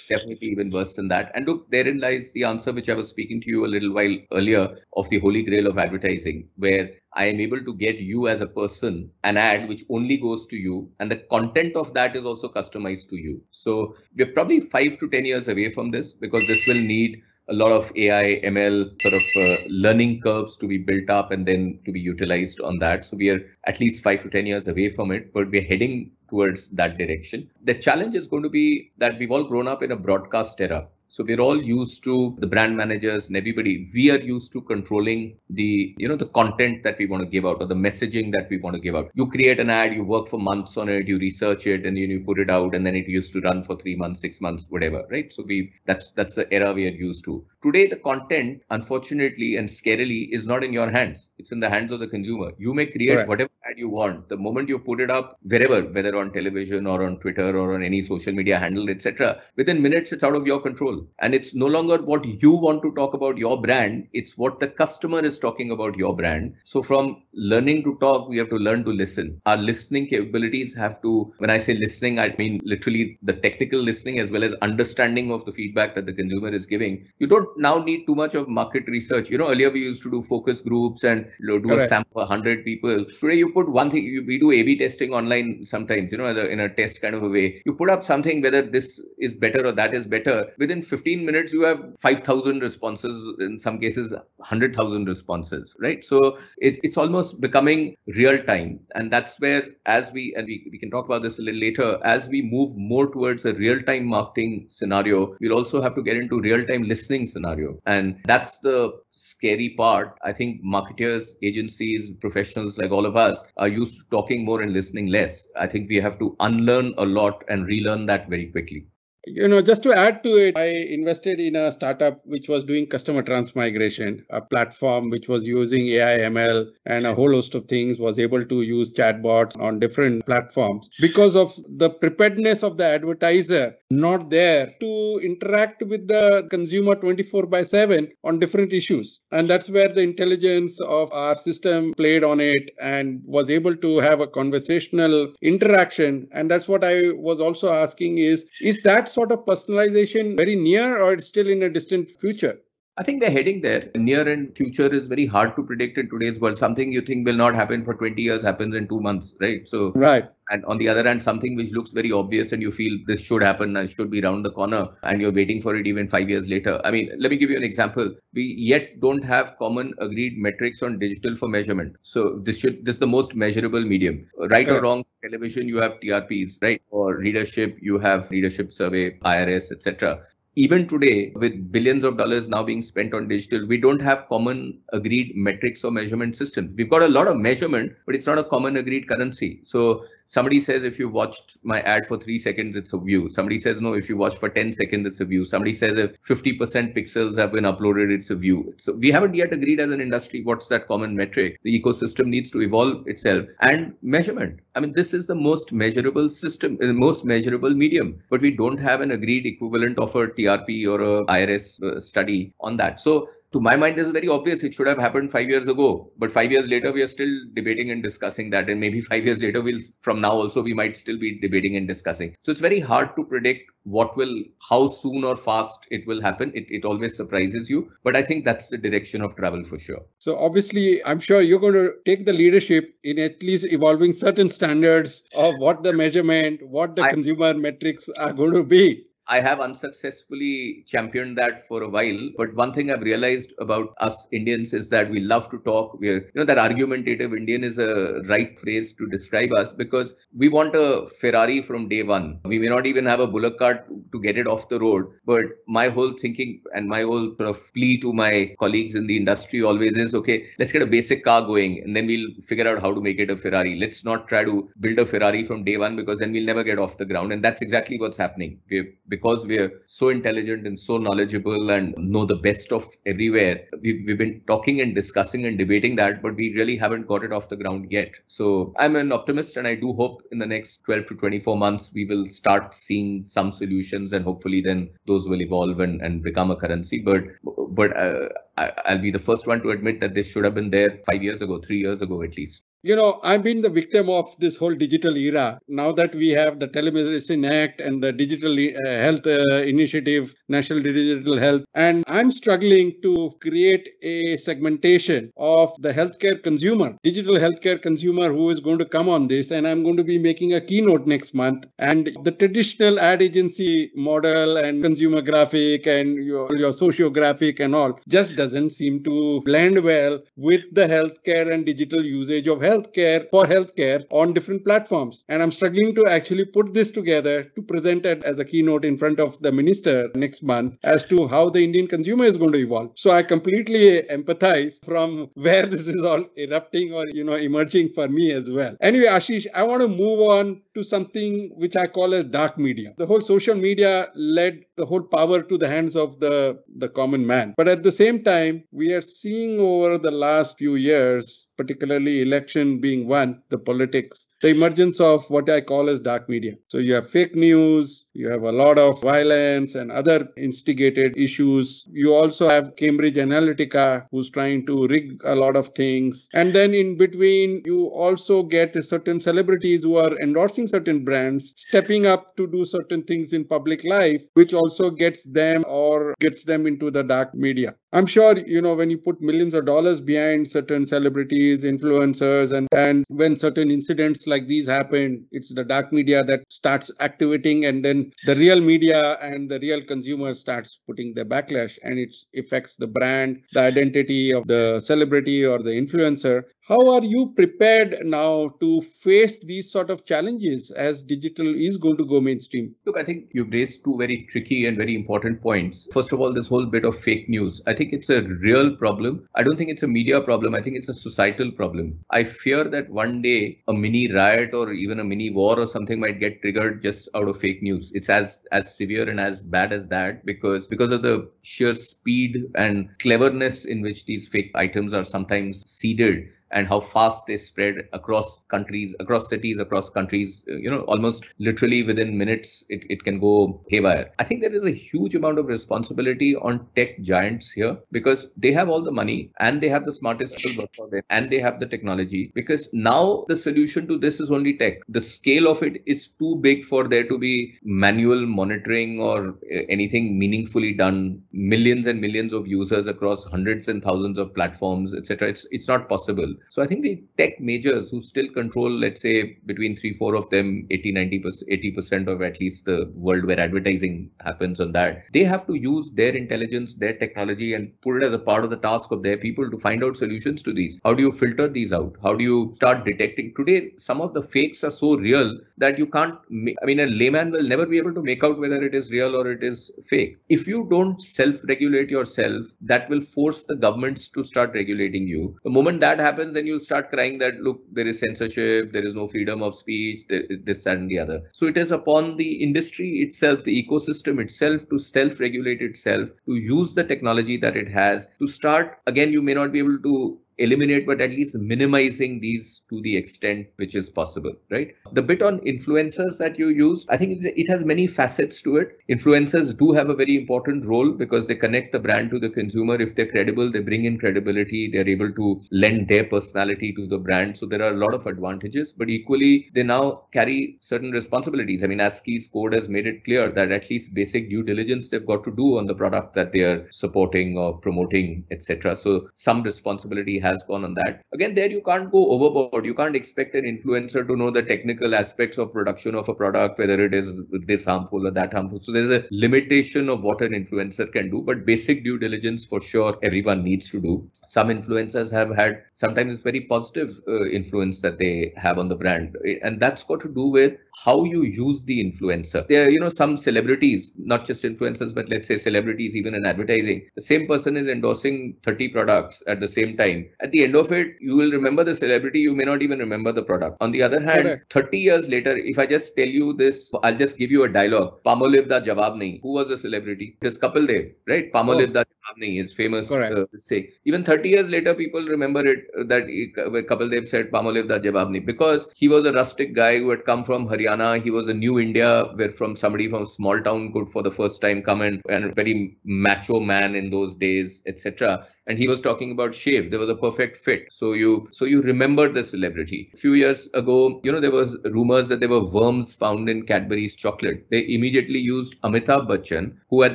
Definitely 0.09 0.49
even 0.49 0.71
worse 0.71 0.95
than 0.95 1.09
that. 1.09 1.31
And 1.35 1.47
look, 1.47 1.71
therein 1.71 2.01
lies 2.01 2.33
the 2.33 2.45
answer 2.45 2.73
which 2.73 2.91
I 2.91 2.95
was 2.95 3.09
speaking 3.09 3.41
to 3.43 3.51
you 3.51 3.65
a 3.65 3.73
little 3.75 3.93
while 3.93 4.15
earlier 4.33 4.77
of 4.97 5.09
the 5.09 5.21
holy 5.21 5.43
grail 5.43 5.69
of 5.69 5.79
advertising, 5.79 6.51
where 6.57 6.91
I 7.15 7.27
am 7.27 7.41
able 7.41 7.63
to 7.63 7.75
get 7.75 7.99
you 7.99 8.29
as 8.29 8.41
a 8.41 8.47
person 8.47 9.11
an 9.25 9.37
ad 9.37 9.69
which 9.69 9.85
only 9.91 10.17
goes 10.17 10.47
to 10.47 10.57
you, 10.57 10.91
and 10.99 11.11
the 11.11 11.17
content 11.17 11.77
of 11.77 11.93
that 11.95 12.17
is 12.17 12.25
also 12.25 12.49
customized 12.49 13.09
to 13.11 13.17
you. 13.17 13.43
So 13.51 13.97
we're 14.17 14.33
probably 14.33 14.61
five 14.61 14.99
to 14.99 15.09
10 15.09 15.25
years 15.25 15.49
away 15.49 15.73
from 15.73 15.91
this 15.91 16.15
because 16.15 16.47
this 16.47 16.67
will 16.67 16.75
need 16.81 17.23
a 17.49 17.55
lot 17.55 17.73
of 17.73 17.93
AI, 17.97 18.41
ML 18.45 19.01
sort 19.03 19.15
of 19.15 19.23
uh, 19.37 19.57
learning 19.69 20.21
curves 20.21 20.57
to 20.59 20.67
be 20.67 20.79
built 20.79 21.11
up 21.11 21.31
and 21.33 21.47
then 21.47 21.81
to 21.85 21.93
be 21.93 22.01
utilized 22.01 22.61
on 22.61 22.79
that. 22.79 23.05
So 23.05 23.17
we 23.17 23.31
are 23.31 23.41
at 23.67 23.81
least 23.81 24.03
five 24.03 24.23
to 24.23 24.31
10 24.31 24.47
years 24.47 24.69
away 24.69 24.89
from 24.89 25.11
it, 25.11 25.33
but 25.33 25.51
we're 25.51 25.65
heading 25.65 26.13
towards 26.31 26.69
that 26.71 26.99
direction. 26.99 27.51
The 27.65 27.75
challenge 27.75 28.15
is 28.15 28.27
going 28.27 28.45
to 28.45 28.49
be 28.49 28.93
that 28.99 29.19
we've 29.19 29.31
all 29.31 29.45
grown 29.45 29.69
up 29.69 29.83
in 29.83 29.93
a 29.93 29.97
broadcast 29.97 30.61
era. 30.61 30.89
So 31.13 31.23
we're 31.23 31.41
all 31.41 31.63
used 31.63 32.03
to 32.05 32.35
the 32.39 32.47
brand 32.47 32.75
managers 32.75 33.29
and 33.29 33.37
everybody. 33.37 33.87
We 33.93 34.11
are 34.11 34.19
used 34.19 34.51
to 34.55 34.63
controlling 34.63 35.37
the, 35.51 35.95
you 35.99 36.09
know, 36.09 36.17
the 36.17 36.29
content 36.29 36.83
that 36.85 36.97
we 36.99 37.05
want 37.05 37.23
to 37.23 37.29
give 37.29 37.45
out 37.45 37.59
or 37.61 37.67
the 37.67 37.75
messaging 37.75 38.33
that 38.33 38.49
we 38.49 38.57
want 38.57 38.77
to 38.77 38.81
give 38.81 38.97
out. 38.97 39.11
You 39.13 39.27
create 39.31 39.61
an 39.61 39.69
ad, 39.69 39.93
you 39.93 40.05
work 40.05 40.31
for 40.31 40.41
months 40.41 40.79
on 40.79 40.89
it, 40.89 41.07
you 41.07 41.19
research 41.19 41.67
it, 41.67 41.85
and 41.85 41.99
then 41.99 42.09
you 42.09 42.25
put 42.25 42.39
it 42.39 42.49
out, 42.49 42.75
and 42.75 42.87
then 42.87 42.97
it 42.97 43.09
used 43.09 43.35
to 43.35 43.43
run 43.43 43.63
for 43.63 43.77
three 43.77 43.95
months, 43.95 44.23
six 44.23 44.41
months, 44.41 44.65
whatever, 44.71 45.07
right? 45.11 45.31
So 45.31 45.43
we 45.47 45.75
that's 45.85 46.13
that's 46.13 46.37
the 46.37 46.51
era 46.51 46.73
we 46.73 46.87
are 46.87 46.97
used 47.09 47.27
to. 47.27 47.45
Today, 47.63 47.89
the 47.89 47.97
content, 47.97 48.63
unfortunately 48.71 49.57
and 49.57 49.69
scarily, 49.69 50.31
is 50.33 50.47
not 50.47 50.65
in 50.65 50.73
your 50.73 50.91
hands. 50.91 51.29
It's 51.37 51.53
in 51.53 51.61
the 51.61 51.69
hands 51.69 51.93
of 51.93 52.01
the 52.01 52.09
consumer. 52.09 52.53
You 52.57 52.73
may 52.73 52.87
create 52.87 53.17
right. 53.17 53.29
whatever 53.29 53.51
ad 53.73 53.79
you 53.79 53.89
want. 53.89 54.29
The 54.29 54.37
moment 54.37 54.69
you 54.69 54.79
put 54.79 55.01
it 55.01 55.11
up 55.11 55.37
wherever, 55.43 55.83
whether 55.83 56.17
on 56.17 56.33
television 56.33 56.87
or 56.87 57.03
on 57.03 57.19
Twitter 57.19 57.57
or 57.57 57.75
on 57.75 57.83
any 57.83 58.03
social 58.03 58.33
media 58.33 58.59
handle, 58.59 58.89
etc., 58.89 59.41
within 59.57 59.83
minutes 59.83 60.13
it's 60.13 60.25
out 60.25 60.37
of 60.37 60.47
your 60.47 60.61
control 60.61 61.07
and 61.21 61.35
it's 61.35 61.55
no 61.55 61.67
longer 61.67 61.99
what 62.03 62.25
you 62.25 62.53
want 62.53 62.83
to 62.83 62.93
talk 62.93 63.15
about 63.15 63.37
your 63.37 63.61
brand 63.61 64.07
it's 64.13 64.37
what 64.37 64.59
the 64.61 64.69
customer 64.69 65.21
is 65.25 65.39
talking 65.39 65.71
about 65.71 65.97
your 65.97 66.15
brand 66.17 66.55
so 66.65 66.83
from 66.83 67.23
learning 67.33 67.83
to 67.85 67.97
talk 68.01 68.29
we 68.29 68.39
have 68.39 68.49
to 68.49 68.57
learn 68.57 68.85
to 68.85 68.91
listen 68.91 69.41
our 69.47 69.57
listening 69.57 70.07
capabilities 70.07 70.75
have 70.75 71.01
to 71.03 71.33
when 71.39 71.51
i 71.51 71.57
say 71.57 71.75
listening 71.75 72.19
i 72.19 72.35
mean 72.39 72.61
literally 72.65 73.19
the 73.23 73.33
technical 73.33 73.79
listening 73.79 74.19
as 74.19 74.31
well 74.31 74.45
as 74.45 74.55
understanding 74.63 75.31
of 75.31 75.45
the 75.45 75.53
feedback 75.53 75.95
that 75.95 76.07
the 76.07 76.13
consumer 76.13 76.53
is 76.61 76.67
giving 76.67 77.07
you 77.19 77.27
don't 77.27 77.49
now 77.59 77.79
need 77.79 78.07
too 78.07 78.15
much 78.15 78.35
of 78.35 78.49
market 78.49 78.89
research 78.89 79.31
you 79.31 79.39
know 79.39 79.49
earlier 79.49 79.71
we 79.71 79.81
used 79.81 80.03
to 80.03 80.11
do 80.11 80.23
focus 80.23 80.61
groups 80.61 81.05
and 81.05 81.27
you 81.41 81.47
know, 81.47 81.59
do 81.59 81.69
Correct. 81.69 81.83
a 81.83 81.89
sample 81.89 82.23
of 82.23 82.29
100 82.29 82.65
people 82.65 83.05
today 83.21 83.37
you 83.37 83.53
put 83.53 83.62
one 83.71 83.91
thing 83.91 84.25
we 84.27 84.39
do 84.39 84.51
a 84.51 84.63
b 84.63 84.77
testing 84.77 85.13
online 85.13 85.65
sometimes 85.65 86.13
you 86.13 86.19
know 86.19 86.27
a, 86.27 86.47
in 86.47 86.61
a 86.61 86.69
test 86.69 87.01
kind 87.01 87.15
of 87.15 87.23
a 87.23 87.29
way. 87.29 87.63
You 87.67 87.75
put 87.75 87.91
up 87.91 88.03
something 88.03 88.43
whether 88.43 88.63
this 88.63 89.01
is 89.19 89.35
better 89.35 89.67
or 89.67 89.73
that 89.73 89.95
is 89.95 90.07
better 90.07 90.51
within 90.59 90.83
15 90.83 91.25
minutes 91.25 91.53
you 91.53 91.63
have 91.63 91.99
5000 91.99 92.61
responses 92.61 93.41
in 93.41 93.59
some 93.59 93.79
cases 93.79 94.13
100000 94.37 95.07
responses 95.07 95.77
right? 95.81 96.05
So 96.05 96.39
it, 96.59 96.79
it's 96.83 96.97
almost 96.97 97.41
becoming 97.41 97.97
real 98.07 98.43
time. 98.45 98.81
And 98.95 99.11
that's 99.11 99.39
where 99.41 99.65
as 99.87 100.13
we 100.13 100.35
and 100.37 100.47
we, 100.47 100.69
we 100.71 100.79
can 100.79 100.91
talk 100.91 101.07
about 101.07 101.23
this 101.23 101.39
a 101.39 101.43
little 101.43 101.61
later 101.61 101.99
as 102.05 102.29
we 102.29 102.43
move 102.43 102.77
more 102.77 103.11
towards 103.11 103.45
a 103.45 103.55
real 103.55 103.81
time 103.81 104.07
marketing 104.07 104.67
scenario 104.69 105.35
we'll 105.41 105.53
also 105.53 105.83
have 105.83 105.95
to 105.95 106.03
get 106.03 106.17
into 106.17 106.41
real 106.41 106.65
time 106.67 106.85
listening 106.85 107.27
scenario. 107.27 107.79
And 107.87 108.21
that's 108.25 108.59
the 108.59 109.01
scary 109.15 109.71
part. 109.71 110.19
I 110.23 110.33
think 110.33 110.61
marketers 110.63 111.37
agencies 111.43 112.11
professionals 112.21 112.79
like 112.79 112.91
all 112.91 113.07
of 113.07 113.17
us 113.17 113.45
are 113.57 113.69
used 113.69 113.99
to 113.99 114.05
talking 114.11 114.45
more 114.45 114.63
and 114.63 114.73
listening 114.73 115.07
less. 115.07 115.49
I 115.57 115.67
think 115.67 115.89
we 115.89 115.97
have 115.97 116.19
to 116.19 116.37
unlearn 116.41 116.95
a 116.99 117.05
lot 117.05 117.45
and 117.49 117.67
relearn 117.67 118.07
that 118.07 118.29
very 118.29 118.47
quickly 118.47 118.87
you 119.27 119.47
know, 119.47 119.63
just 119.63 119.83
to 119.85 119.93
add 119.93 120.23
to 120.25 120.31
it, 120.31 120.59
I 120.59 120.67
invested 120.67 121.39
in 121.41 121.57
a 121.57 121.71
startup 121.71 122.21
which 122.25 122.49
was 122.49 122.65
doing 122.65 122.87
customer 122.87 123.23
transmigration, 123.23 124.25
a 124.31 124.41
platform 124.41 125.11
which 125.11 125.29
was 125.29 125.45
using 125.45 125.87
AI, 125.87 126.19
ML, 126.29 126.67
and 126.87 127.07
a 127.07 127.15
whole 127.15 127.33
host 127.33 127.55
of 127.55 127.67
things, 127.67 127.99
was 127.99 128.19
able 128.19 128.45
to 128.45 128.63
use 128.63 128.91
chatbots 128.91 129.59
on 129.61 129.79
different 129.79 130.27
platforms 130.27 130.91
because 131.01 131.37
of 131.37 131.57
the 131.69 131.91
preparedness 131.91 132.63
of 132.63 132.77
the 132.77 132.85
advertiser 132.85 133.75
not 133.91 134.31
there 134.31 134.75
to 134.81 135.21
interact 135.23 135.83
with 135.83 136.09
the 136.09 136.47
consumer 136.51 136.95
24 136.95 137.47
by 137.47 137.63
7 137.63 138.09
on 138.25 138.39
different 138.39 138.73
issues. 138.73 139.21
And 139.31 139.49
that's 139.49 139.69
where 139.69 139.89
the 139.89 140.01
intelligence 140.01 140.81
of 140.81 141.13
our 141.13 141.37
system 141.37 141.93
played 141.95 142.25
on 142.25 142.41
it 142.41 142.71
and 142.81 143.21
was 143.25 143.51
able 143.51 143.77
to 143.77 143.99
have 143.99 144.21
a 144.21 144.27
conversational 144.27 145.35
interaction. 145.43 146.27
And 146.33 146.51
that's 146.51 146.69
what 146.69 146.83
I 146.83 147.13
was 147.13 147.39
also 147.39 147.73
asking 147.73 148.19
is, 148.19 148.49
is 148.61 148.83
that 148.83 149.09
sort 149.13 149.33
of 149.33 149.45
personalization 149.45 150.37
very 150.37 150.57
near 150.57 151.01
or 151.03 151.13
it's 151.13 151.27
still 151.27 151.49
in 151.49 151.63
a 151.63 151.69
distant 151.69 152.11
future? 152.21 152.59
I 152.99 153.05
think 153.05 153.23
they're 153.23 153.31
heading 153.31 153.63
there. 153.63 153.91
Near 153.95 154.29
and 154.29 154.55
future 154.55 154.93
is 154.93 155.07
very 155.07 155.25
hard 155.25 155.57
to 155.57 155.63
predict 155.63 155.97
in 155.97 156.11
today's 156.11 156.39
world. 156.39 156.59
Something 156.59 156.93
you 156.93 157.01
think 157.01 157.27
will 157.27 157.37
not 157.37 157.55
happen 157.55 157.85
for 157.85 157.95
20 157.95 158.21
years 158.21 158.43
happens 158.43 158.75
in 158.75 158.87
two 158.87 159.01
months, 159.01 159.35
right? 159.41 159.67
So, 159.67 159.93
right. 159.95 160.29
And 160.53 160.65
on 160.67 160.77
the 160.77 160.87
other 160.87 161.03
hand, 161.03 161.23
something 161.23 161.57
which 161.57 161.73
looks 161.73 161.93
very 161.93 162.13
obvious 162.13 162.53
and 162.53 162.61
you 162.61 162.71
feel 162.71 162.99
this 163.07 163.23
should 163.23 163.43
happen 163.43 163.75
and 163.75 163.89
should 163.89 164.11
be 164.11 164.23
around 164.23 164.43
the 164.43 164.51
corner 164.51 164.89
and 165.03 165.19
you're 165.21 165.33
waiting 165.33 165.63
for 165.63 165.75
it 165.77 165.87
even 165.87 166.09
five 166.09 166.29
years 166.29 166.47
later. 166.47 166.79
I 166.85 166.91
mean, 166.91 167.11
let 167.19 167.31
me 167.31 167.39
give 167.39 167.49
you 167.49 167.57
an 167.57 167.63
example. 167.63 168.15
We 168.35 168.55
yet 168.59 169.01
don't 169.01 169.25
have 169.25 169.57
common 169.59 169.95
agreed 169.99 170.37
metrics 170.37 170.83
on 170.83 170.99
digital 170.99 171.37
for 171.37 171.49
measurement. 171.49 171.97
So 172.03 172.41
this 172.45 172.59
should 172.59 172.85
this 172.85 172.97
is 172.97 173.01
the 173.01 173.07
most 173.07 173.35
measurable 173.35 173.83
medium. 173.83 174.27
Right 174.51 174.69
or 174.69 174.83
wrong, 174.83 175.05
television 175.25 175.69
you 175.69 175.79
have 175.79 175.99
TRPs, 176.01 176.59
right? 176.61 176.83
Or 176.91 177.17
readership, 177.17 177.79
you 177.81 177.99
have 177.99 178.31
readership 178.31 178.73
survey, 178.73 179.19
IRS, 179.21 179.73
etc 179.73 180.23
even 180.55 180.87
today 180.87 181.33
with 181.37 181.73
billions 181.73 182.05
of 182.05 182.19
dollars 182.19 182.47
now 182.47 182.63
being 182.63 182.83
spent 182.83 183.15
on 183.15 183.27
digital 183.27 183.67
we 183.67 183.79
don't 183.79 184.03
have 184.03 184.29
common 184.29 184.79
agreed 184.93 185.35
metrics 185.35 185.83
or 185.83 185.91
measurement 185.91 186.37
systems. 186.37 186.71
We've 186.77 186.91
got 186.91 187.01
a 187.01 187.09
lot 187.09 187.27
of 187.27 187.39
measurement 187.39 187.93
but 188.05 188.15
it's 188.15 188.27
not 188.27 188.39
a 188.39 188.45
common 188.45 188.77
agreed 188.77 189.09
currency. 189.09 189.61
So 189.63 190.05
somebody 190.27 190.61
says 190.61 190.85
if 190.85 190.99
you 190.99 191.09
watched 191.09 191.57
my 191.63 191.81
ad 191.81 192.07
for 192.07 192.19
3 192.19 192.39
seconds 192.39 192.77
it's 192.77 192.93
a 192.93 192.99
view. 192.99 193.31
Somebody 193.31 193.57
says 193.57 193.81
no 193.81 193.95
if 193.95 194.11
you 194.11 194.17
watch 194.19 194.37
for 194.37 194.51
10 194.51 194.73
seconds 194.73 195.07
it's 195.07 195.21
a 195.21 195.25
view. 195.25 195.47
Somebody 195.47 195.73
says 195.73 195.97
if 195.97 196.21
50% 196.21 196.95
pixels 196.95 197.39
have 197.39 197.53
been 197.53 197.65
uploaded 197.65 198.13
it's 198.13 198.29
a 198.29 198.37
view. 198.37 198.75
So 198.77 198.93
we 198.93 199.11
haven't 199.11 199.35
yet 199.35 199.55
agreed 199.55 199.81
as 199.81 199.91
an 199.91 200.03
industry 200.03 200.43
what's 200.45 200.69
that 200.69 200.87
common 200.87 201.17
metric. 201.17 201.61
The 201.63 201.81
ecosystem 201.81 202.27
needs 202.27 202.51
to 202.51 202.61
evolve 202.61 203.09
itself. 203.09 203.47
And 203.61 203.95
measurement. 204.03 204.61
I 204.75 204.81
mean 204.81 204.93
this 204.93 205.15
is 205.15 205.27
the 205.27 205.35
most 205.35 205.73
measurable 205.73 206.29
system 206.29 206.77
the 206.77 206.93
most 206.93 207.25
measurable 207.25 207.71
medium. 207.71 208.19
But 208.29 208.43
we 208.43 208.51
don't 208.51 208.79
have 208.79 209.01
an 209.01 209.13
agreed 209.13 209.47
equivalent 209.47 209.99
of 209.99 210.15
a 210.15 210.42
TRP 210.43 210.87
or 210.89 211.01
a 211.01 211.25
IRS 211.27 211.83
uh, 211.83 212.01
study 212.01 212.53
on 212.61 212.77
that. 212.77 213.01
So 213.01 213.29
to 213.53 213.61
my 213.61 213.77
mind, 213.77 213.99
this 213.99 214.07
is 214.07 214.13
very 214.13 214.29
obvious. 214.29 214.63
It 214.63 214.73
should 214.73 214.87
have 214.87 214.99
happened 214.99 215.31
five 215.31 215.49
years 215.49 215.69
ago. 215.69 216.11
But 216.19 216.33
five 216.33 216.51
years 216.51 216.69
later, 216.69 216.91
we 216.91 217.03
are 217.03 217.09
still 217.09 217.29
debating 217.53 217.91
and 217.91 218.03
discussing 218.03 218.49
that. 218.51 218.71
And 218.71 218.81
maybe 218.81 219.01
five 219.13 219.27
years 219.27 219.43
later, 219.43 219.61
we'll 219.61 219.81
from 220.01 220.21
now 220.21 220.33
also 220.33 220.63
we 220.63 220.73
might 220.73 220.97
still 220.97 221.19
be 221.19 221.39
debating 221.39 221.77
and 221.77 221.87
discussing. 221.87 222.35
So 222.43 222.51
it's 222.51 222.61
very 222.61 222.81
hard 222.81 223.15
to 223.17 223.25
predict 223.25 223.71
what 223.85 224.17
will, 224.17 224.43
how 224.71 224.87
soon 224.87 225.25
or 225.25 225.37
fast 225.37 225.87
it 225.91 226.07
will 226.07 226.23
happen. 226.23 226.53
It, 226.55 226.71
it 226.71 226.85
always 226.87 227.15
surprises 227.17 227.69
you. 227.69 227.91
But 228.05 228.17
I 228.17 228.23
think 228.23 228.47
that's 228.47 228.71
the 228.71 228.79
direction 228.79 229.21
of 229.21 229.37
travel 229.37 229.65
for 229.65 229.79
sure. 229.79 230.01
So 230.19 230.39
obviously, 230.39 231.05
I'm 231.05 231.21
sure 231.21 231.43
you're 231.43 231.61
going 231.61 231.75
to 231.75 231.93
take 232.07 232.25
the 232.25 232.33
leadership 232.33 232.95
in 233.05 233.19
at 233.19 233.43
least 233.43 233.67
evolving 233.67 234.15
certain 234.15 234.49
standards 234.49 235.25
of 235.35 235.59
what 235.59 235.83
the 235.83 235.93
measurement, 235.93 236.67
what 236.67 236.97
the 236.97 237.03
I, 237.03 237.11
consumer 237.11 237.53
metrics 237.53 238.09
are 238.19 238.33
going 238.33 238.55
to 238.55 238.65
be. 238.65 239.05
I 239.29 239.41
have 239.41 239.61
unsuccessfully 239.61 240.85
championed 240.87 241.39
that 241.39 241.67
for 241.67 241.83
a 241.83 241.89
while. 241.89 242.31
But 242.37 242.55
one 242.55 242.73
thing 242.73 242.91
I've 242.91 243.03
realized 243.03 243.53
about 243.59 243.95
us 244.01 244.27
Indians 244.33 244.75
is 244.75 244.91
that 244.91 245.09
we 245.09 245.21
love 245.21 245.49
to 245.51 245.59
talk. 245.59 245.99
We're, 246.01 246.19
you 246.19 246.33
know, 246.35 246.45
that 246.45 246.59
argumentative 246.59 247.33
Indian 247.33 247.63
is 247.63 247.79
a 247.79 248.21
right 248.29 248.59
phrase 248.59 248.93
to 248.95 249.07
describe 249.07 249.53
us 249.53 249.73
because 249.73 250.15
we 250.37 250.49
want 250.49 250.75
a 250.75 251.07
Ferrari 251.21 251.63
from 251.63 251.89
day 251.89 252.03
one. 252.03 252.41
We 252.45 252.59
may 252.59 252.67
not 252.69 252.85
even 252.87 253.07
have 253.07 253.21
a 253.21 253.27
bullock 253.27 253.59
cart 253.59 253.87
to 254.13 254.21
get 254.21 254.37
it 254.37 254.47
off 254.47 254.69
the 254.69 254.81
road. 254.81 255.07
But 255.25 255.45
my 255.67 255.89
whole 255.89 256.13
thinking 256.13 256.61
and 256.75 256.89
my 256.89 257.03
whole 257.03 257.35
sort 257.37 257.49
of 257.49 257.73
plea 257.75 257.99
to 258.01 258.13
my 258.13 258.55
colleagues 258.59 258.97
in 258.97 259.07
the 259.07 259.17
industry 259.17 259.63
always 259.63 259.97
is 259.97 260.15
okay, 260.15 260.47
let's 260.59 260.73
get 260.73 260.83
a 260.83 260.87
basic 260.87 261.25
car 261.25 261.43
going 261.43 261.81
and 261.85 261.97
then 261.97 262.07
we'll 262.07 262.29
figure 262.47 262.69
out 262.69 262.83
how 262.83 262.93
to 262.93 263.01
make 263.01 263.19
it 263.19 263.31
a 263.31 263.37
Ferrari. 263.37 263.79
Let's 263.79 264.05
not 264.05 264.29
try 264.29 264.45
to 264.45 264.69
build 264.81 264.99
a 264.99 265.07
Ferrari 265.07 265.45
from 265.45 265.65
day 265.65 265.77
one 265.77 265.97
because 265.97 266.19
then 266.19 266.33
we'll 266.33 266.45
never 266.45 266.65
get 266.65 266.79
off 266.79 266.99
the 266.99 267.05
ground. 267.05 267.33
And 267.33 267.43
that's 267.43 267.63
exactly 267.63 267.99
what's 267.99 268.17
happening. 268.17 268.59
We're 268.69 268.93
because 269.23 269.47
we're 269.47 269.71
so 269.87 270.09
intelligent 270.09 270.67
and 270.67 270.79
so 270.79 270.99
knowledgeable 270.99 271.71
and 271.71 271.95
know 271.97 272.25
the 272.27 272.35
best 272.35 272.73
of 272.73 272.85
everywhere, 273.07 273.61
we've, 273.81 274.03
we've 274.07 274.19
been 274.19 274.43
talking 274.49 274.81
and 274.81 274.97
discussing 274.97 275.47
and 275.47 275.57
debating 275.57 275.95
that, 275.95 276.23
but 276.23 276.35
we 276.35 276.53
really 276.55 276.77
haven't 276.77 277.07
got 277.07 277.23
it 277.23 277.33
off 277.33 277.49
the 277.49 277.57
ground 277.57 277.87
yet. 277.91 278.15
So 278.27 278.75
I'm 278.79 278.97
an 278.97 279.13
optimist 279.13 279.57
and 279.57 279.67
I 279.67 279.77
do 279.77 279.93
hope 279.93 280.23
in 280.33 280.39
the 280.39 280.47
next 280.47 280.83
12 280.85 281.07
to 281.07 281.15
24 281.15 281.57
months, 281.57 281.91
we 281.95 282.05
will 282.05 282.27
start 282.27 282.75
seeing 282.75 283.23
some 283.23 283.53
solutions 283.53 284.13
and 284.13 284.25
hopefully 284.25 284.61
then 284.61 284.91
those 285.07 285.29
will 285.29 285.41
evolve 285.41 285.79
and, 285.79 286.03
and 286.03 286.23
become 286.23 286.51
a 286.51 286.57
currency. 286.57 287.01
But, 287.01 287.23
but 287.71 287.97
uh, 287.97 288.29
I'll 288.57 288.99
be 288.99 289.11
the 289.11 289.19
first 289.19 289.47
one 289.47 289.63
to 289.63 289.71
admit 289.71 290.01
that 290.01 290.15
this 290.15 290.31
should 290.31 290.45
have 290.45 290.55
been 290.55 290.71
there 290.71 290.99
five 291.11 291.23
years 291.23 291.41
ago, 291.41 291.59
three 291.59 291.79
years 291.79 292.03
ago 292.03 292.23
at 292.23 292.37
least. 292.37 292.65
You 292.85 292.97
know, 292.97 293.21
I've 293.23 293.45
been 293.45 293.61
the 293.61 293.71
victim 293.71 294.11
of 294.11 294.35
this 294.41 294.57
whole 294.57 294.75
digital 294.75 295.17
era. 295.17 295.61
Now 295.69 295.93
that 295.93 296.17
we 296.17 296.31
have 296.31 296.59
the 296.59 296.67
Telemedicine 296.67 297.49
Act 297.49 297.81
and 297.81 298.03
the 298.03 298.11
Digital 298.11 298.59
uh, 298.59 298.91
Health 298.91 299.25
uh, 299.25 299.63
Initiative, 299.63 300.35
National 300.49 300.83
Digital 300.83 301.39
Health, 301.39 301.63
and 301.75 302.03
I'm 302.09 302.33
struggling 302.33 302.97
to 303.03 303.31
create 303.41 303.89
a 304.03 304.37
segmentation 304.37 305.31
of 305.37 305.71
the 305.81 305.93
healthcare 305.93 306.43
consumer, 306.43 306.97
digital 307.05 307.37
healthcare 307.37 307.81
consumer 307.81 308.33
who 308.33 308.51
is 308.51 308.59
going 308.59 308.81
to 308.81 308.85
come 308.85 309.09
on 309.09 309.29
this. 309.29 309.53
And 309.53 309.69
I'm 309.69 309.85
going 309.85 309.97
to 309.99 310.05
be 310.05 310.19
making 310.19 310.55
a 310.55 310.61
keynote 310.61 311.07
next 311.07 311.35
month. 311.35 311.67
And 311.79 312.11
the 312.25 312.33
traditional 312.33 312.99
ad 312.99 313.23
agency 313.23 313.93
model 313.95 314.57
and 314.57 314.83
consumer 314.83 315.21
graphic 315.21 315.87
and 315.87 316.17
your, 316.17 316.49
your 316.57 316.73
sociographic 316.73 317.61
and 317.61 317.77
all 317.77 318.01
just 318.09 318.35
doesn't 318.43 318.73
seem 318.81 319.03
to 319.05 319.41
blend 319.45 319.83
well 319.85 320.19
with 320.37 320.63
the 320.73 320.87
healthcare 320.95 321.53
and 321.53 321.65
digital 321.67 322.05
usage 322.05 322.47
of 322.49 322.59
healthcare 322.59 323.21
for 323.31 323.45
healthcare 323.45 324.05
on 324.11 324.33
different 324.33 324.65
platforms. 324.65 325.25
And 325.29 325.43
I'm 325.43 325.51
struggling 325.53 325.95
to 325.97 326.07
actually 326.07 326.45
put 326.47 326.73
this 326.75 326.91
together 326.91 327.45
to 327.57 327.63
present 327.63 328.05
it 328.07 328.25
as 328.25 328.39
a 328.39 328.45
keynote 328.45 328.85
in 328.85 328.97
front 328.99 329.21
of 329.21 329.41
the 329.41 329.53
minister 329.53 330.11
next 330.15 330.43
month 330.43 330.79
as 330.83 331.05
to 331.05 331.27
how 331.29 331.51
the 331.51 331.63
Indian 331.65 331.87
consumer 331.87 332.25
is 332.25 332.37
going 332.37 332.53
to 332.53 332.59
evolve. 332.59 332.93
So 332.97 333.11
I 333.11 333.23
completely 333.23 334.03
empathize 334.19 334.85
from 334.85 335.31
where 335.35 335.67
this 335.67 335.87
is 335.89 336.03
all 336.03 336.25
erupting 336.37 336.93
or 336.93 337.07
you 337.09 337.25
know 337.25 337.35
emerging 337.35 337.91
for 337.95 338.09
me 338.09 338.31
as 338.33 338.49
well. 338.51 338.77
Anyway, 338.81 339.07
Ashish, 339.07 339.47
I 339.55 339.63
want 339.65 339.83
to 339.83 339.89
move 339.89 340.21
on 340.31 340.63
to 340.75 340.83
something 340.83 341.51
which 341.57 341.77
I 341.77 341.87
call 341.87 342.15
as 342.15 342.25
dark 342.25 342.59
media. 342.59 342.95
The 342.99 343.07
whole 343.07 343.21
social 343.21 343.55
media 343.55 344.09
led 344.15 344.65
the 344.83 344.87
whole 344.87 345.03
power 345.17 345.41
to 345.45 345.57
the 345.57 345.69
hands 345.69 345.95
of 345.95 346.19
the, 346.19 346.59
the 346.77 346.89
common 346.89 347.25
man. 347.25 347.55
But 347.57 347.69
at 347.69 347.85
the 347.85 347.93
same 347.93 348.25
time, 348.25 348.65
we 348.73 348.93
are 348.95 349.01
seeing 349.01 349.61
over 349.61 349.97
the 349.97 350.11
last 350.11 350.59
few 350.59 350.75
years, 350.75 351.47
particularly 351.57 352.21
election 352.21 352.81
being 352.81 353.07
one, 353.07 353.43
the 353.49 353.59
politics, 353.59 354.27
the 354.43 354.49
emergence 354.49 355.01
of 355.01 355.29
what 355.31 355.49
I 355.49 355.61
call 355.61 355.89
as 355.89 356.01
dark 356.01 356.29
media. 356.29 356.55
So 356.67 356.79
you 356.79 356.95
have 356.95 357.11
fake 357.11 357.35
news, 357.35 358.07
you 358.13 358.29
have 358.29 358.43
a 358.43 358.53
lot 358.53 358.79
of 358.79 359.01
violence 359.01 359.75
and 359.75 359.91
other 359.93 360.29
instigated 360.37 361.17
issues. 361.17 361.87
You 361.93 362.15
also 362.15 362.49
have 362.49 362.77
Cambridge 362.77 363.15
Analytica, 363.15 364.07
who's 364.11 364.31
trying 364.31 364.67
to 364.67 364.87
rig 364.89 365.23
a 365.25 365.35
lot 365.35 365.57
of 365.57 365.69
things. 365.69 366.29
And 366.35 366.53
then 366.55 366.75
in 366.75 366.97
between, 366.97 367.63
you 367.65 367.87
also 367.87 368.43
get 368.43 368.83
certain 368.85 369.21
celebrities 369.21 369.85
who 369.85 369.97
are 369.97 370.19
endorsing 370.21 370.67
certain 370.67 371.05
brands, 371.05 371.55
stepping 371.57 372.07
up 372.07 372.37
to 372.37 372.47
do 372.49 372.65
certain 372.65 373.05
things 373.05 373.33
in 373.33 373.45
public 373.45 373.85
life, 373.85 374.23
which 374.35 374.53
also 374.53 374.91
gets 374.91 375.23
them 375.25 375.65
or 375.69 376.15
gets 376.21 376.45
them 376.45 376.67
into 376.67 376.91
the 376.91 377.05
dark 377.05 377.33
media. 377.35 377.75
I'm 377.93 378.07
sure, 378.07 378.39
you 378.39 378.63
know, 378.63 378.75
when 378.75 378.91
you 378.91 378.99
put 378.99 379.21
millions 379.21 379.55
of 379.55 379.67
dollars 379.67 380.01
behind 380.01 380.49
certain 380.49 380.87
celebrities, 380.87 381.63
influencers, 381.63 382.51
and, 382.51 382.67
and 382.73 383.05
when 383.09 383.37
certain 383.37 383.71
incidents 383.71 384.27
like 384.33 384.47
these 384.49 384.67
happen, 384.67 385.27
it's 385.33 385.53
the 385.55 385.65
dark 385.65 385.93
media 385.93 386.25
that 386.25 386.41
starts 386.61 386.91
activating, 387.01 387.65
and 387.67 387.85
then 387.85 387.99
the 388.27 388.37
real 388.37 388.61
media 388.61 389.01
and 389.31 389.51
the 389.53 389.59
real 389.61 389.83
consumer 389.93 390.35
starts 390.35 390.81
putting 390.89 391.15
their 391.15 391.25
backlash, 391.35 391.79
and 391.83 391.99
it 391.99 392.17
affects 392.43 392.77
the 392.77 392.87
brand, 392.99 393.41
the 393.53 393.61
identity 393.61 394.33
of 394.33 394.47
the 394.47 394.81
celebrity 394.81 395.45
or 395.45 395.59
the 395.69 395.75
influencer. 395.83 396.37
How 396.73 396.89
are 396.89 397.05
you 397.05 397.35
prepared 397.37 397.99
now 398.03 398.49
to 398.61 398.81
face 398.81 399.41
these 399.45 399.71
sort 399.71 399.91
of 399.91 400.07
challenges 400.07 400.71
as 400.71 401.03
digital 401.03 401.55
is 401.55 401.77
going 401.77 401.99
to 401.99 402.07
go 402.07 402.19
mainstream? 402.19 402.75
Look, 402.87 402.97
I 402.97 403.05
think 403.05 403.29
you've 403.35 403.51
raised 403.51 403.85
two 403.85 403.99
very 403.99 404.27
tricky 404.31 404.65
and 404.65 404.79
very 404.79 404.95
important 404.95 405.43
points. 405.43 405.87
First 405.93 406.15
of 406.15 406.21
all, 406.23 406.33
this 406.33 406.49
whole 406.49 406.65
bit 406.65 406.87
of 406.87 406.99
fake 406.99 407.29
news. 407.29 407.61
I 407.67 407.75
think 407.75 407.93
it's 407.93 408.09
a 408.09 408.23
real 408.23 408.75
problem. 408.75 409.29
I 409.35 409.43
don't 409.43 409.59
think 409.59 409.69
it's 409.69 409.83
a 409.83 409.87
media 409.87 410.23
problem. 410.23 410.55
I 410.55 410.63
think 410.63 410.77
it's 410.77 410.89
a 410.89 410.95
societal 410.95 411.53
problem. 411.53 412.01
I 412.09 412.25
fear 412.25 412.65
that 412.65 412.89
one 412.89 413.21
day 413.21 413.61
a 413.69 413.75
mini 413.75 414.11
riot 414.11 414.55
or 414.55 414.73
even 414.73 414.99
a 414.99 415.05
mini 415.05 415.29
war 415.29 415.61
or 415.61 415.67
something 415.67 416.01
might 416.01 416.21
get 416.21 416.41
triggered 416.41 416.81
just 416.81 417.07
out 417.15 417.29
of 417.29 417.39
fake 417.39 417.63
news. 417.63 417.93
It's 417.95 418.09
as 418.09 418.41
as 418.51 418.75
severe 418.75 419.11
and 419.11 419.21
as 419.21 419.43
bad 419.43 419.75
as 419.75 419.89
that 419.89 420.25
because 420.25 420.69
because 420.69 420.91
of 420.91 421.03
the 421.03 421.31
sheer 421.43 421.75
speed 421.75 422.45
and 422.55 422.89
cleverness 422.99 423.67
in 423.67 423.83
which 423.83 424.07
these 424.07 424.27
fake 424.27 424.53
items 424.55 424.95
are 424.95 425.05
sometimes 425.05 425.63
seeded 425.71 426.31
and 426.53 426.69
how 426.69 426.81
fast 426.81 427.27
they 427.27 427.37
spread 427.37 427.89
across 427.93 428.41
countries, 428.49 428.95
across 429.01 429.29
cities, 429.29 429.59
across 429.59 429.91
countries. 429.91 430.45
Uh, 430.51 430.57
you 430.57 430.71
know, 430.71 430.81
almost 430.83 431.25
literally 431.39 431.83
within 431.83 432.17
minutes, 432.17 432.65
it, 432.69 432.85
it 432.89 433.05
can 433.05 433.19
go 433.19 433.63
haywire. 433.69 434.11
I 434.19 434.25
think 434.25 434.43
there 434.43 434.55
is 434.55 434.65
a 434.65 434.71
huge 434.71 435.15
amount 435.15 435.39
of 435.39 435.47
responsibility 435.47 436.37
on 436.37 436.67
tech 436.77 437.01
giants 437.01 437.51
here 437.53 437.77
because 437.91 438.31
they 438.37 438.53
have 438.53 438.69
all 438.69 438.83
the 438.83 438.93
money 438.93 439.31
and 439.41 439.61
they 439.61 439.69
have 439.69 439.85
the 439.85 439.93
smartest 439.93 440.37
people 440.37 440.63
work 440.63 440.71
for 440.77 440.89
them 440.89 441.03
and 441.11 441.31
they 441.31 441.41
have 441.41 441.61
the 441.61 441.67
technology. 441.67 442.31
Because 442.35 442.69
now 442.73 443.25
the 443.29 443.37
solution 443.37 443.87
to 443.89 443.99
this 443.99 444.21
is 444.21 444.31
only 444.31 444.57
tech. 444.57 444.79
The 444.89 445.01
scale 445.03 445.49
of 445.49 445.63
it 445.63 445.83
is 445.87 446.09
too 446.09 446.37
big 446.41 446.65
for 446.65 446.87
there 446.87 447.07
to 447.09 447.19
be 447.19 447.59
manual 447.63 448.27
monitoring 448.27 449.01
or 449.01 449.31
uh, 449.31 449.59
anything 449.69 450.19
meaningfully 450.19 450.75
done. 450.75 451.23
Millions 451.33 451.87
and 451.87 452.01
millions 452.01 452.33
of 452.33 452.47
users 452.47 452.87
across 452.87 453.25
hundreds 453.25 453.69
and 453.69 453.83
thousands 453.83 454.19
of 454.19 454.35
platforms, 454.35 454.95
etc. 454.95 455.29
It's 455.29 455.47
it's 455.51 455.69
not 455.69 455.89
possible. 455.89 456.35
So 456.51 456.63
I 456.63 456.67
think 456.67 456.83
the 456.83 457.03
tech 457.17 457.41
majors 457.41 457.91
who 457.91 458.01
still 458.01 458.29
control, 458.29 458.71
let's 458.71 459.01
say, 459.01 459.39
between 459.47 459.77
three, 459.77 459.93
four 459.95 460.15
of 460.15 460.29
them, 460.31 460.67
80, 460.71 460.93
90%, 460.93 461.43
80% 461.49 462.09
of 462.09 462.23
at 462.23 462.41
least 462.41 462.65
the 462.65 462.91
world 462.95 463.25
where 463.25 463.41
advertising 463.41 464.11
happens 464.21 464.61
on 464.61 464.73
that, 464.73 465.05
they 465.13 465.25
have 465.25 465.47
to 465.47 465.55
use 465.55 465.93
their 465.93 466.15
intelligence, 466.15 466.75
their 466.75 466.95
technology, 466.95 467.55
and 467.55 467.73
put 467.81 468.03
it 468.03 468.07
as 468.07 468.13
a 468.13 468.19
part 468.19 468.45
of 468.45 468.51
the 468.51 468.57
task 468.57 468.91
of 468.91 469.03
their 469.03 469.17
people 469.17 469.51
to 469.51 469.59
find 469.59 469.83
out 469.85 469.97
solutions 469.97 470.43
to 470.43 470.53
these. 470.53 470.79
How 470.85 470.95
do 470.95 471.03
you 471.03 471.13
filter 471.13 471.49
these 471.49 471.73
out? 471.73 471.97
How 472.03 472.15
do 472.15 472.25
you 472.25 472.53
start 472.55 472.85
detecting? 472.85 473.33
Today, 473.37 473.73
some 473.77 474.01
of 474.01 474.15
the 474.15 474.23
fakes 474.23 474.65
are 474.65 474.71
so 474.71 474.97
real 474.97 475.39
that 475.59 475.79
you 475.79 475.87
can't, 475.87 476.19
I 476.63 476.67
mean, 476.67 476.81
a 476.81 476.87
layman 476.87 477.31
will 477.31 477.43
never 477.43 477.67
be 477.67 477.79
able 477.79 477.95
to 477.95 478.03
make 478.03 478.25
out 478.25 478.39
whether 478.39 478.63
it 478.63 478.75
is 478.75 478.91
real 478.91 479.17
or 479.17 479.31
it 479.31 479.43
is 479.43 479.71
fake. 479.89 480.19
If 480.29 480.47
you 480.47 480.67
don't 480.71 481.01
self 481.01 481.37
regulate 481.49 481.91
yourself, 481.91 482.47
that 482.63 482.89
will 482.89 483.01
force 483.01 483.45
the 483.45 483.57
governments 483.57 484.09
to 484.11 484.23
start 484.23 484.53
regulating 484.55 485.07
you. 485.07 485.37
The 485.45 485.51
moment 485.51 485.81
that 485.81 485.99
happens, 485.99 486.32
happens, 486.33 486.45
then 486.45 486.47
you 486.47 486.59
start 486.59 486.91
crying 486.91 487.19
that 487.19 487.41
look, 487.41 487.61
there 487.73 487.87
is 487.87 487.99
censorship, 487.99 488.73
there 488.73 488.87
is 488.87 488.95
no 488.95 489.09
freedom 489.09 489.43
of 489.43 489.57
speech, 489.57 490.07
this 490.45 490.67
and 490.67 490.91
the 490.91 490.99
other. 490.99 491.23
So 491.33 491.47
it 491.47 491.57
is 491.57 491.71
upon 491.71 492.17
the 492.17 492.43
industry 492.43 493.01
itself, 493.01 493.45
the 493.45 493.67
ecosystem 493.67 494.21
itself, 494.21 494.69
to 494.71 494.79
self-regulate 494.79 495.63
itself, 495.63 496.11
to 496.27 496.35
use 496.35 496.75
the 496.75 496.85
technology 496.85 497.37
that 497.39 497.57
it 497.57 497.69
has, 497.69 498.09
to 498.19 498.27
start. 498.27 498.79
Again, 498.87 499.13
you 499.13 499.23
may 499.23 499.35
not 499.35 499.53
be 499.53 499.59
able 499.59 499.79
to 499.79 500.19
eliminate, 500.39 500.87
but 500.87 501.01
at 501.01 501.11
least 501.11 501.37
minimizing 501.37 502.21
these 502.21 502.63
to 502.71 502.81
the 502.83 502.97
extent 502.97 503.47
which 503.57 503.75
is 503.75 503.91
possible, 503.91 504.33
right? 504.51 504.75
The 504.93 505.03
bit 505.03 505.23
on 505.23 505.41
influencers 505.41 506.19
that 506.19 506.39
you 506.39 506.49
use, 506.49 506.87
I 506.89 506.97
think 506.97 507.25
it 507.25 507.49
has 507.49 507.65
many 507.65 507.87
facets 507.87 508.43
to 508.43 508.57
it. 508.57 508.79
Influencers 508.89 509.57
do 509.57 509.73
have 509.73 509.89
a 509.89 509.95
very 509.95 510.17
important 510.17 510.67
role 510.67 510.91
because 510.91 511.27
they 511.27 511.35
connect 511.35 511.73
the 511.73 511.79
brand 511.79 512.11
to 512.11 512.19
the 512.19 512.31
consumer. 512.31 512.81
If 512.81 512.95
they're 512.95 513.11
credible, 513.11 513.51
they 513.51 513.61
bring 513.61 513.85
in 513.85 513.99
credibility. 513.99 514.71
They're 514.71 514.89
able 514.89 515.13
to 515.13 515.43
lend 515.51 515.89
their 515.89 516.05
personality 516.05 516.73
to 516.75 516.87
the 516.87 516.99
brand. 516.99 517.37
So 517.37 517.47
there 517.47 517.63
are 517.63 517.73
a 517.73 517.77
lot 517.77 517.95
of 517.95 518.07
advantages, 518.07 518.73
but 518.73 518.89
equally, 518.89 519.51
they 519.55 519.63
now 519.63 520.05
carry 520.13 520.59
certain 520.61 520.91
responsibilities. 520.91 521.63
I 521.63 521.67
mean, 521.67 521.79
ASCI's 521.79 522.29
code 522.29 522.55
has 522.55 522.69
made 522.69 522.87
it 522.87 523.05
clear 523.05 523.31
that 523.31 523.53
at 523.53 523.69
least 523.71 523.95
basic 523.95 524.31
due 524.31 524.43
diligence 524.43 524.89
they've 524.89 525.07
got 525.07 525.25
to 525.25 525.31
do 525.31 525.59
on 525.59 525.67
the 525.67 525.75
product 525.75 526.15
that 526.15 526.33
they 526.33 526.41
are 526.41 526.69
supporting 526.71 527.37
or 527.37 527.59
promoting, 527.59 528.25
etc. 528.31 528.77
So 528.77 529.09
some 529.13 529.43
responsibility 529.43 530.19
has 530.23 530.43
gone 530.45 530.65
on 530.65 530.75
that. 530.75 531.03
Again, 531.13 531.35
there 531.35 531.51
you 531.51 531.63
can't 531.63 531.91
go 531.91 532.11
overboard. 532.11 532.65
You 532.65 532.75
can't 532.75 532.97
expect 532.97 533.35
an 533.35 533.45
influencer 533.45 534.07
to 534.07 534.17
know 534.17 534.31
the 534.31 534.43
technical 534.43 534.95
aspects 534.95 535.39
of 535.39 535.53
production 535.53 535.95
of 535.95 536.09
a 536.09 536.15
product, 536.15 536.59
whether 536.59 536.83
it 536.85 536.95
is 536.95 537.21
this 537.47 537.65
harmful 537.65 538.07
or 538.07 538.11
that 538.13 538.33
harmful. 538.33 538.61
So 538.61 538.73
there's 538.73 538.91
a 538.91 539.05
limitation 539.11 539.89
of 539.89 540.03
what 540.03 540.23
an 540.23 540.33
influencer 540.33 540.91
can 540.93 541.11
do, 541.11 541.23
but 541.23 541.45
basic 541.45 541.85
due 541.85 541.99
diligence 541.99 542.45
for 542.45 542.61
sure 542.61 542.99
everyone 543.03 543.45
needs 543.45 543.71
to 543.71 543.81
do. 543.81 544.09
Some 544.25 544.49
influencers 544.49 545.11
have 545.13 545.35
had 545.35 545.63
sometimes 545.77 546.21
very 546.21 546.43
positive 546.43 546.99
uh, 547.09 547.29
influence 547.29 547.81
that 547.83 547.99
they 547.99 548.33
have 548.37 548.59
on 548.59 548.69
the 548.69 548.77
brand, 548.77 549.17
and 549.43 549.59
that's 549.59 549.85
got 549.85 550.01
to 550.01 550.09
do 550.09 550.27
with 550.27 550.55
how 550.85 551.05
you 551.05 551.23
use 551.23 551.65
the 551.65 551.83
influencer. 551.85 552.47
There 552.47 552.65
are, 552.65 552.71
you 552.71 552.81
know, 552.81 552.89
some 552.89 553.17
celebrities, 553.17 553.93
not 553.97 554.25
just 554.25 554.45
influencers, 554.45 554.95
but 554.95 555.09
let's 555.09 555.29
say 555.29 555.37
celebrities, 555.37 555.97
even 555.97 556.15
in 556.15 556.25
advertising. 556.25 556.89
The 556.95 557.03
same 557.03 557.27
person 557.27 557.57
is 557.57 557.69
endorsing 557.69 558.37
30 558.45 558.69
products 558.69 559.23
at 559.27 559.41
the 559.41 559.49
same 559.49 559.77
time 559.77 560.09
at 560.21 560.33
the 560.33 560.43
end 560.43 560.57
of 560.57 560.73
it, 560.73 560.97
you 561.01 561.17
will 561.17 561.31
remember 561.31 561.65
the 561.65 561.75
celebrity, 561.75 562.21
you 562.21 562.35
may 562.35 562.45
not 562.45 562.63
even 562.63 562.79
remember 562.79 563.13
the 563.13 563.23
product. 563.23 563.57
On 563.61 563.71
the 563.71 563.83
other 563.83 564.01
hand, 564.01 564.25
Correct. 564.25 564.53
30 564.53 564.79
years 564.79 565.09
later, 565.09 565.37
if 565.37 565.59
I 565.59 565.67
just 565.67 565.97
tell 565.97 566.07
you 566.07 566.33
this, 566.33 566.71
I'll 566.83 566.97
just 566.97 567.19
give 567.19 567.31
you 567.31 567.45
a 567.45 567.49
dialogue. 567.49 568.03
Palmolive 568.05 568.49
da 568.49 568.61
jawab 568.61 568.97
nahi. 568.97 569.21
Who 569.23 569.33
was 569.33 569.51
a 569.51 569.57
celebrity? 569.57 570.17
It 570.21 570.27
is 570.27 570.39
Kapil 570.39 570.67
Dev, 570.67 570.93
right? 571.07 571.33
Palmolive 571.33 571.71
oh. 571.71 571.73
da 571.73 571.85
jawab 572.13 572.23
nahi 572.23 572.41
is 572.41 572.53
famous 572.53 572.91
uh, 572.91 573.25
say. 573.35 573.71
Even 573.85 574.05
30 574.05 574.29
years 574.29 574.51
later, 574.51 574.75
people 574.75 575.03
remember 575.07 575.45
it 575.47 575.67
uh, 575.79 575.85
that 575.85 576.03
uh, 576.03 576.51
Kapil 576.71 576.91
Dev 576.91 577.07
said 577.07 577.31
Palmolive 577.31 577.69
da 577.69 577.79
jawab 577.79 578.11
nahi 578.11 578.25
because 578.25 578.69
he 578.75 578.89
was 578.89 579.05
a 579.05 579.13
rustic 579.13 579.55
guy 579.55 579.79
who 579.79 579.91
had 579.91 580.05
come 580.05 580.25
from 580.25 580.49
Haryana. 580.49 581.03
He 581.03 581.11
was 581.11 581.29
a 581.29 581.35
new 581.35 581.59
India 581.59 582.05
where 582.15 582.33
from 582.33 582.57
somebody 582.57 582.89
from 582.89 583.07
small 583.07 583.41
town 583.41 583.73
could 583.73 583.89
for 583.91 584.03
the 584.03 584.11
first 584.11 584.41
time 584.41 584.63
come 584.63 584.83
and, 584.83 585.03
and 585.09 585.25
a 585.25 585.35
very 585.35 585.77
macho 585.85 586.41
man 586.41 586.75
in 586.75 586.91
those 586.91 587.15
days, 587.15 587.63
etc 587.67 588.27
and 588.47 588.59
he 588.59 588.69
was 588.69 588.81
talking 588.81 589.13
about 589.13 589.35
shave. 589.35 589.71
There 589.71 589.79
was 589.79 589.89
a 589.89 589.95
perfect 589.95 590.37
fit. 590.37 590.67
So 590.71 590.93
you 590.95 591.29
so 591.33 591.45
you 591.45 591.63
remember 591.63 592.09
the 592.09 592.25
celebrity. 592.25 592.91
A 592.95 592.97
few 592.97 593.15
years 593.15 593.49
ago, 593.55 594.01
you 594.03 594.11
know, 594.13 594.21
there 594.21 594.31
was 594.33 594.57
rumors 594.65 595.09
that 595.09 595.21
there 595.21 595.29
were 595.29 595.45
worms 595.45 595.93
found 595.95 596.29
in 596.29 596.45
Cadbury's 596.45 596.97
chocolate. 596.97 597.47
They 597.51 597.61
immediately 597.69 598.19
used 598.19 598.61
Amitabh 598.63 599.09
Bachchan, 599.09 599.55
who 599.71 599.83
at 599.85 599.95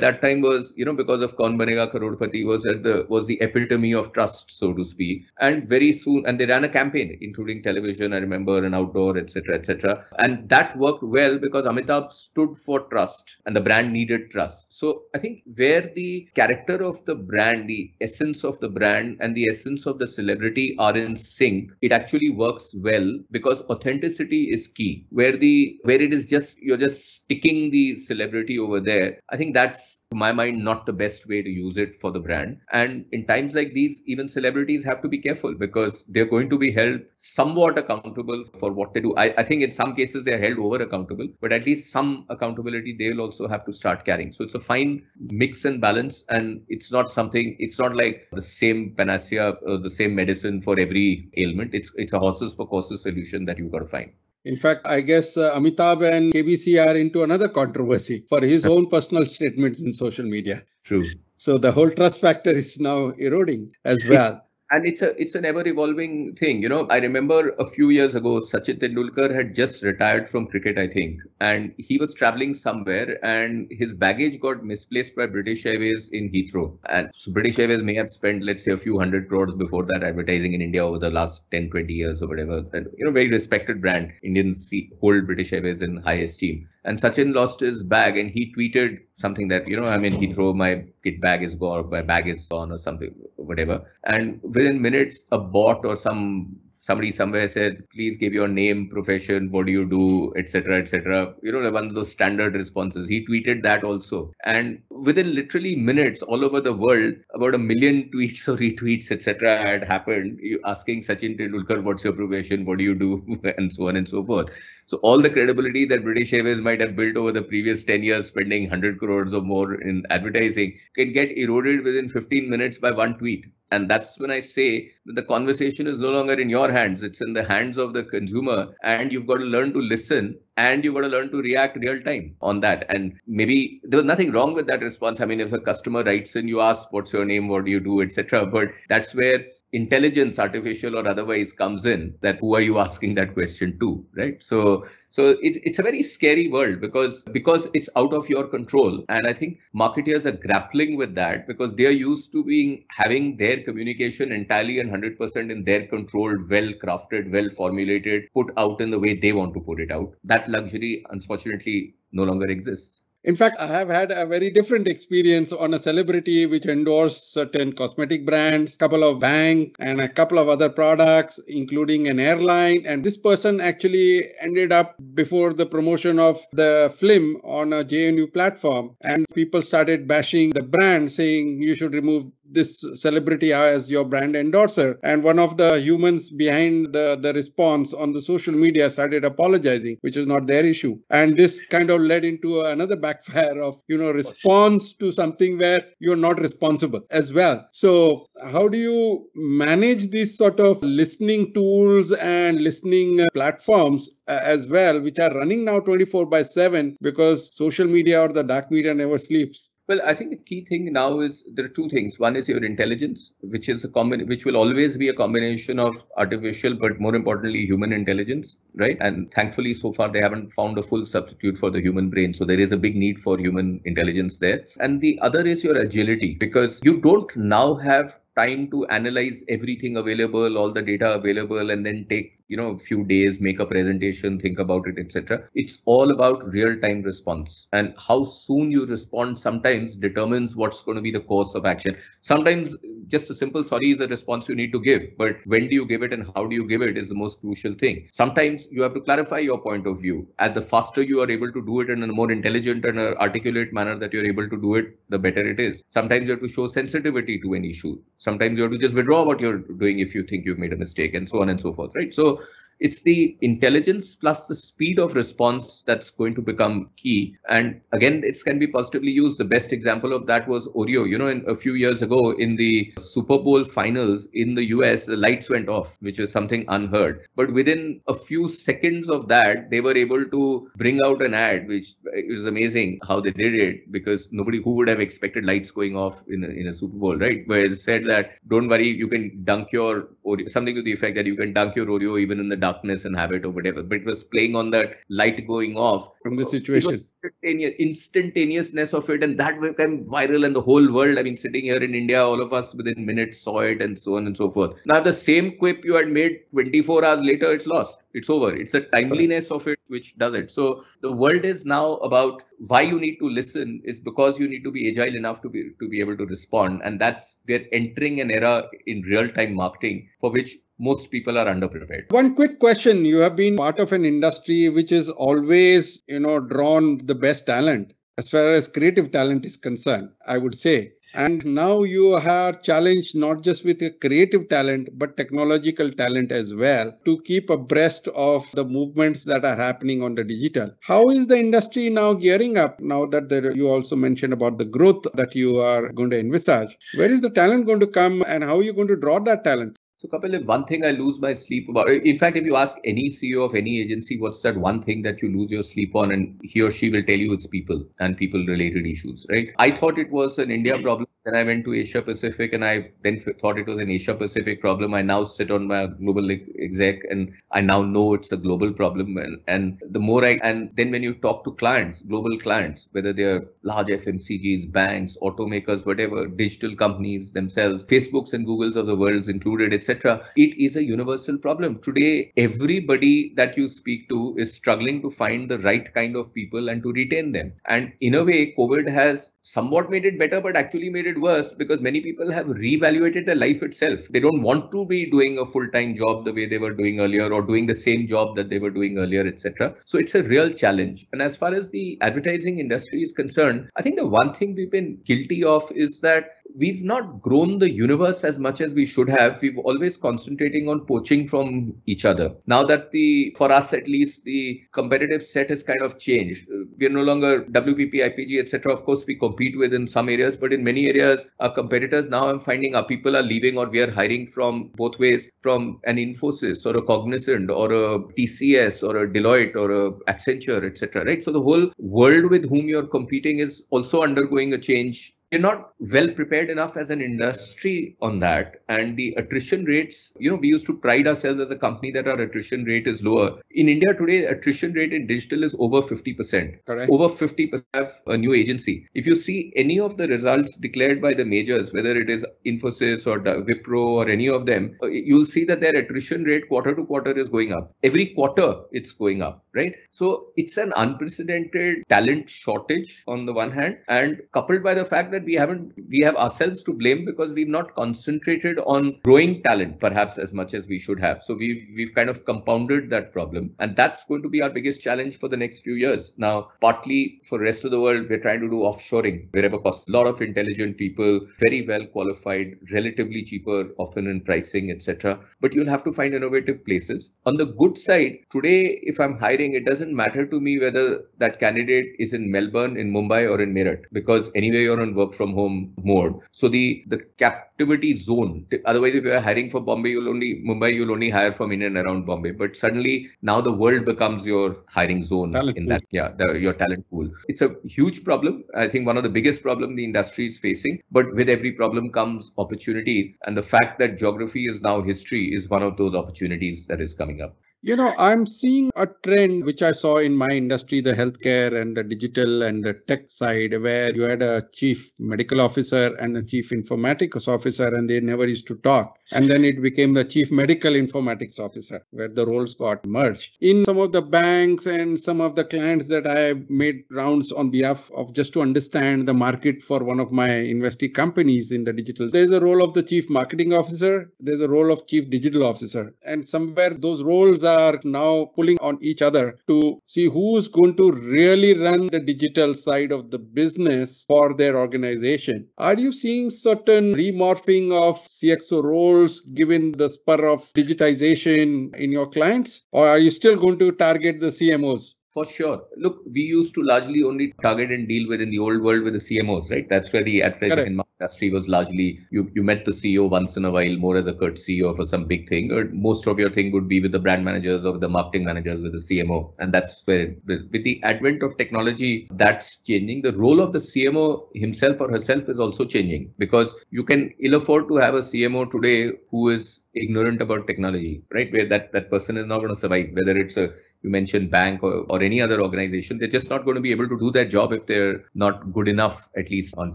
that 0.00 0.22
time 0.22 0.40
was, 0.40 0.72
you 0.76 0.84
know, 0.84 0.94
because 0.94 1.20
of 1.20 1.36
Kaun 1.36 1.58
Banega 1.58 1.90
Was 2.08 2.66
at 2.66 2.82
the 2.82 3.06
was 3.08 3.26
the 3.26 3.40
epitome 3.40 3.92
of 3.94 4.12
trust, 4.12 4.58
so 4.58 4.72
to 4.72 4.84
speak. 4.84 5.26
And 5.40 5.68
very 5.68 5.92
soon, 5.92 6.24
and 6.26 6.38
they 6.38 6.46
ran 6.46 6.64
a 6.64 6.68
campaign, 6.68 7.18
including 7.20 7.62
television, 7.62 8.12
I 8.12 8.18
remember, 8.18 8.64
and 8.64 8.74
outdoor, 8.74 9.18
etc., 9.18 9.56
etc. 9.56 10.04
And 10.18 10.48
that 10.48 10.76
worked 10.76 11.02
well 11.02 11.38
because 11.38 11.66
Amitabh 11.66 12.12
stood 12.12 12.56
for 12.64 12.80
trust, 12.88 13.36
and 13.46 13.54
the 13.54 13.60
brand 13.60 13.92
needed 13.92 14.30
trust. 14.30 14.72
So 14.72 15.04
I 15.14 15.18
think 15.18 15.42
where 15.56 15.90
the 15.94 16.28
character 16.34 16.82
of 16.82 17.04
the 17.04 17.14
brand, 17.14 17.68
the 17.68 17.92
essence 18.00 18.44
of 18.44 18.58
the 18.60 18.68
brand, 18.68 19.18
and 19.20 19.34
the 19.34 19.48
essence 19.50 19.86
of 19.86 19.98
the 19.98 20.06
celebrity 20.06 20.76
are 20.78 20.96
in 20.96 21.16
sync, 21.16 21.70
it 21.82 21.92
actually 21.92 22.30
works 22.30 22.74
well 22.76 23.18
because 23.30 23.62
authenticity 23.62 24.50
is 24.50 24.68
key. 24.68 25.06
Where 25.10 25.36
the 25.36 25.78
where 25.82 26.00
it 26.00 26.12
is 26.12 26.26
just 26.26 26.58
you're 26.58 26.76
just 26.76 27.14
sticking 27.14 27.70
the 27.70 27.96
celebrity 27.96 28.58
over 28.58 28.80
there, 28.80 29.20
I 29.30 29.36
think 29.36 29.54
that's 29.54 30.00
to 30.10 30.16
my 30.16 30.32
mind 30.32 30.64
not 30.64 30.86
the 30.86 30.92
best 30.92 31.26
way 31.26 31.42
to 31.42 31.50
use 31.50 31.76
it 31.76 31.97
for 32.00 32.10
the 32.10 32.20
brand. 32.20 32.58
And 32.72 33.04
in 33.12 33.26
times 33.26 33.54
like 33.54 33.74
these, 33.74 34.02
even 34.06 34.28
celebrities 34.28 34.84
have 34.84 35.02
to 35.02 35.08
be 35.08 35.18
careful 35.18 35.54
because 35.54 36.04
they're 36.08 36.26
going 36.26 36.50
to 36.50 36.58
be 36.58 36.72
held 36.72 37.00
somewhat 37.14 37.78
accountable 37.78 38.44
for 38.58 38.72
what 38.72 38.94
they 38.94 39.00
do. 39.00 39.14
I, 39.16 39.34
I 39.36 39.44
think 39.44 39.62
in 39.62 39.70
some 39.70 39.94
cases 39.94 40.24
they're 40.24 40.40
held 40.40 40.58
over 40.58 40.82
accountable, 40.82 41.28
but 41.40 41.52
at 41.52 41.66
least 41.66 41.90
some 41.92 42.26
accountability 42.28 42.96
they'll 42.98 43.20
also 43.20 43.48
have 43.48 43.64
to 43.66 43.72
start 43.72 44.04
carrying. 44.04 44.32
So 44.32 44.44
it's 44.44 44.54
a 44.54 44.60
fine 44.60 45.02
mix 45.30 45.64
and 45.64 45.80
balance, 45.80 46.24
and 46.28 46.62
it's 46.68 46.92
not 46.92 47.10
something. 47.10 47.56
It's 47.58 47.78
not 47.78 47.96
like 47.96 48.28
the 48.32 48.42
same 48.42 48.94
panacea, 48.96 49.50
uh, 49.50 49.76
the 49.78 49.90
same 49.90 50.14
medicine 50.14 50.60
for 50.60 50.78
every 50.78 51.30
ailment. 51.36 51.74
It's 51.74 51.92
it's 51.96 52.12
a 52.12 52.18
horses 52.18 52.54
for 52.54 52.66
courses 52.66 53.02
solution 53.02 53.44
that 53.46 53.58
you've 53.58 53.72
got 53.72 53.80
to 53.80 53.86
find. 53.86 54.12
In 54.48 54.56
fact, 54.56 54.86
I 54.86 55.02
guess 55.02 55.36
uh, 55.36 55.54
Amitabh 55.54 56.10
and 56.10 56.32
KBC 56.32 56.78
are 56.78 56.96
into 56.96 57.22
another 57.22 57.50
controversy 57.50 58.24
for 58.30 58.40
his 58.40 58.64
own 58.64 58.88
personal 58.88 59.26
statements 59.26 59.82
in 59.82 59.92
social 59.92 60.24
media. 60.24 60.62
True. 60.84 61.04
So 61.36 61.58
the 61.58 61.70
whole 61.70 61.90
trust 61.90 62.18
factor 62.18 62.50
is 62.50 62.80
now 62.80 63.08
eroding 63.18 63.72
as 63.84 64.02
well 64.06 64.42
and 64.70 64.86
it's 64.86 65.00
a 65.02 65.10
it's 65.22 65.34
an 65.34 65.44
ever 65.44 65.66
evolving 65.66 66.34
thing 66.36 66.60
you 66.62 66.68
know. 66.68 66.86
I 66.88 66.98
remember 66.98 67.54
a 67.58 67.66
few 67.66 67.88
years 67.90 68.14
ago 68.14 68.32
sachin 68.40 68.78
tendulkar 68.82 69.28
had 69.34 69.54
just 69.54 69.82
retired 69.82 70.28
from 70.28 70.46
cricket 70.46 70.78
i 70.78 70.86
think. 70.86 71.20
And 71.40 71.72
he 71.78 71.96
was 71.98 72.14
traveling 72.14 72.52
somewhere 72.54 73.18
and 73.24 73.66
his 73.70 73.94
baggage 73.94 74.38
got 74.40 74.64
misplaced 74.64 75.16
by 75.16 75.26
british 75.26 75.64
airways 75.66 76.08
in 76.12 76.28
heathrow. 76.30 76.66
And 76.88 77.10
so 77.14 77.32
british 77.32 77.58
airways 77.58 77.82
may 77.82 77.94
have 77.94 78.10
spent 78.10 78.42
let's 78.44 78.64
say 78.64 78.72
a 78.72 78.76
few 78.76 78.98
hundred 78.98 79.28
crores 79.28 79.54
before 79.54 79.84
that 79.86 80.02
advertising 80.02 80.52
in 80.52 80.60
india 80.60 80.84
over 80.84 80.98
the 80.98 81.10
last 81.10 81.42
10 81.50 81.70
20 81.70 81.94
years 81.94 82.20
or 82.22 82.28
whatever. 82.28 82.62
And 82.74 82.88
you 82.98 83.06
know 83.06 83.12
very 83.12 83.30
respected 83.30 83.80
brand 83.80 84.12
indians 84.22 84.70
hold 85.00 85.26
british 85.26 85.52
airways 85.52 85.80
in 85.82 85.96
high 85.98 86.20
esteem. 86.28 86.68
And 86.84 86.98
Sachin 86.98 87.34
lost 87.34 87.60
his 87.60 87.82
bag 87.82 88.18
and 88.18 88.30
he 88.30 88.52
tweeted 88.54 88.98
something 89.18 89.48
that, 89.48 89.66
you 89.66 89.76
know, 89.78 89.86
I 89.86 89.98
mean, 89.98 90.12
he 90.12 90.30
threw 90.30 90.54
my 90.54 90.84
kit 91.02 91.20
bag 91.20 91.42
is 91.42 91.54
gone, 91.56 91.90
my 91.90 92.02
bag 92.02 92.28
is 92.28 92.46
gone 92.46 92.70
or 92.70 92.78
something, 92.78 93.12
whatever. 93.36 93.84
And 94.04 94.40
within 94.42 94.80
minutes, 94.80 95.24
a 95.32 95.38
bot 95.38 95.84
or 95.84 95.96
some 95.96 96.56
somebody 96.74 97.10
somewhere 97.10 97.48
said, 97.48 97.82
please 97.92 98.16
give 98.16 98.32
your 98.32 98.46
name, 98.46 98.88
profession, 98.88 99.50
what 99.50 99.66
do 99.66 99.72
you 99.72 99.84
do, 99.84 100.32
etc., 100.36 100.78
etc. 100.78 101.34
You 101.42 101.50
know, 101.50 101.70
one 101.72 101.88
of 101.88 101.94
those 101.94 102.12
standard 102.12 102.54
responses. 102.54 103.08
He 103.08 103.26
tweeted 103.26 103.64
that 103.64 103.82
also. 103.82 104.32
And 104.44 104.80
within 105.04 105.34
literally 105.34 105.76
minutes, 105.76 106.22
all 106.22 106.44
over 106.44 106.60
the 106.60 106.72
world, 106.72 107.14
about 107.34 107.54
a 107.54 107.58
million 107.58 108.10
tweets 108.14 108.48
or 108.48 108.56
retweets, 108.56 109.10
etc., 109.10 109.58
had 109.58 109.84
happened 109.84 110.40
asking 110.64 111.00
Sachin 111.00 111.38
Tendulkar, 111.38 111.82
what's 111.82 112.04
your 112.04 112.12
profession, 112.12 112.64
what 112.64 112.78
do 112.78 112.84
you 112.84 112.94
do, 112.94 113.40
and 113.56 113.72
so 113.72 113.88
on 113.88 113.96
and 113.96 114.08
so 114.08 114.24
forth. 114.24 114.50
So 114.86 114.96
all 114.98 115.20
the 115.20 115.30
credibility 115.30 115.84
that 115.86 116.02
British 116.02 116.32
Airways 116.32 116.60
might 116.60 116.80
have 116.80 116.96
built 116.96 117.16
over 117.16 117.32
the 117.32 117.42
previous 117.42 117.84
10 117.84 118.02
years, 118.02 118.28
spending 118.28 118.62
100 118.62 118.98
crores 118.98 119.34
or 119.34 119.42
more 119.42 119.74
in 119.74 120.04
advertising, 120.10 120.78
can 120.94 121.12
get 121.12 121.36
eroded 121.36 121.84
within 121.84 122.08
15 122.08 122.48
minutes 122.48 122.78
by 122.78 122.90
one 122.90 123.18
tweet. 123.18 123.46
And 123.70 123.90
that's 123.90 124.18
when 124.18 124.30
I 124.30 124.40
say 124.40 124.90
that 125.04 125.14
the 125.14 125.22
conversation 125.22 125.86
is 125.86 126.00
no 126.00 126.08
longer 126.08 126.32
in 126.32 126.48
your 126.48 126.72
hands, 126.72 127.02
it's 127.02 127.20
in 127.20 127.34
the 127.34 127.44
hands 127.44 127.76
of 127.76 127.92
the 127.92 128.04
consumer. 128.04 128.74
And 128.82 129.12
you've 129.12 129.26
got 129.26 129.38
to 129.38 129.44
learn 129.44 129.74
to 129.74 129.78
listen 129.78 130.38
and 130.58 130.82
you've 130.84 130.94
got 130.94 131.02
to 131.02 131.08
learn 131.08 131.30
to 131.30 131.40
react 131.40 131.76
real 131.76 132.02
time 132.02 132.34
on 132.42 132.58
that. 132.60 132.84
And 132.88 133.18
maybe 133.28 133.80
there 133.84 133.98
was 133.98 134.04
nothing 134.04 134.32
wrong 134.32 134.54
with 134.54 134.66
that 134.66 134.82
response. 134.82 135.20
I 135.20 135.24
mean, 135.24 135.40
if 135.40 135.52
a 135.52 135.60
customer 135.60 136.02
writes 136.02 136.34
in, 136.34 136.48
you 136.48 136.60
ask, 136.60 136.92
what's 136.92 137.12
your 137.12 137.24
name, 137.24 137.46
what 137.46 137.64
do 137.64 137.70
you 137.70 137.78
do, 137.78 138.02
etc. 138.02 138.44
But 138.44 138.70
that's 138.88 139.14
where 139.14 139.46
intelligence 139.72 140.38
artificial 140.38 140.96
or 140.96 141.06
otherwise 141.06 141.52
comes 141.52 141.84
in 141.86 142.14
that 142.20 142.38
who 142.40 142.54
are 142.54 142.60
you 142.60 142.78
asking 142.78 143.14
that 143.16 143.34
question 143.34 143.78
to? 143.80 144.04
Right? 144.16 144.42
So 144.42 144.84
so 145.10 145.36
it's, 145.42 145.58
it's 145.62 145.78
a 145.78 145.82
very 145.82 146.02
scary 146.02 146.48
world 146.48 146.80
because 146.80 147.24
because 147.24 147.68
it's 147.74 147.88
out 147.96 148.12
of 148.12 148.28
your 148.28 148.46
control. 148.46 149.04
And 149.08 149.26
i 149.26 149.32
think 149.32 149.58
marketeers 149.74 150.26
are 150.26 150.32
grappling 150.46 150.96
with 150.96 151.14
that 151.14 151.46
because 151.46 151.74
they're 151.74 151.90
used 151.90 152.32
to 152.32 152.44
being 152.44 152.84
having 152.90 153.36
their 153.36 153.62
communication 153.62 154.32
entirely 154.32 154.80
and 154.80 154.90
100% 154.90 155.50
in 155.50 155.64
their 155.64 155.86
controlled 155.86 156.48
well 156.50 156.72
crafted 156.82 157.32
well 157.32 157.50
formulated 157.50 158.24
put 158.34 158.50
out 158.56 158.80
in 158.80 158.90
the 158.90 158.98
way 158.98 159.14
they 159.14 159.32
want 159.32 159.54
to 159.54 159.60
put 159.60 159.80
it 159.80 159.90
out. 159.90 160.14
That 160.24 160.48
luxury 160.48 161.04
unfortunately 161.10 161.94
no 162.12 162.24
longer 162.24 162.46
exists 162.46 163.04
in 163.28 163.36
fact, 163.36 163.58
I 163.60 163.66
have 163.66 163.90
had 163.90 164.10
a 164.10 164.24
very 164.24 164.50
different 164.50 164.88
experience 164.88 165.52
on 165.52 165.74
a 165.74 165.78
celebrity 165.78 166.46
which 166.46 166.64
endorsed 166.64 167.34
certain 167.34 167.74
cosmetic 167.74 168.24
brands, 168.24 168.74
couple 168.76 169.04
of 169.04 169.20
bank 169.20 169.76
and 169.78 170.00
a 170.00 170.08
couple 170.08 170.38
of 170.38 170.48
other 170.48 170.70
products, 170.70 171.38
including 171.46 172.08
an 172.08 172.20
airline. 172.20 172.86
And 172.86 173.04
this 173.04 173.18
person 173.18 173.60
actually 173.60 174.32
ended 174.40 174.72
up 174.72 174.96
before 175.12 175.52
the 175.52 175.66
promotion 175.66 176.18
of 176.18 176.40
the 176.52 176.90
film 176.96 177.36
on 177.44 177.74
a 177.74 177.84
JNU 177.84 178.32
platform. 178.32 178.96
And 179.02 179.26
people 179.34 179.60
started 179.60 180.08
bashing 180.08 180.52
the 180.52 180.62
brand, 180.62 181.12
saying 181.12 181.60
you 181.60 181.74
should 181.74 181.92
remove 181.92 182.24
this 182.50 182.84
celebrity 182.94 183.52
as 183.52 183.90
your 183.90 184.04
brand 184.04 184.36
endorser. 184.36 184.98
And 185.02 185.22
one 185.22 185.38
of 185.38 185.56
the 185.56 185.80
humans 185.80 186.30
behind 186.30 186.92
the, 186.92 187.18
the 187.20 187.32
response 187.32 187.92
on 187.92 188.12
the 188.12 188.20
social 188.22 188.54
media 188.54 188.90
started 188.90 189.24
apologizing, 189.24 189.98
which 190.00 190.16
is 190.16 190.26
not 190.26 190.46
their 190.46 190.64
issue. 190.64 190.98
And 191.10 191.36
this 191.36 191.64
kind 191.66 191.90
of 191.90 192.00
led 192.00 192.24
into 192.24 192.62
another 192.62 192.96
backfire 192.96 193.60
of, 193.62 193.78
you 193.88 193.98
know, 193.98 194.10
response 194.10 194.92
to 194.94 195.10
something 195.12 195.58
where 195.58 195.84
you're 195.98 196.16
not 196.16 196.40
responsible 196.40 197.02
as 197.10 197.32
well. 197.32 197.66
So 197.72 198.26
how 198.42 198.68
do 198.68 198.78
you 198.78 199.28
manage 199.34 200.10
these 200.10 200.36
sort 200.36 200.60
of 200.60 200.82
listening 200.82 201.52
tools 201.54 202.12
and 202.12 202.60
listening 202.60 203.26
platforms 203.34 204.08
uh, 204.26 204.40
as 204.42 204.66
well, 204.66 205.00
which 205.00 205.18
are 205.18 205.34
running 205.34 205.64
now 205.64 205.80
24 205.80 206.26
by 206.26 206.42
7 206.42 206.96
because 207.00 207.54
social 207.54 207.86
media 207.86 208.20
or 208.20 208.28
the 208.28 208.42
dark 208.42 208.70
media 208.70 208.94
never 208.94 209.18
sleeps? 209.18 209.70
Well, 209.88 210.02
I 210.04 210.12
think 210.12 210.28
the 210.28 210.36
key 210.36 210.66
thing 210.66 210.92
now 210.92 211.20
is 211.20 211.42
there 211.54 211.64
are 211.64 211.68
two 211.70 211.88
things. 211.88 212.18
One 212.18 212.36
is 212.36 212.46
your 212.46 212.62
intelligence, 212.62 213.32
which 213.40 213.70
is 213.70 213.86
a 213.86 213.88
common, 213.88 214.26
which 214.28 214.44
will 214.44 214.58
always 214.58 214.98
be 214.98 215.08
a 215.08 215.14
combination 215.14 215.80
of 215.80 216.04
artificial, 216.18 216.74
but 216.74 217.00
more 217.00 217.14
importantly, 217.14 217.64
human 217.64 217.94
intelligence, 217.94 218.58
right? 218.76 218.98
And 219.00 219.30
thankfully, 219.30 219.72
so 219.72 219.94
far 219.94 220.10
they 220.12 220.20
haven't 220.20 220.52
found 220.52 220.76
a 220.76 220.82
full 220.82 221.06
substitute 221.06 221.56
for 221.56 221.70
the 221.70 221.80
human 221.80 222.10
brain. 222.10 222.34
So 222.34 222.44
there 222.44 222.60
is 222.60 222.70
a 222.70 222.76
big 222.76 222.96
need 222.96 223.18
for 223.18 223.38
human 223.38 223.80
intelligence 223.86 224.38
there. 224.38 224.66
And 224.78 225.00
the 225.00 225.18
other 225.22 225.40
is 225.40 225.64
your 225.64 225.78
agility, 225.78 226.34
because 226.38 226.82
you 226.84 227.00
don't 227.00 227.34
now 227.36 227.74
have 227.76 228.20
time 228.36 228.70
to 228.70 228.84
analyze 228.88 229.42
everything 229.48 229.96
available, 229.96 230.58
all 230.58 230.70
the 230.70 230.82
data 230.82 231.14
available, 231.14 231.70
and 231.70 231.86
then 231.86 232.04
take 232.10 232.37
you 232.48 232.56
know 232.56 232.70
a 232.70 232.78
few 232.78 233.04
days 233.04 233.40
make 233.40 233.60
a 233.60 233.66
presentation 233.66 234.38
think 234.38 234.58
about 234.58 234.86
it 234.86 234.98
etc 234.98 235.42
it's 235.54 235.78
all 235.84 236.10
about 236.10 236.42
real 236.52 236.78
time 236.80 237.02
response. 237.02 237.68
And 237.72 237.94
how 237.98 238.24
soon 238.24 238.70
you 238.70 238.86
respond 238.86 239.38
sometimes 239.38 239.94
determines 239.94 240.56
what's 240.56 240.82
going 240.82 240.96
to 240.96 241.02
be 241.02 241.10
the 241.10 241.20
course 241.20 241.54
of 241.54 241.66
action. 241.66 241.96
Sometimes 242.20 242.76
just 243.08 243.30
a 243.30 243.34
simple 243.34 243.64
sorry 243.64 243.90
is 243.90 244.00
a 244.00 244.06
response 244.06 244.48
you 244.48 244.54
need 244.54 244.72
to 244.72 244.80
give 244.80 245.02
but 245.16 245.36
when 245.46 245.68
do 245.68 245.74
you 245.74 245.86
give 245.86 246.02
it 246.02 246.12
and 246.12 246.30
how 246.34 246.46
do 246.46 246.54
you 246.54 246.66
give 246.68 246.82
it 246.82 246.98
is 246.98 247.08
the 247.08 247.14
most 247.14 247.40
crucial 247.40 247.74
thing. 247.74 248.08
Sometimes 248.12 248.68
you 248.70 248.82
have 248.82 248.94
to 248.94 249.00
clarify 249.00 249.38
your 249.38 249.58
point 249.58 249.86
of 249.86 250.00
view. 250.00 250.28
At 250.38 250.54
the 250.54 250.62
faster 250.62 251.02
you 251.02 251.20
are 251.20 251.30
able 251.30 251.52
to 251.52 251.64
do 251.64 251.80
it 251.80 251.90
in 251.90 252.02
a 252.02 252.06
more 252.06 252.30
intelligent 252.30 252.84
and 252.84 252.98
articulate 252.98 253.72
manner 253.72 253.98
that 253.98 254.12
you're 254.12 254.26
able 254.26 254.48
to 254.48 254.56
do 254.60 254.74
it 254.76 254.98
the 255.08 255.18
better 255.18 255.48
it 255.48 255.58
is. 255.60 255.82
Sometimes 255.88 256.26
you 256.26 256.32
have 256.32 256.40
to 256.40 256.48
show 256.48 256.66
sensitivity 256.66 257.40
to 257.40 257.54
an 257.54 257.64
issue. 257.64 257.98
Sometimes 258.16 258.56
you 258.56 258.62
have 258.64 258.72
to 258.72 258.78
just 258.78 258.94
withdraw 258.94 259.24
what 259.24 259.40
you're 259.40 259.58
doing 259.58 259.98
if 260.00 260.14
you 260.14 260.22
think 260.22 260.44
you've 260.44 260.58
made 260.58 260.72
a 260.72 260.76
mistake 260.76 261.14
and 261.14 261.28
so 261.28 261.40
on 261.40 261.48
and 261.48 261.60
so 261.60 261.72
forth 261.72 261.92
right? 261.94 262.12
So 262.12 262.37
it's 262.80 263.02
the 263.02 263.36
intelligence 263.40 264.14
plus 264.14 264.46
the 264.46 264.54
speed 264.54 264.98
of 264.98 265.14
response 265.14 265.82
that's 265.82 266.10
going 266.10 266.34
to 266.34 266.42
become 266.42 266.90
key. 266.96 267.36
And 267.48 267.80
again, 267.92 268.22
it 268.24 268.38
can 268.44 268.58
be 268.58 268.66
positively 268.66 269.10
used. 269.10 269.38
The 269.38 269.44
best 269.44 269.72
example 269.72 270.12
of 270.12 270.26
that 270.26 270.46
was 270.46 270.68
Oreo. 270.68 271.08
You 271.08 271.18
know, 271.18 271.28
in, 271.28 271.44
a 271.48 271.54
few 271.54 271.74
years 271.74 272.02
ago 272.02 272.32
in 272.32 272.56
the 272.56 272.92
Super 272.98 273.38
Bowl 273.38 273.64
finals 273.64 274.28
in 274.34 274.54
the 274.54 274.66
US, 274.66 275.06
the 275.06 275.16
lights 275.16 275.50
went 275.50 275.68
off, 275.68 275.96
which 276.00 276.18
is 276.18 276.32
something 276.32 276.64
unheard. 276.68 277.26
But 277.34 277.52
within 277.52 278.00
a 278.06 278.14
few 278.14 278.48
seconds 278.48 279.10
of 279.10 279.28
that, 279.28 279.70
they 279.70 279.80
were 279.80 279.96
able 279.96 280.24
to 280.24 280.70
bring 280.76 281.00
out 281.02 281.22
an 281.22 281.34
ad, 281.34 281.68
which 281.68 281.94
was 282.28 282.46
amazing 282.46 283.00
how 283.06 283.20
they 283.20 283.30
did 283.30 283.54
it 283.54 283.90
because 283.90 284.28
nobody 284.30 284.62
who 284.62 284.72
would 284.72 284.88
have 284.88 285.00
expected 285.00 285.44
lights 285.44 285.70
going 285.70 285.96
off 285.96 286.22
in 286.28 286.44
a, 286.44 286.48
in 286.48 286.68
a 286.68 286.72
Super 286.72 286.96
Bowl, 286.96 287.16
right? 287.16 287.46
Where 287.46 287.64
it 287.64 287.76
said 287.76 288.06
that 288.06 288.32
don't 288.48 288.68
worry, 288.68 288.88
you 288.88 289.08
can 289.08 289.42
dunk 289.44 289.72
your 289.72 290.08
Oreo, 290.24 290.50
something 290.50 290.74
to 290.74 290.82
the 290.82 290.92
effect 290.92 291.16
that 291.16 291.26
you 291.26 291.36
can 291.36 291.52
dunk 291.52 291.74
your 291.74 291.86
Oreo 291.86 292.20
even 292.20 292.38
in 292.38 292.48
the 292.48 292.56
darkness 292.68 293.04
and 293.04 293.16
have 293.16 293.32
it 293.32 293.44
or 293.44 293.50
whatever. 293.50 293.82
But 293.82 293.98
it 293.98 294.06
was 294.06 294.24
playing 294.24 294.56
on 294.56 294.70
that 294.72 294.96
light 295.08 295.46
going 295.46 295.76
off. 295.76 296.08
From 296.22 296.36
the 296.36 296.46
situation. 296.46 297.04
instantaneous 297.24 297.74
instantaneousness 297.78 298.92
of 298.92 299.08
it 299.10 299.22
and 299.24 299.36
that 299.38 299.60
became 299.60 300.04
viral 300.04 300.46
and 300.46 300.54
the 300.54 300.60
whole 300.60 300.92
world 300.92 301.18
i 301.18 301.22
mean 301.22 301.36
sitting 301.36 301.64
here 301.64 301.82
in 301.86 301.94
india 301.94 302.20
all 302.24 302.40
of 302.40 302.52
us 302.52 302.74
within 302.74 303.04
minutes 303.04 303.40
saw 303.40 303.58
it 303.58 303.82
and 303.82 303.98
so 303.98 304.16
on 304.16 304.26
and 304.26 304.36
so 304.36 304.50
forth. 304.50 304.76
Now 304.86 305.00
the 305.00 305.12
same 305.12 305.56
quip 305.58 305.84
you 305.84 305.94
had 305.94 306.08
made 306.08 306.40
24 306.52 307.04
hours 307.04 307.20
later 307.20 307.52
it's 307.52 307.66
lost. 307.66 307.98
It's 308.14 308.30
over. 308.30 308.54
It's 308.54 308.72
the 308.72 308.82
timeliness 308.82 309.50
of 309.50 309.66
it 309.66 309.78
which 309.88 310.16
does 310.18 310.34
it. 310.34 310.50
So 310.50 310.84
the 311.00 311.12
world 311.12 311.44
is 311.44 311.64
now 311.64 311.94
about 311.96 312.42
why 312.66 312.82
you 312.82 313.00
need 313.00 313.16
to 313.18 313.28
listen 313.28 313.80
is 313.84 314.00
because 314.00 314.38
you 314.38 314.48
need 314.48 314.64
to 314.64 314.70
be 314.70 314.88
agile 314.88 315.14
enough 315.14 315.42
to 315.42 315.48
be 315.48 315.70
to 315.80 315.88
be 315.88 316.00
able 316.00 316.16
to 316.16 316.26
respond. 316.26 316.82
And 316.84 317.00
that's 317.00 317.38
we're 317.48 317.66
entering 317.72 318.20
an 318.20 318.30
era 318.30 318.68
in 318.86 319.02
real 319.02 319.28
time 319.28 319.54
marketing 319.54 320.08
for 320.20 320.30
which 320.30 320.58
most 320.78 321.10
people 321.10 321.38
are 321.38 321.46
underprepared. 321.46 322.10
One 322.10 322.34
quick 322.34 322.58
question. 322.58 323.04
You 323.04 323.18
have 323.18 323.36
been 323.36 323.56
part 323.56 323.78
of 323.78 323.92
an 323.92 324.04
industry 324.04 324.68
which 324.68 324.92
is 324.92 325.08
always, 325.08 326.02
you 326.06 326.20
know, 326.20 326.40
drawn 326.40 327.04
the 327.06 327.14
best 327.14 327.46
talent 327.46 327.94
as 328.18 328.28
far 328.28 328.50
as 328.50 328.66
creative 328.66 329.12
talent 329.12 329.46
is 329.46 329.56
concerned, 329.56 330.10
I 330.26 330.38
would 330.38 330.58
say. 330.58 330.92
And 331.14 331.44
now 331.44 331.84
you 331.84 332.14
are 332.14 332.52
challenged 332.52 333.16
not 333.16 333.42
just 333.42 333.64
with 333.64 333.80
a 333.82 333.90
creative 333.90 334.48
talent, 334.48 334.90
but 334.98 335.16
technological 335.16 335.90
talent 335.90 336.32
as 336.32 336.54
well 336.54 336.92
to 337.06 337.20
keep 337.22 337.48
abreast 337.48 338.08
of 338.08 338.44
the 338.52 338.64
movements 338.64 339.24
that 339.24 339.44
are 339.44 339.56
happening 339.56 340.02
on 340.02 340.16
the 340.16 340.24
digital. 340.24 340.70
How 340.80 341.08
is 341.10 341.26
the 341.28 341.38
industry 341.38 341.88
now 341.88 342.12
gearing 342.12 342.58
up 342.58 342.78
now 342.80 343.06
that 343.06 343.28
there, 343.28 343.52
you 343.56 343.68
also 343.68 343.96
mentioned 343.96 344.32
about 344.32 344.58
the 344.58 344.64
growth 344.66 345.06
that 345.14 345.34
you 345.34 345.56
are 345.58 345.92
going 345.92 346.10
to 346.10 346.18
envisage? 346.18 346.76
Where 346.94 347.10
is 347.10 347.22
the 347.22 347.30
talent 347.30 347.66
going 347.66 347.80
to 347.80 347.86
come 347.86 348.22
and 348.26 348.44
how 348.44 348.58
are 348.58 348.62
you 348.62 348.74
going 348.74 348.88
to 348.88 348.96
draw 348.96 349.18
that 349.20 349.44
talent? 349.44 349.76
So, 349.98 350.06
Kapil, 350.08 350.44
one 350.46 350.64
thing 350.64 350.84
I 350.84 350.92
lose 350.92 351.18
my 351.20 351.32
sleep 351.32 351.68
about, 351.68 351.88
eh, 351.90 351.98
in 352.04 352.18
fact, 352.18 352.36
if 352.36 352.44
you 352.44 352.54
ask 352.54 352.76
any 352.84 353.10
CEO 353.10 353.44
of 353.44 353.54
any 353.56 353.80
agency, 353.80 354.16
what's 354.16 354.40
that 354.42 354.56
one 354.56 354.80
thing 354.80 355.02
that 355.02 355.20
you 355.20 355.28
lose 355.28 355.50
your 355.50 355.64
sleep 355.64 355.96
on, 355.96 356.12
and 356.12 356.40
he 356.44 356.62
or 356.62 356.70
she 356.70 356.88
will 356.88 357.02
tell 357.02 357.18
you 357.18 357.32
it's 357.32 357.48
people 357.48 357.84
and 357.98 358.16
people 358.16 358.44
related 358.46 358.86
issues, 358.86 359.26
right? 359.28 359.48
I 359.58 359.72
thought 359.72 359.98
it 359.98 360.10
was 360.10 360.38
an 360.38 360.52
India 360.52 360.78
problem 360.78 361.08
then 361.28 361.38
I 361.38 361.44
went 361.44 361.64
to 361.66 361.74
Asia 361.74 362.00
Pacific 362.00 362.54
and 362.54 362.64
I 362.64 362.90
then 363.02 363.20
thought 363.20 363.58
it 363.58 363.66
was 363.66 363.78
an 363.78 363.90
Asia 363.90 364.14
Pacific 364.14 364.62
problem. 364.62 364.94
I 364.94 365.02
now 365.02 365.24
sit 365.24 365.50
on 365.50 365.66
my 365.66 365.86
global 365.86 366.30
exec 366.30 367.04
and 367.10 367.32
I 367.52 367.60
now 367.60 367.82
know 367.82 368.14
it's 368.14 368.32
a 368.32 368.36
global 368.36 368.72
problem. 368.72 369.18
And, 369.18 369.40
and 369.46 369.82
the 369.90 369.98
more 369.98 370.24
I, 370.24 370.38
and 370.42 370.70
then 370.74 370.90
when 370.90 371.02
you 371.02 371.14
talk 371.14 371.44
to 371.44 371.52
clients, 371.52 372.00
global 372.00 372.38
clients, 372.38 372.88
whether 372.92 373.12
they're 373.12 373.44
large 373.62 373.88
FMCGs, 373.88 374.72
banks, 374.72 375.18
automakers, 375.22 375.84
whatever, 375.84 376.26
digital 376.28 376.74
companies 376.74 377.34
themselves, 377.34 377.84
Facebooks 377.84 378.32
and 378.32 378.46
Googles 378.46 378.76
of 378.76 378.86
the 378.86 378.96
world 378.96 379.28
included, 379.28 379.74
etc., 379.74 380.24
it 380.36 380.56
is 380.56 380.76
a 380.76 380.84
universal 380.84 381.36
problem. 381.36 381.78
Today, 381.80 382.32
everybody 382.38 383.34
that 383.36 383.58
you 383.58 383.68
speak 383.68 384.08
to 384.08 384.34
is 384.38 384.54
struggling 384.54 385.02
to 385.02 385.10
find 385.10 385.50
the 385.50 385.58
right 385.58 385.92
kind 385.92 386.16
of 386.16 386.32
people 386.32 386.70
and 386.70 386.82
to 386.82 386.92
retain 386.92 387.32
them. 387.32 387.52
And 387.66 387.92
in 388.00 388.14
a 388.14 388.24
way, 388.24 388.54
COVID 388.58 388.88
has 388.88 389.30
somewhat 389.42 389.90
made 389.90 390.06
it 390.06 390.18
better, 390.18 390.40
but 390.40 390.56
actually 390.56 390.88
made 390.88 391.06
it 391.06 391.17
worse 391.18 391.52
because 391.52 391.80
many 391.80 392.00
people 392.00 392.30
have 392.30 392.46
reevaluated 392.46 393.26
their 393.26 393.34
life 393.36 393.62
itself. 393.62 394.00
They 394.10 394.20
don't 394.20 394.42
want 394.42 394.72
to 394.72 394.86
be 394.86 395.10
doing 395.10 395.38
a 395.38 395.46
full-time 395.46 395.94
job 395.94 396.24
the 396.24 396.32
way 396.32 396.46
they 396.46 396.58
were 396.58 396.72
doing 396.72 397.00
earlier 397.00 397.32
or 397.32 397.42
doing 397.42 397.66
the 397.66 397.74
same 397.74 398.06
job 398.06 398.34
that 398.36 398.48
they 398.48 398.58
were 398.58 398.70
doing 398.70 398.98
earlier, 398.98 399.26
etc. 399.26 399.74
So 399.84 399.98
it's 399.98 400.14
a 400.14 400.22
real 400.22 400.50
challenge. 400.50 401.06
And 401.12 401.20
as 401.20 401.36
far 401.36 401.52
as 401.54 401.70
the 401.70 401.98
advertising 402.00 402.58
industry 402.58 403.02
is 403.02 403.12
concerned, 403.12 403.70
I 403.76 403.82
think 403.82 403.96
the 403.96 404.06
one 404.06 404.32
thing 404.32 404.54
we've 404.54 404.70
been 404.70 404.98
guilty 405.04 405.44
of 405.44 405.70
is 405.72 406.00
that 406.00 406.37
we've 406.56 406.82
not 406.82 407.20
grown 407.22 407.58
the 407.58 407.70
universe 407.70 408.24
as 408.24 408.38
much 408.38 408.60
as 408.60 408.74
we 408.74 408.86
should 408.86 409.08
have. 409.08 409.40
We've 409.42 409.58
always 409.58 409.96
concentrating 409.96 410.68
on 410.68 410.86
poaching 410.86 411.28
from 411.28 411.74
each 411.86 412.04
other. 412.04 412.34
Now 412.46 412.64
that 412.64 412.90
the, 412.90 413.34
for 413.36 413.50
us 413.52 413.72
at 413.72 413.86
least, 413.88 414.24
the 414.24 414.60
competitive 414.72 415.24
set 415.24 415.50
has 415.50 415.62
kind 415.62 415.82
of 415.82 415.98
changed. 415.98 416.48
We're 416.78 416.90
no 416.90 417.02
longer 417.02 417.44
WPP, 417.44 417.94
IPG, 417.94 418.38
etc. 418.38 418.72
Of 418.72 418.84
course, 418.84 419.04
we 419.06 419.16
compete 419.16 419.58
with 419.58 419.74
in 419.74 419.86
some 419.86 420.08
areas, 420.08 420.36
but 420.36 420.52
in 420.52 420.64
many 420.64 420.88
areas, 420.88 421.26
our 421.40 421.52
competitors 421.52 422.08
now 422.08 422.28
I'm 422.28 422.40
finding 422.40 422.74
our 422.74 422.84
people 422.84 423.16
are 423.16 423.22
leaving 423.22 423.58
or 423.58 423.68
we 423.68 423.80
are 423.80 423.90
hiring 423.90 424.26
from 424.26 424.70
both 424.74 424.98
ways 424.98 425.28
from 425.42 425.80
an 425.84 425.96
Infosys 425.96 426.66
or 426.66 426.76
a 426.76 426.82
Cognizant 426.82 427.50
or 427.50 427.72
a 427.72 427.98
TCS 427.98 428.82
or 428.86 429.04
a 429.04 429.08
Deloitte 429.08 429.56
or 429.56 429.70
a 429.70 429.90
Accenture, 430.12 430.64
etc. 430.64 431.04
Right. 431.04 431.22
So 431.22 431.32
the 431.32 431.42
whole 431.42 431.70
world 431.78 432.30
with 432.30 432.48
whom 432.48 432.68
you're 432.68 432.86
competing 432.86 433.38
is 433.38 433.62
also 433.70 434.02
undergoing 434.02 434.52
a 434.54 434.58
change 434.58 435.14
we're 435.30 435.40
not 435.40 435.72
well 435.92 436.08
prepared 436.08 436.48
enough 436.48 436.76
as 436.76 436.90
an 436.90 437.02
industry 437.02 437.96
on 438.00 438.18
that. 438.20 438.62
And 438.68 438.96
the 438.96 439.14
attrition 439.16 439.64
rates 439.64 440.14
you 440.18 440.30
know 440.30 440.36
we 440.36 440.48
used 440.48 440.66
to 440.66 440.76
pride 440.76 441.06
ourselves 441.06 441.40
as 441.40 441.50
a 441.50 441.56
company 441.56 441.90
that 441.92 442.08
our 442.08 442.20
attrition 442.20 442.64
rate 442.64 442.86
is 442.86 443.02
lower. 443.02 443.40
In 443.50 443.68
india 443.68 443.92
today 443.94 444.24
attrition 444.24 444.72
rate 444.72 444.92
in 444.92 445.06
digital 445.06 445.44
is 445.44 445.54
over 445.58 445.80
50% 445.82 446.64
Correct. 446.66 446.90
over 446.90 447.08
50% 447.08 447.64
have 447.74 447.92
a 448.06 448.16
new 448.16 448.32
agency. 448.32 448.88
If 448.94 449.06
you 449.06 449.16
see 449.16 449.52
any 449.56 449.78
of 449.78 449.96
the 449.96 450.08
results 450.08 450.56
declared 450.56 451.02
by 451.02 451.14
the 451.14 451.24
majors 451.24 451.72
whether 451.72 451.94
it 451.96 452.08
is 452.08 452.24
infosys 452.46 453.06
or 453.06 453.20
wipro 453.20 453.80
or 453.80 454.08
any 454.08 454.28
of 454.28 454.46
them 454.46 454.76
uh, 454.82 454.86
you'll 454.86 455.24
see 455.24 455.44
that 455.44 455.60
their 455.60 455.76
attrition 455.76 456.24
rate 456.24 456.48
quarter 456.48 456.74
to 456.74 456.84
quarter 456.84 457.16
is 457.18 457.28
going 457.28 457.52
up. 457.52 457.74
Every 457.82 458.06
quarter 458.14 458.62
it's 458.72 458.92
going 458.92 459.22
up 459.22 459.44
right? 459.54 459.74
So 459.90 460.28
it's 460.36 460.56
an 460.56 460.72
unprecedented 460.76 461.84
talent 461.88 462.30
shortage 462.30 463.02
on 463.06 463.26
the 463.26 463.32
one 463.32 463.50
hand 463.50 463.78
and 463.88 464.22
coupled 464.32 464.62
by 464.62 464.74
the 464.74 464.84
fact 464.84 465.10
that 465.12 465.17
that 465.18 465.24
we 465.24 465.34
haven't 465.34 465.72
we 465.90 466.00
have 466.00 466.16
ourselves 466.16 466.62
to 466.64 466.72
blame 466.72 467.04
because 467.04 467.32
we've 467.32 467.54
not 467.56 467.74
concentrated 467.74 468.58
on 468.74 468.98
growing 469.02 469.42
talent 469.42 469.80
perhaps 469.80 470.18
as 470.18 470.32
much 470.32 470.54
as 470.54 470.66
we 470.66 470.78
should 470.78 471.00
have. 471.00 471.22
So 471.22 471.34
we've 471.34 471.62
we've 471.76 471.94
kind 471.94 472.08
of 472.08 472.24
compounded 472.24 472.90
that 472.90 473.12
problem. 473.12 473.50
And 473.58 473.76
that's 473.76 474.04
going 474.04 474.22
to 474.22 474.28
be 474.28 474.42
our 474.42 474.50
biggest 474.50 474.80
challenge 474.80 475.18
for 475.18 475.28
the 475.28 475.36
next 475.36 475.60
few 475.60 475.74
years. 475.74 476.12
Now 476.16 476.50
partly 476.60 477.20
for 477.24 477.38
the 477.38 477.44
rest 477.44 477.64
of 477.64 477.70
the 477.70 477.80
world 477.80 478.06
we're 478.08 478.20
trying 478.20 478.40
to 478.40 478.48
do 478.48 478.60
offshoring 478.70 479.18
wherever 479.32 479.58
possible. 479.58 479.94
A 479.94 479.96
lot 479.98 480.06
of 480.06 480.22
intelligent 480.22 480.76
people 480.76 481.20
very 481.40 481.66
well 481.66 481.86
qualified 481.86 482.56
relatively 482.72 483.22
cheaper 483.22 483.68
often 483.78 484.06
in 484.06 484.20
pricing 484.20 484.70
etc 484.70 485.18
but 485.40 485.54
you'll 485.54 485.74
have 485.74 485.84
to 485.84 485.92
find 485.92 486.14
innovative 486.14 486.64
places. 486.64 487.10
On 487.26 487.36
the 487.36 487.46
good 487.46 487.76
side 487.78 488.18
today 488.30 488.80
if 488.92 489.00
i'm 489.00 489.18
hiring 489.18 489.54
it 489.54 489.64
doesn't 489.64 489.94
matter 489.94 490.26
to 490.26 490.40
me 490.40 490.58
whether 490.58 491.02
that 491.18 491.38
candidate 491.40 491.94
is 491.98 492.12
in 492.12 492.30
melbourne 492.30 492.76
in 492.76 492.92
mumbai 492.92 493.20
or 493.30 493.40
in 493.40 493.54
meerut 493.54 493.84
because 493.92 494.30
anyway 494.34 494.62
you're 494.62 494.80
on 494.80 494.94
work 494.94 495.07
work 495.08 495.16
from 495.16 495.34
home 495.34 495.74
mode. 495.82 496.20
So 496.32 496.48
the 496.48 496.84
the 496.86 496.98
captivity 497.18 497.94
zone. 497.94 498.46
Otherwise, 498.64 498.94
if 498.94 499.04
you 499.04 499.12
are 499.12 499.20
hiring 499.20 499.50
for 499.50 499.60
Bombay, 499.60 499.90
you'll 499.90 500.08
only 500.08 500.42
Mumbai, 500.46 500.74
you'll 500.74 500.92
only 500.92 501.10
hire 501.10 501.32
from 501.32 501.52
in 501.52 501.62
and 501.62 501.76
around 501.76 502.06
Bombay. 502.06 502.32
But 502.32 502.56
suddenly 502.56 503.08
now 503.22 503.40
the 503.40 503.52
world 503.52 503.84
becomes 503.84 504.26
your 504.26 504.56
hiring 504.68 505.02
zone 505.04 505.32
talent 505.32 505.56
in 505.56 505.66
pool. 505.66 505.74
that 505.74 505.84
yeah 505.90 506.10
the, 506.16 506.38
your 506.38 506.52
talent 506.52 506.88
pool. 506.90 507.10
It's 507.28 507.42
a 507.42 507.54
huge 507.64 508.04
problem. 508.04 508.44
I 508.54 508.68
think 508.68 508.86
one 508.86 508.96
of 508.96 509.02
the 509.02 509.08
biggest 509.08 509.42
problem 509.42 509.76
the 509.76 509.84
industry 509.84 510.26
is 510.26 510.38
facing. 510.38 510.82
But 510.90 511.14
with 511.14 511.28
every 511.28 511.52
problem 511.52 511.90
comes 511.90 512.32
opportunity, 512.38 513.16
and 513.26 513.36
the 513.36 513.42
fact 513.42 513.78
that 513.78 513.98
geography 513.98 514.46
is 514.46 514.62
now 514.62 514.82
history 514.82 515.34
is 515.34 515.48
one 515.48 515.62
of 515.62 515.76
those 515.76 515.94
opportunities 515.94 516.66
that 516.68 516.80
is 516.80 516.94
coming 516.94 517.22
up. 517.22 517.36
You 517.62 517.76
know, 517.76 517.94
I'm 517.96 518.26
seeing 518.26 518.72
a 518.74 518.88
trend 518.88 519.44
which 519.44 519.62
I 519.62 519.70
saw 519.70 519.98
in 519.98 520.12
my 520.16 520.26
industry, 520.26 520.80
the 520.80 520.92
healthcare 520.92 521.54
and 521.62 521.76
the 521.76 521.84
digital 521.84 522.42
and 522.42 522.64
the 522.64 522.74
tech 522.74 523.12
side, 523.12 523.52
where 523.62 523.94
you 523.94 524.02
had 524.02 524.22
a 524.22 524.48
chief 524.52 524.90
medical 524.98 525.40
officer 525.40 525.94
and 526.00 526.16
a 526.16 526.24
chief 526.24 526.50
informatics 526.50 527.28
officer, 527.28 527.72
and 527.72 527.88
they 527.88 528.00
never 528.00 528.26
used 528.26 528.48
to 528.48 528.56
talk. 528.56 528.97
And 529.10 529.30
then 529.30 529.44
it 529.44 529.62
became 529.62 529.94
the 529.94 530.04
chief 530.04 530.30
medical 530.30 530.72
informatics 530.72 531.38
officer, 531.38 531.84
where 531.90 532.08
the 532.08 532.26
roles 532.26 532.54
got 532.54 532.84
merged. 532.84 533.30
In 533.40 533.64
some 533.64 533.78
of 533.78 533.92
the 533.92 534.02
banks 534.02 534.66
and 534.66 535.00
some 535.00 535.20
of 535.20 535.34
the 535.34 535.44
clients 535.44 535.86
that 535.88 536.06
I 536.06 536.34
made 536.48 536.84
rounds 536.90 537.32
on 537.32 537.50
behalf 537.50 537.90
of 537.94 538.12
just 538.12 538.32
to 538.34 538.42
understand 538.42 539.08
the 539.08 539.14
market 539.14 539.62
for 539.62 539.82
one 539.82 540.00
of 540.00 540.12
my 540.12 540.28
investee 540.28 540.92
companies 540.92 541.50
in 541.50 541.64
the 541.64 541.72
digital, 541.72 542.10
there's 542.10 542.30
a 542.30 542.40
role 542.40 542.62
of 542.62 542.74
the 542.74 542.82
chief 542.82 543.08
marketing 543.08 543.52
officer, 543.52 544.12
there's 544.20 544.40
a 544.40 544.48
role 544.48 544.70
of 544.70 544.86
chief 544.86 545.08
digital 545.10 545.44
officer. 545.44 545.94
And 546.04 546.28
somewhere 546.28 546.70
those 546.70 547.02
roles 547.02 547.44
are 547.44 547.78
now 547.84 548.26
pulling 548.36 548.58
on 548.60 548.78
each 548.82 549.02
other 549.02 549.38
to 549.46 549.80
see 549.84 550.06
who's 550.06 550.48
going 550.48 550.76
to 550.76 550.92
really 550.92 551.54
run 551.58 551.88
the 551.88 552.00
digital 552.00 552.54
side 552.54 552.92
of 552.92 553.10
the 553.10 553.18
business 553.18 554.04
for 554.04 554.34
their 554.34 554.56
organization. 554.58 555.46
Are 555.56 555.78
you 555.78 555.92
seeing 555.92 556.30
certain 556.30 556.94
remorphing 556.94 557.72
of 557.72 558.06
CXO 558.08 558.62
roles? 558.62 558.97
Given 559.06 559.72
the 559.72 559.88
spur 559.90 560.26
of 560.26 560.52
digitization 560.54 561.74
in 561.76 561.92
your 561.92 562.08
clients? 562.08 562.62
Or 562.72 562.88
are 562.88 562.98
you 562.98 563.10
still 563.10 563.38
going 563.38 563.58
to 563.60 563.72
target 563.72 564.20
the 564.20 564.28
CMOs? 564.28 564.94
For 565.10 565.24
sure. 565.24 565.62
Look, 565.76 566.02
we 566.12 566.20
used 566.20 566.54
to 566.54 566.62
largely 566.62 567.02
only 567.02 567.32
target 567.42 567.70
and 567.70 567.88
deal 567.88 568.08
with 568.08 568.20
in 568.20 568.30
the 568.30 568.38
old 568.38 568.62
world 568.62 568.82
with 568.82 568.92
the 568.92 568.98
CMOs, 568.98 569.50
right? 569.50 569.66
That's 569.68 569.90
where 569.90 570.04
the 570.04 570.22
advertising 570.22 570.78
industry 571.00 571.30
was 571.30 571.48
largely 571.48 572.00
you, 572.10 572.30
you 572.34 572.42
met 572.42 572.66
the 572.66 572.72
CEO 572.72 573.08
once 573.08 573.36
in 573.36 573.44
a 573.46 573.50
while 573.50 573.74
more 573.76 573.96
as 573.96 574.06
a 574.06 574.12
courtesy 574.12 574.62
or 574.62 574.76
for 574.76 574.84
some 574.84 575.06
big 575.06 575.26
thing. 575.28 575.50
Or 575.50 575.64
most 575.72 576.06
of 576.06 576.18
your 576.18 576.30
thing 576.30 576.52
would 576.52 576.68
be 576.68 576.80
with 576.80 576.92
the 576.92 576.98
brand 576.98 577.24
managers 577.24 577.64
or 577.64 577.78
the 577.78 577.88
marketing 577.88 578.26
managers 578.26 578.60
with 578.60 578.72
the 578.72 578.78
CMO. 578.78 579.32
And 579.38 579.52
that's 579.52 579.82
where 579.86 580.14
with, 580.26 580.50
with 580.52 580.64
the 580.64 580.82
advent 580.82 581.22
of 581.22 581.38
technology, 581.38 582.06
that's 582.12 582.58
changing. 582.58 583.00
The 583.00 583.16
role 583.16 583.40
of 583.40 583.52
the 583.52 583.60
CMO 583.60 584.28
himself 584.34 584.80
or 584.80 584.90
herself 584.90 585.28
is 585.30 585.40
also 585.40 585.64
changing 585.64 586.12
because 586.18 586.54
you 586.70 586.84
can 586.84 587.14
ill 587.20 587.34
afford 587.36 587.68
to 587.68 587.76
have 587.76 587.94
a 587.94 588.00
CMO 588.00 588.50
today 588.50 588.92
who 589.10 589.30
is 589.30 589.62
ignorant 589.74 590.20
about 590.20 590.46
technology, 590.46 591.02
right? 591.12 591.32
Where 591.32 591.48
that, 591.48 591.72
that 591.72 591.88
person 591.88 592.18
is 592.18 592.26
not 592.26 592.38
going 592.38 592.54
to 592.54 592.60
survive, 592.60 592.90
whether 592.92 593.16
it's 593.16 593.36
a 593.36 593.52
you 593.82 593.90
mentioned 593.90 594.30
bank 594.30 594.62
or, 594.62 594.84
or 594.88 595.02
any 595.02 595.20
other 595.20 595.40
organization, 595.40 595.98
they're 595.98 596.08
just 596.08 596.30
not 596.30 596.44
going 596.44 596.56
to 596.56 596.60
be 596.60 596.70
able 596.70 596.88
to 596.88 596.98
do 596.98 597.10
their 597.10 597.24
job 597.24 597.52
if 597.52 597.66
they're 597.66 598.04
not 598.14 598.52
good 598.52 598.68
enough, 598.68 599.08
at 599.16 599.30
least 599.30 599.54
on 599.56 599.74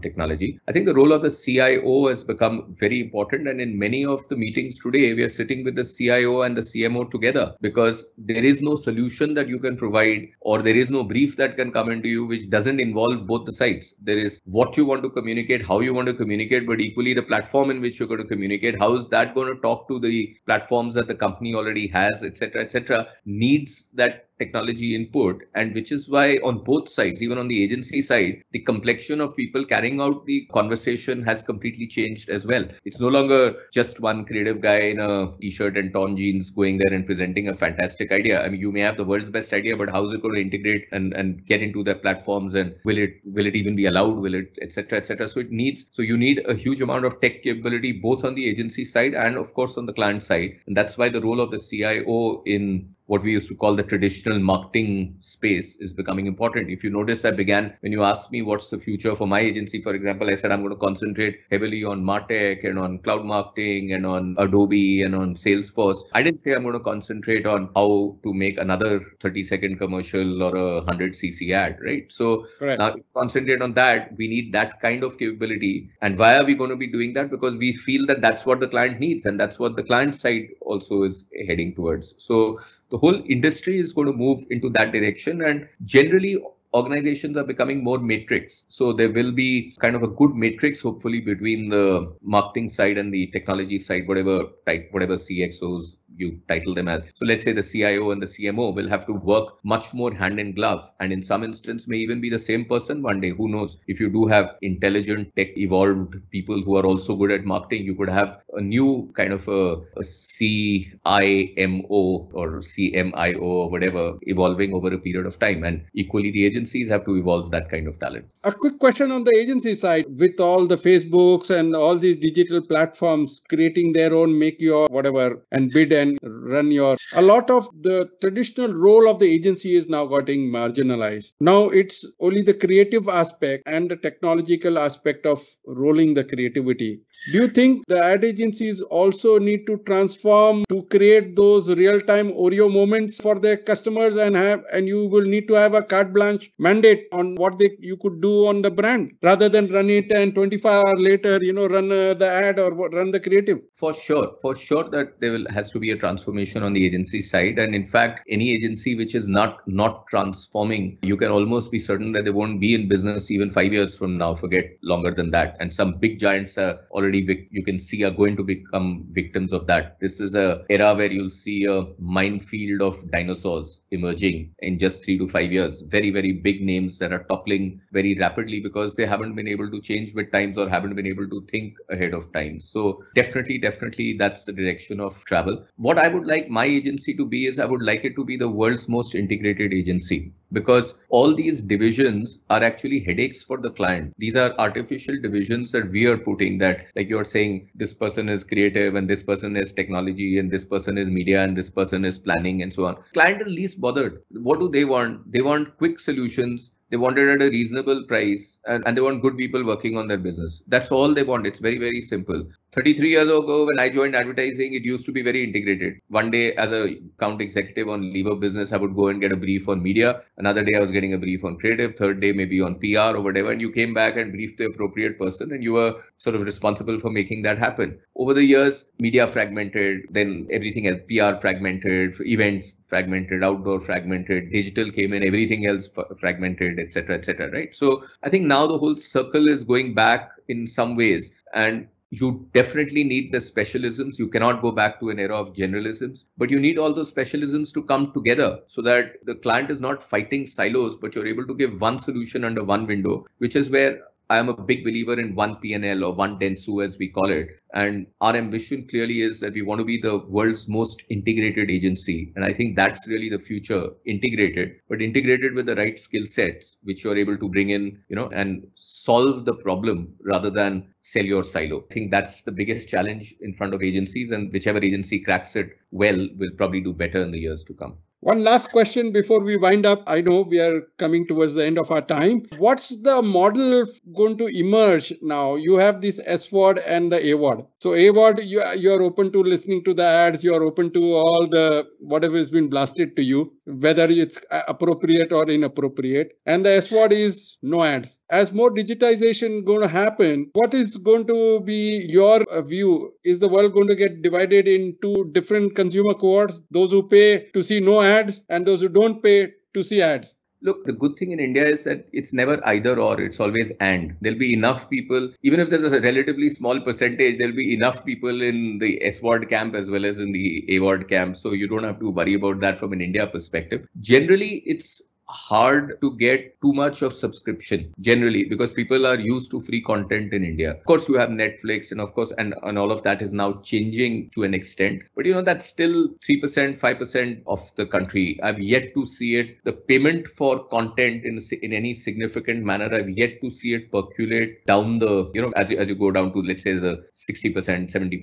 technology. 0.00 0.60
I 0.68 0.72
think 0.72 0.86
the 0.86 0.94
role 0.94 1.12
of 1.12 1.22
the 1.22 1.30
CIO 1.30 2.08
has 2.08 2.24
become 2.24 2.74
very 2.78 3.00
important. 3.00 3.48
And 3.48 3.60
in 3.60 3.78
many 3.78 4.04
of 4.04 4.26
the 4.28 4.36
meetings 4.36 4.78
today, 4.78 5.14
we 5.14 5.22
are 5.22 5.28
sitting 5.28 5.64
with 5.64 5.74
the 5.74 5.84
CIO 5.84 6.42
and 6.42 6.56
the 6.56 6.60
CMO 6.60 7.10
together 7.10 7.54
because 7.60 8.04
there 8.18 8.44
is 8.44 8.62
no 8.62 8.74
solution 8.74 9.34
that 9.34 9.48
you 9.48 9.58
can 9.58 9.76
provide 9.76 10.28
or 10.40 10.62
there 10.62 10.76
is 10.76 10.90
no 10.90 11.02
brief 11.02 11.36
that 11.36 11.56
can 11.56 11.72
come 11.72 11.90
into 11.90 12.08
you 12.08 12.26
which 12.26 12.50
doesn't 12.50 12.80
involve 12.80 13.26
both 13.26 13.46
the 13.46 13.52
sides. 13.52 13.94
There 14.02 14.18
is 14.18 14.40
what 14.44 14.76
you 14.76 14.84
want 14.84 15.02
to 15.02 15.10
communicate, 15.10 15.66
how 15.66 15.80
you 15.80 15.94
want 15.94 16.06
to 16.08 16.14
communicate, 16.14 16.66
but 16.66 16.80
equally 16.80 17.14
the 17.14 17.22
platform 17.22 17.70
in 17.70 17.80
which 17.80 17.98
you're 17.98 18.08
going 18.08 18.22
to 18.22 18.26
communicate. 18.26 18.78
How 18.78 18.94
is 18.94 19.08
that 19.08 19.34
going 19.34 19.54
to 19.54 19.60
talk 19.60 19.88
to 19.88 19.98
the 19.98 20.36
platforms 20.46 20.94
that 20.94 21.08
the 21.08 21.14
company 21.14 21.54
already 21.54 21.86
has, 21.88 22.22
etc., 22.22 22.62
etc. 22.62 23.08
needs 23.24 23.88
that 23.94 24.28
technology 24.38 24.94
input 24.94 25.42
and 25.54 25.74
which 25.74 25.92
is 25.92 26.08
why 26.08 26.36
on 26.38 26.58
both 26.64 26.88
sides 26.88 27.22
even 27.22 27.38
on 27.38 27.46
the 27.46 27.62
agency 27.62 28.02
side 28.02 28.42
the 28.50 28.58
complexion 28.58 29.20
of 29.20 29.36
people 29.36 29.64
carrying 29.64 30.00
out 30.00 30.26
the 30.26 30.44
conversation 30.52 31.22
has 31.22 31.42
completely 31.42 31.86
changed 31.86 32.28
as 32.30 32.46
well. 32.46 32.66
It's 32.84 33.00
no 33.00 33.08
longer 33.08 33.54
just 33.72 34.00
one 34.00 34.24
creative 34.24 34.60
guy 34.60 34.80
in 34.92 35.00
a 35.00 35.32
t-shirt 35.40 35.76
and 35.76 35.92
torn 35.92 36.16
jeans 36.16 36.50
going 36.50 36.78
there 36.78 36.92
and 36.92 37.06
presenting 37.06 37.48
a 37.48 37.54
fantastic 37.54 38.10
idea. 38.10 38.42
I 38.42 38.48
mean 38.48 38.60
you 38.60 38.72
may 38.72 38.80
have 38.80 38.96
the 38.96 39.04
world's 39.04 39.30
best 39.30 39.52
idea 39.52 39.76
but 39.76 39.90
how 39.90 40.04
is 40.04 40.12
it 40.12 40.22
going 40.22 40.34
to 40.34 40.40
integrate 40.40 40.88
and 40.92 41.12
and 41.14 41.44
get 41.46 41.62
into 41.62 41.84
their 41.84 41.94
platforms 41.94 42.54
and 42.54 42.74
will 42.84 42.98
it 42.98 43.20
will 43.24 43.46
it 43.46 43.54
even 43.54 43.76
be 43.76 43.86
allowed 43.86 44.16
will 44.16 44.34
it 44.34 44.58
etc 44.60 44.98
etc 44.98 45.28
so 45.28 45.40
it 45.40 45.50
needs 45.50 45.84
so 45.90 46.02
you 46.02 46.16
need 46.16 46.42
a 46.46 46.54
huge 46.54 46.80
amount 46.80 47.04
of 47.04 47.20
tech 47.20 47.42
capability 47.42 47.92
both 47.92 48.24
on 48.24 48.34
the 48.34 48.48
agency 48.48 48.84
side 48.84 49.14
and 49.14 49.36
of 49.36 49.54
course 49.54 49.76
on 49.78 49.86
the 49.86 49.92
client 49.92 50.22
side. 50.22 50.58
And 50.66 50.76
that's 50.76 50.98
why 50.98 51.08
the 51.08 51.20
role 51.20 51.40
of 51.40 51.50
the 51.50 51.58
cio 51.58 52.42
in 52.46 52.94
what 53.06 53.22
we 53.22 53.32
used 53.32 53.48
to 53.48 53.54
call 53.54 53.76
the 53.76 53.82
traditional 53.82 54.38
marketing 54.38 55.14
space 55.20 55.76
is 55.76 55.92
becoming 55.92 56.26
important. 56.26 56.70
If 56.70 56.82
you 56.82 56.90
notice, 56.90 57.24
I 57.24 57.32
began 57.32 57.76
when 57.80 57.92
you 57.92 58.02
asked 58.02 58.32
me 58.32 58.40
what's 58.42 58.70
the 58.70 58.78
future 58.78 59.14
for 59.14 59.26
my 59.26 59.40
agency, 59.40 59.82
for 59.82 59.94
example, 59.94 60.30
I 60.30 60.34
said 60.36 60.50
I'm 60.50 60.60
going 60.62 60.72
to 60.72 60.80
concentrate 60.80 61.40
heavily 61.50 61.84
on 61.84 62.02
Martech 62.02 62.66
and 62.66 62.78
on 62.78 62.98
cloud 63.00 63.24
marketing 63.24 63.92
and 63.92 64.06
on 64.06 64.36
Adobe 64.38 65.02
and 65.02 65.14
on 65.14 65.34
Salesforce. 65.34 66.02
I 66.14 66.22
didn't 66.22 66.40
say 66.40 66.54
I'm 66.54 66.62
going 66.62 66.74
to 66.74 66.80
concentrate 66.80 67.46
on 67.46 67.70
how 67.74 68.16
to 68.22 68.32
make 68.32 68.58
another 68.58 69.00
30 69.20 69.42
second 69.42 69.78
commercial 69.78 70.42
or 70.42 70.56
a 70.56 70.76
100 70.76 71.12
cc 71.12 71.52
ad, 71.52 71.78
right? 71.84 72.10
So 72.10 72.46
Correct. 72.58 72.78
now 72.78 72.96
concentrate 73.14 73.60
on 73.60 73.74
that. 73.74 74.16
We 74.16 74.28
need 74.28 74.52
that 74.52 74.80
kind 74.80 75.04
of 75.04 75.18
capability. 75.18 75.90
And 76.00 76.18
why 76.18 76.38
are 76.38 76.44
we 76.44 76.54
going 76.54 76.70
to 76.70 76.76
be 76.76 76.86
doing 76.86 77.12
that? 77.14 77.30
Because 77.30 77.56
we 77.56 77.72
feel 77.72 78.06
that 78.06 78.22
that's 78.22 78.46
what 78.46 78.60
the 78.60 78.68
client 78.68 78.98
needs 78.98 79.26
and 79.26 79.38
that's 79.38 79.58
what 79.58 79.76
the 79.76 79.82
client 79.82 80.14
side 80.14 80.48
also 80.62 81.02
is 81.02 81.28
heading 81.46 81.74
towards. 81.74 82.14
So 82.18 82.58
the 82.90 82.98
whole 82.98 83.22
industry 83.28 83.78
is 83.78 83.92
going 83.92 84.06
to 84.06 84.12
move 84.12 84.44
into 84.50 84.68
that 84.70 84.92
direction 84.92 85.42
and 85.42 85.68
generally 85.84 86.42
organizations 86.74 87.36
are 87.36 87.44
becoming 87.44 87.84
more 87.84 87.98
matrix. 87.98 88.64
So 88.68 88.92
there 88.92 89.10
will 89.10 89.32
be 89.32 89.76
kind 89.80 89.94
of 89.94 90.02
a 90.02 90.08
good 90.08 90.34
matrix, 90.34 90.82
hopefully, 90.82 91.20
between 91.20 91.68
the 91.68 92.14
marketing 92.20 92.68
side 92.68 92.98
and 92.98 93.14
the 93.14 93.28
technology 93.28 93.78
side, 93.78 94.08
whatever 94.08 94.46
type, 94.66 94.88
whatever 94.90 95.14
CXOs 95.14 95.98
you 96.16 96.40
title 96.48 96.74
them 96.74 96.88
as. 96.88 97.02
So 97.14 97.26
let's 97.26 97.44
say 97.44 97.52
the 97.52 97.62
CIO 97.62 98.10
and 98.10 98.22
the 98.22 98.26
CMO 98.26 98.74
will 98.74 98.88
have 98.88 99.06
to 99.06 99.12
work 99.12 99.58
much 99.64 99.92
more 99.94 100.12
hand 100.12 100.38
in 100.40 100.54
glove, 100.54 100.90
and 101.00 101.12
in 101.12 101.22
some 101.22 101.42
instance 101.44 101.88
may 101.88 101.96
even 101.98 102.20
be 102.20 102.30
the 102.30 102.38
same 102.38 102.64
person 102.64 103.02
one 103.02 103.20
day. 103.20 103.30
Who 103.30 103.48
knows? 103.48 103.78
If 103.86 104.00
you 104.00 104.10
do 104.10 104.26
have 104.26 104.56
intelligent, 104.62 105.34
tech 105.36 105.56
evolved 105.56 106.16
people 106.30 106.62
who 106.62 106.76
are 106.76 106.86
also 106.86 107.16
good 107.16 107.30
at 107.30 107.44
marketing, 107.44 107.84
you 107.84 107.94
could 107.94 108.08
have 108.08 108.38
a 108.54 108.60
new 108.60 109.12
kind 109.16 109.32
of 109.32 109.46
a, 109.48 109.76
a 109.96 110.02
CIMO 110.02 111.84
or 111.88 112.58
CMIO 112.58 113.42
or 113.42 113.70
whatever 113.70 114.18
evolving 114.22 114.74
over 114.74 114.92
a 114.92 114.98
period 114.98 115.26
of 115.26 115.38
time. 115.38 115.64
And 115.64 115.84
equally, 115.94 116.30
the 116.30 116.44
agencies 116.46 116.88
have 116.88 117.04
to 117.06 117.16
evolve 117.16 117.50
that 117.50 117.70
kind 117.70 117.88
of 117.88 117.98
talent. 117.98 118.26
A 118.44 118.52
quick 118.52 118.78
question 118.78 119.10
on 119.10 119.24
the 119.24 119.36
agency 119.36 119.74
side 119.74 120.04
with 120.18 120.38
all 120.40 120.66
the 120.66 120.76
Facebooks 120.76 121.50
and 121.50 121.74
all 121.74 121.96
these 121.96 122.16
digital 122.16 122.60
platforms 122.60 123.40
creating 123.48 123.92
their 123.92 124.12
own 124.12 124.38
make 124.38 124.60
your 124.60 124.86
whatever 124.88 125.42
and 125.52 125.70
bid 125.72 125.92
and 125.92 126.03
run 126.22 126.70
your 126.70 126.96
a 127.12 127.22
lot 127.22 127.50
of 127.50 127.68
the 127.88 128.08
traditional 128.20 128.72
role 128.72 129.08
of 129.08 129.18
the 129.18 129.30
agency 129.36 129.74
is 129.76 129.88
now 129.88 130.04
getting 130.06 130.50
marginalized. 130.50 131.32
Now 131.40 131.68
it's 131.70 132.04
only 132.20 132.42
the 132.42 132.54
creative 132.54 133.08
aspect 133.08 133.62
and 133.66 133.90
the 133.90 133.96
technological 133.96 134.78
aspect 134.78 135.26
of 135.26 135.44
rolling 135.66 136.14
the 136.14 136.24
creativity 136.24 137.00
do 137.32 137.38
you 137.38 137.48
think 137.48 137.86
the 137.86 137.98
ad 138.04 138.22
agencies 138.22 138.82
also 138.82 139.38
need 139.38 139.66
to 139.66 139.78
transform 139.86 140.62
to 140.68 140.82
create 140.90 141.34
those 141.36 141.70
real-time 141.70 142.30
Oreo 142.32 142.70
moments 142.70 143.18
for 143.18 143.38
their 143.38 143.56
customers 143.56 144.16
and 144.16 144.36
have 144.36 144.62
and 144.70 144.86
you 144.86 145.06
will 145.06 145.22
need 145.22 145.48
to 145.48 145.54
have 145.54 145.72
a 145.72 145.80
carte 145.80 146.12
blanche 146.12 146.50
mandate 146.58 147.06
on 147.12 147.34
what 147.36 147.58
they 147.58 147.70
you 147.78 147.96
could 147.96 148.20
do 148.20 148.46
on 148.46 148.60
the 148.60 148.70
brand 148.70 149.12
rather 149.22 149.48
than 149.48 149.72
run 149.72 149.88
it 149.88 150.12
and 150.12 150.34
25 150.34 150.84
hours 150.84 151.00
later 151.00 151.38
you 151.40 151.54
know 151.54 151.66
run 151.66 151.90
uh, 151.90 152.12
the 152.12 152.28
ad 152.28 152.60
or 152.60 152.72
run 152.74 153.10
the 153.10 153.20
creative? 153.20 153.58
For 153.72 153.94
sure, 153.94 154.36
for 154.42 154.54
sure 154.54 154.90
that 154.90 155.18
there 155.20 155.32
will 155.32 155.46
has 155.50 155.70
to 155.70 155.78
be 155.78 155.92
a 155.92 155.96
transformation 155.96 156.62
on 156.62 156.74
the 156.74 156.84
agency 156.84 157.22
side 157.22 157.58
and 157.58 157.74
in 157.74 157.86
fact 157.86 158.24
any 158.28 158.50
agency 158.50 158.96
which 158.96 159.14
is 159.14 159.28
not 159.28 159.66
not 159.66 160.06
transforming 160.08 160.98
you 161.00 161.16
can 161.16 161.30
almost 161.30 161.70
be 161.70 161.78
certain 161.78 162.12
that 162.12 162.26
they 162.26 162.30
won't 162.30 162.60
be 162.60 162.74
in 162.74 162.86
business 162.86 163.30
even 163.30 163.50
five 163.50 163.72
years 163.72 163.94
from 163.96 164.18
now. 164.18 164.34
Forget 164.34 164.76
longer 164.82 165.10
than 165.10 165.30
that 165.30 165.56
and 165.60 165.72
some 165.72 165.94
big 165.94 166.18
giants 166.18 166.58
are 166.58 166.80
already 166.90 167.13
already 167.14 167.48
you 167.50 167.62
can 167.62 167.78
see 167.78 168.02
are 168.04 168.10
going 168.10 168.36
to 168.36 168.42
become 168.42 169.06
victims 169.10 169.52
of 169.52 169.66
that. 169.66 169.96
This 170.00 170.20
is 170.20 170.34
a 170.34 170.64
era 170.70 170.94
where 170.94 171.10
you'll 171.10 171.30
see 171.30 171.64
a 171.64 171.86
minefield 171.98 172.82
of 172.82 173.10
dinosaurs 173.10 173.82
emerging 173.90 174.54
in 174.60 174.78
just 174.78 175.04
three 175.04 175.18
to 175.18 175.28
five 175.28 175.52
years. 175.52 175.82
Very 175.82 176.10
very 176.10 176.32
big 176.32 176.62
names 176.62 176.98
that 176.98 177.12
are 177.12 177.24
toppling 177.24 177.80
very 177.92 178.16
rapidly 178.18 178.60
because 178.60 178.94
they 178.94 179.06
haven't 179.06 179.34
been 179.34 179.48
able 179.48 179.70
to 179.70 179.80
change 179.80 180.14
with 180.14 180.30
times 180.32 180.58
or 180.58 180.68
haven't 180.68 180.94
been 180.94 181.06
able 181.06 181.28
to 181.28 181.46
think 181.50 181.74
ahead 181.90 182.14
of 182.14 182.32
time. 182.32 182.60
So 182.60 183.02
definitely 183.14 183.58
definitely 183.58 184.16
that's 184.18 184.44
the 184.44 184.52
direction 184.52 185.00
of 185.00 185.22
travel. 185.24 185.64
What 185.76 185.98
I 185.98 186.08
would 186.08 186.26
like 186.26 186.48
my 186.48 186.64
agency 186.64 187.14
to 187.14 187.26
be 187.26 187.46
is 187.46 187.58
I 187.58 187.66
would 187.66 187.82
like 187.82 188.04
it 188.04 188.14
to 188.16 188.24
be 188.24 188.36
the 188.36 188.48
world's 188.48 188.88
most 188.88 189.14
integrated 189.14 189.72
agency 189.72 190.32
because 190.54 190.94
all 191.10 191.34
these 191.34 191.60
divisions 191.60 192.40
are 192.48 192.62
actually 192.62 193.00
headaches 193.00 193.42
for 193.42 193.58
the 193.58 193.70
client. 193.70 194.14
These 194.18 194.36
are 194.36 194.54
artificial 194.58 195.20
divisions 195.20 195.72
that 195.72 195.90
we 195.90 196.06
are 196.06 196.16
putting 196.16 196.58
that 196.58 196.86
like 196.96 197.08
you're 197.08 197.24
saying 197.24 197.70
this 197.74 197.92
person 197.92 198.28
is 198.28 198.44
creative 198.44 198.94
and 198.94 199.10
this 199.10 199.22
person 199.22 199.56
is 199.56 199.72
technology 199.72 200.38
and 200.38 200.50
this 200.50 200.64
person 200.64 200.96
is 200.96 201.08
media 201.08 201.42
and 201.42 201.56
this 201.56 201.70
person 201.70 202.04
is 202.04 202.18
planning 202.18 202.62
and 202.62 202.72
so 202.72 202.86
on. 202.86 202.96
Client 203.12 203.42
is 203.42 203.48
least 203.48 203.80
bothered. 203.80 204.22
What 204.30 204.60
do 204.60 204.68
they 204.68 204.84
want? 204.84 205.30
They 205.30 205.42
want 205.42 205.76
quick 205.76 205.98
solutions 205.98 206.70
they 206.90 206.96
want 206.96 207.18
it 207.18 207.28
at 207.28 207.42
a 207.42 207.50
reasonable 207.50 208.04
price 208.06 208.58
and, 208.66 208.86
and 208.86 208.96
they 208.96 209.00
want 209.00 209.22
good 209.22 209.36
people 209.36 209.64
working 209.64 209.96
on 209.96 210.08
their 210.08 210.18
business. 210.18 210.62
That's 210.66 210.90
all 210.90 211.12
they 211.12 211.22
want. 211.22 211.46
It's 211.46 211.58
very, 211.58 211.78
very 211.78 212.00
simple. 212.00 212.46
33 212.72 213.08
years 213.08 213.28
ago, 213.28 213.66
when 213.66 213.78
I 213.78 213.88
joined 213.88 214.14
advertising, 214.16 214.74
it 214.74 214.84
used 214.84 215.06
to 215.06 215.12
be 215.12 215.22
very 215.22 215.44
integrated. 215.44 215.94
One 216.08 216.30
day, 216.30 216.54
as 216.54 216.72
a 216.72 216.96
account 217.16 217.40
executive 217.40 217.88
on 217.88 218.12
lever 218.12 218.34
business, 218.34 218.72
I 218.72 218.76
would 218.76 218.94
go 218.94 219.08
and 219.08 219.20
get 219.20 219.32
a 219.32 219.36
brief 219.36 219.68
on 219.68 219.82
media. 219.82 220.22
Another 220.38 220.64
day, 220.64 220.74
I 220.74 220.80
was 220.80 220.90
getting 220.90 221.14
a 221.14 221.18
brief 221.18 221.44
on 221.44 221.56
creative. 221.56 221.96
Third 221.96 222.20
day, 222.20 222.32
maybe 222.32 222.60
on 222.60 222.78
PR 222.80 223.16
or 223.16 223.20
whatever. 223.20 223.52
And 223.52 223.60
you 223.60 223.70
came 223.70 223.94
back 223.94 224.16
and 224.16 224.32
briefed 224.32 224.58
the 224.58 224.66
appropriate 224.66 225.18
person, 225.18 225.52
and 225.52 225.62
you 225.62 225.72
were 225.72 225.94
sort 226.18 226.36
of 226.36 226.42
responsible 226.42 226.98
for 226.98 227.10
making 227.10 227.42
that 227.42 227.58
happen. 227.58 227.98
Over 228.16 228.34
the 228.34 228.44
years, 228.44 228.84
media 229.00 229.26
fragmented, 229.26 230.02
then 230.10 230.48
everything 230.50 230.88
else, 230.88 231.00
PR 231.08 231.40
fragmented, 231.40 232.14
events 232.20 232.72
fragmented, 232.94 233.42
outdoor 233.42 233.80
fragmented, 233.80 234.50
digital 234.50 234.92
came 234.98 235.12
in, 235.12 235.24
everything 235.24 235.66
else 235.66 235.88
fragmented, 236.16 236.78
etc., 236.78 237.16
etc. 237.16 237.50
right? 237.50 237.74
So 237.74 238.04
I 238.22 238.30
think 238.30 238.46
now 238.46 238.68
the 238.68 238.78
whole 238.78 238.96
circle 238.96 239.48
is 239.48 239.64
going 239.64 239.94
back 239.94 240.30
in 240.46 240.68
some 240.68 240.94
ways, 240.94 241.32
and 241.54 241.88
you 242.10 242.48
definitely 242.52 243.02
need 243.02 243.32
the 243.32 243.38
specialisms. 243.38 244.20
You 244.20 244.28
cannot 244.28 244.62
go 244.62 244.70
back 244.70 245.00
to 245.00 245.10
an 245.10 245.18
era 245.18 245.36
of 245.36 245.52
generalisms, 245.52 246.26
but 246.38 246.50
you 246.50 246.60
need 246.60 246.78
all 246.78 246.94
those 246.94 247.12
specialisms 247.12 247.74
to 247.74 247.82
come 247.82 248.12
together 248.12 248.60
so 248.68 248.80
that 248.82 249.16
the 249.24 249.34
client 249.34 249.72
is 249.72 249.80
not 249.80 250.00
fighting 250.00 250.46
silos, 250.46 250.96
but 250.96 251.16
you're 251.16 251.26
able 251.26 251.48
to 251.48 251.54
give 251.54 251.80
one 251.80 251.98
solution 251.98 252.44
under 252.44 252.62
one 252.62 252.86
window, 252.86 253.26
which 253.38 253.56
is 253.56 253.70
where 253.70 254.02
I 254.30 254.38
am 254.38 254.48
a 254.48 254.56
big 254.56 254.84
believer 254.84 255.18
in 255.20 255.34
one 255.34 255.56
PNL 255.56 256.02
or 256.06 256.14
one 256.14 256.38
Dentsu 256.38 256.82
as 256.82 256.96
we 256.96 257.08
call 257.08 257.30
it. 257.30 257.48
And 257.74 258.06
our 258.20 258.34
ambition 258.34 258.86
clearly 258.88 259.20
is 259.20 259.40
that 259.40 259.52
we 259.52 259.62
want 259.62 259.80
to 259.80 259.84
be 259.84 260.00
the 260.00 260.18
world's 260.18 260.66
most 260.66 261.02
integrated 261.10 261.70
agency. 261.70 262.32
And 262.34 262.44
I 262.44 262.54
think 262.54 262.74
that's 262.74 263.06
really 263.06 263.28
the 263.28 263.38
future 263.38 263.90
integrated, 264.06 264.76
but 264.88 265.02
integrated 265.02 265.54
with 265.54 265.66
the 265.66 265.76
right 265.76 265.98
skill 265.98 266.24
sets, 266.24 266.78
which 266.84 267.04
you're 267.04 267.18
able 267.18 267.36
to 267.36 267.48
bring 267.48 267.70
in, 267.70 268.02
you 268.08 268.16
know, 268.16 268.30
and 268.30 268.66
solve 268.76 269.44
the 269.44 269.54
problem 269.54 270.14
rather 270.22 270.50
than 270.50 270.94
sell 271.00 271.24
your 271.24 271.42
silo. 271.42 271.84
I 271.90 271.94
think 271.94 272.10
that's 272.10 272.42
the 272.42 272.52
biggest 272.52 272.88
challenge 272.88 273.34
in 273.40 273.54
front 273.54 273.74
of 273.74 273.82
agencies. 273.82 274.30
And 274.30 274.50
whichever 274.52 274.82
agency 274.82 275.20
cracks 275.20 275.54
it 275.54 275.68
well 275.90 276.28
will 276.38 276.52
probably 276.56 276.80
do 276.80 276.94
better 276.94 277.20
in 277.22 277.30
the 277.30 277.40
years 277.40 277.62
to 277.64 277.74
come. 277.74 277.98
One 278.24 278.42
last 278.42 278.70
question 278.70 279.12
before 279.12 279.40
we 279.40 279.58
wind 279.58 279.84
up. 279.84 280.02
I 280.06 280.22
know 280.22 280.40
we 280.48 280.58
are 280.58 280.80
coming 280.98 281.26
towards 281.26 281.52
the 281.52 281.66
end 281.66 281.78
of 281.78 281.90
our 281.90 282.00
time. 282.00 282.46
What's 282.56 282.88
the 283.02 283.20
model 283.20 283.84
going 284.16 284.38
to 284.38 284.46
emerge 284.46 285.12
now? 285.20 285.56
You 285.56 285.74
have 285.74 286.00
this 286.00 286.18
S 286.24 286.50
word 286.50 286.78
and 286.78 287.12
the 287.12 287.22
A 287.26 287.34
word. 287.34 287.66
So 287.80 287.94
A 287.94 288.08
word, 288.12 288.40
you, 288.42 288.64
you 288.76 288.92
are 288.94 289.02
open 289.02 289.30
to 289.32 289.42
listening 289.42 289.84
to 289.84 289.92
the 289.92 290.04
ads. 290.04 290.42
You 290.42 290.54
are 290.54 290.62
open 290.62 290.90
to 290.94 291.02
all 291.16 291.46
the 291.50 291.84
whatever 292.00 292.38
has 292.38 292.48
been 292.48 292.70
blasted 292.70 293.14
to 293.16 293.22
you, 293.22 293.52
whether 293.66 294.06
it's 294.08 294.40
appropriate 294.50 295.30
or 295.30 295.46
inappropriate. 295.46 296.32
And 296.46 296.64
the 296.64 296.70
S 296.70 296.90
word 296.90 297.12
is 297.12 297.58
no 297.60 297.84
ads. 297.84 298.18
As 298.30 298.52
more 298.52 298.70
digitization 298.70 299.66
going 299.66 299.82
to 299.82 299.88
happen, 299.88 300.48
what 300.54 300.72
is 300.72 300.96
going 300.96 301.26
to 301.26 301.60
be 301.60 302.06
your 302.08 302.42
view? 302.62 303.12
Is 303.22 303.38
the 303.38 303.48
world 303.48 303.74
going 303.74 303.88
to 303.88 303.94
get 303.94 304.22
divided 304.22 304.66
into 304.66 305.30
different 305.32 305.76
consumer 305.76 306.14
cohorts? 306.14 306.62
Those 306.70 306.90
who 306.90 307.06
pay 307.06 307.50
to 307.52 307.62
see 307.62 307.80
no 307.80 308.00
ads 308.00 308.13
ads 308.14 308.44
and 308.48 308.66
those 308.66 308.80
who 308.80 308.88
don't 308.88 309.22
pay 309.22 309.38
to 309.74 309.82
see 309.82 310.00
ads. 310.02 310.34
Look, 310.66 310.86
the 310.86 310.92
good 310.92 311.16
thing 311.18 311.32
in 311.32 311.40
India 311.40 311.64
is 311.66 311.84
that 311.84 312.06
it's 312.18 312.32
never 312.32 312.54
either 312.66 312.98
or, 312.98 313.20
it's 313.20 313.38
always 313.38 313.70
and. 313.80 314.16
There'll 314.22 314.38
be 314.38 314.54
enough 314.54 314.88
people, 314.88 315.30
even 315.42 315.60
if 315.60 315.68
there's 315.68 315.92
a 315.92 316.00
relatively 316.00 316.48
small 316.48 316.80
percentage, 316.80 317.36
there'll 317.36 317.54
be 317.54 317.74
enough 317.74 318.02
people 318.04 318.40
in 318.50 318.78
the 318.78 318.92
S 319.04 319.20
word 319.20 319.50
camp 319.50 319.74
as 319.74 319.90
well 319.90 320.06
as 320.06 320.20
in 320.20 320.32
the 320.32 320.64
A 320.74 320.78
word 320.78 321.06
camp. 321.06 321.36
So 321.36 321.52
you 321.52 321.68
don't 321.68 321.84
have 321.84 322.00
to 322.00 322.10
worry 322.10 322.34
about 322.40 322.60
that 322.60 322.78
from 322.78 322.94
an 322.94 323.02
India 323.02 323.26
perspective. 323.26 323.86
Generally, 324.00 324.62
it's 324.64 325.02
hard 325.28 326.00
to 326.00 326.16
get 326.16 326.60
too 326.60 326.72
much 326.72 327.02
of 327.02 327.14
subscription 327.14 327.92
generally 328.00 328.44
because 328.44 328.72
people 328.72 329.06
are 329.06 329.18
used 329.18 329.50
to 329.50 329.60
free 329.60 329.82
content 329.82 330.32
in 330.32 330.44
India. 330.44 330.72
Of 330.72 330.84
course, 330.84 331.08
you 331.08 331.16
have 331.16 331.30
Netflix 331.30 331.92
and 331.92 332.00
of 332.00 332.14
course, 332.14 332.32
and, 332.38 332.54
and 332.62 332.78
all 332.78 332.90
of 332.90 333.02
that 333.02 333.22
is 333.22 333.32
now 333.32 333.54
changing 333.62 334.30
to 334.34 334.42
an 334.42 334.54
extent. 334.54 335.02
But 335.16 335.26
you 335.26 335.34
know, 335.34 335.42
that's 335.42 335.64
still 335.64 336.08
3%, 336.26 336.78
5% 336.78 337.42
of 337.46 337.74
the 337.76 337.86
country. 337.86 338.38
I've 338.42 338.60
yet 338.60 338.94
to 338.94 339.06
see 339.06 339.36
it. 339.36 339.58
The 339.64 339.72
payment 339.72 340.28
for 340.28 340.64
content 340.68 341.24
in, 341.24 341.38
in 341.62 341.72
any 341.72 341.94
significant 341.94 342.64
manner, 342.64 342.92
I've 342.94 343.10
yet 343.10 343.40
to 343.42 343.50
see 343.50 343.74
it 343.74 343.90
percolate 343.90 344.64
down 344.66 344.98
the, 344.98 345.30
you 345.34 345.42
know, 345.42 345.52
as 345.56 345.70
you, 345.70 345.78
as 345.78 345.88
you 345.88 345.94
go 345.94 346.10
down 346.10 346.32
to, 346.32 346.40
let's 346.40 346.62
say, 346.62 346.74
the 346.74 347.04
60%, 347.12 347.54
70%, 347.90 348.20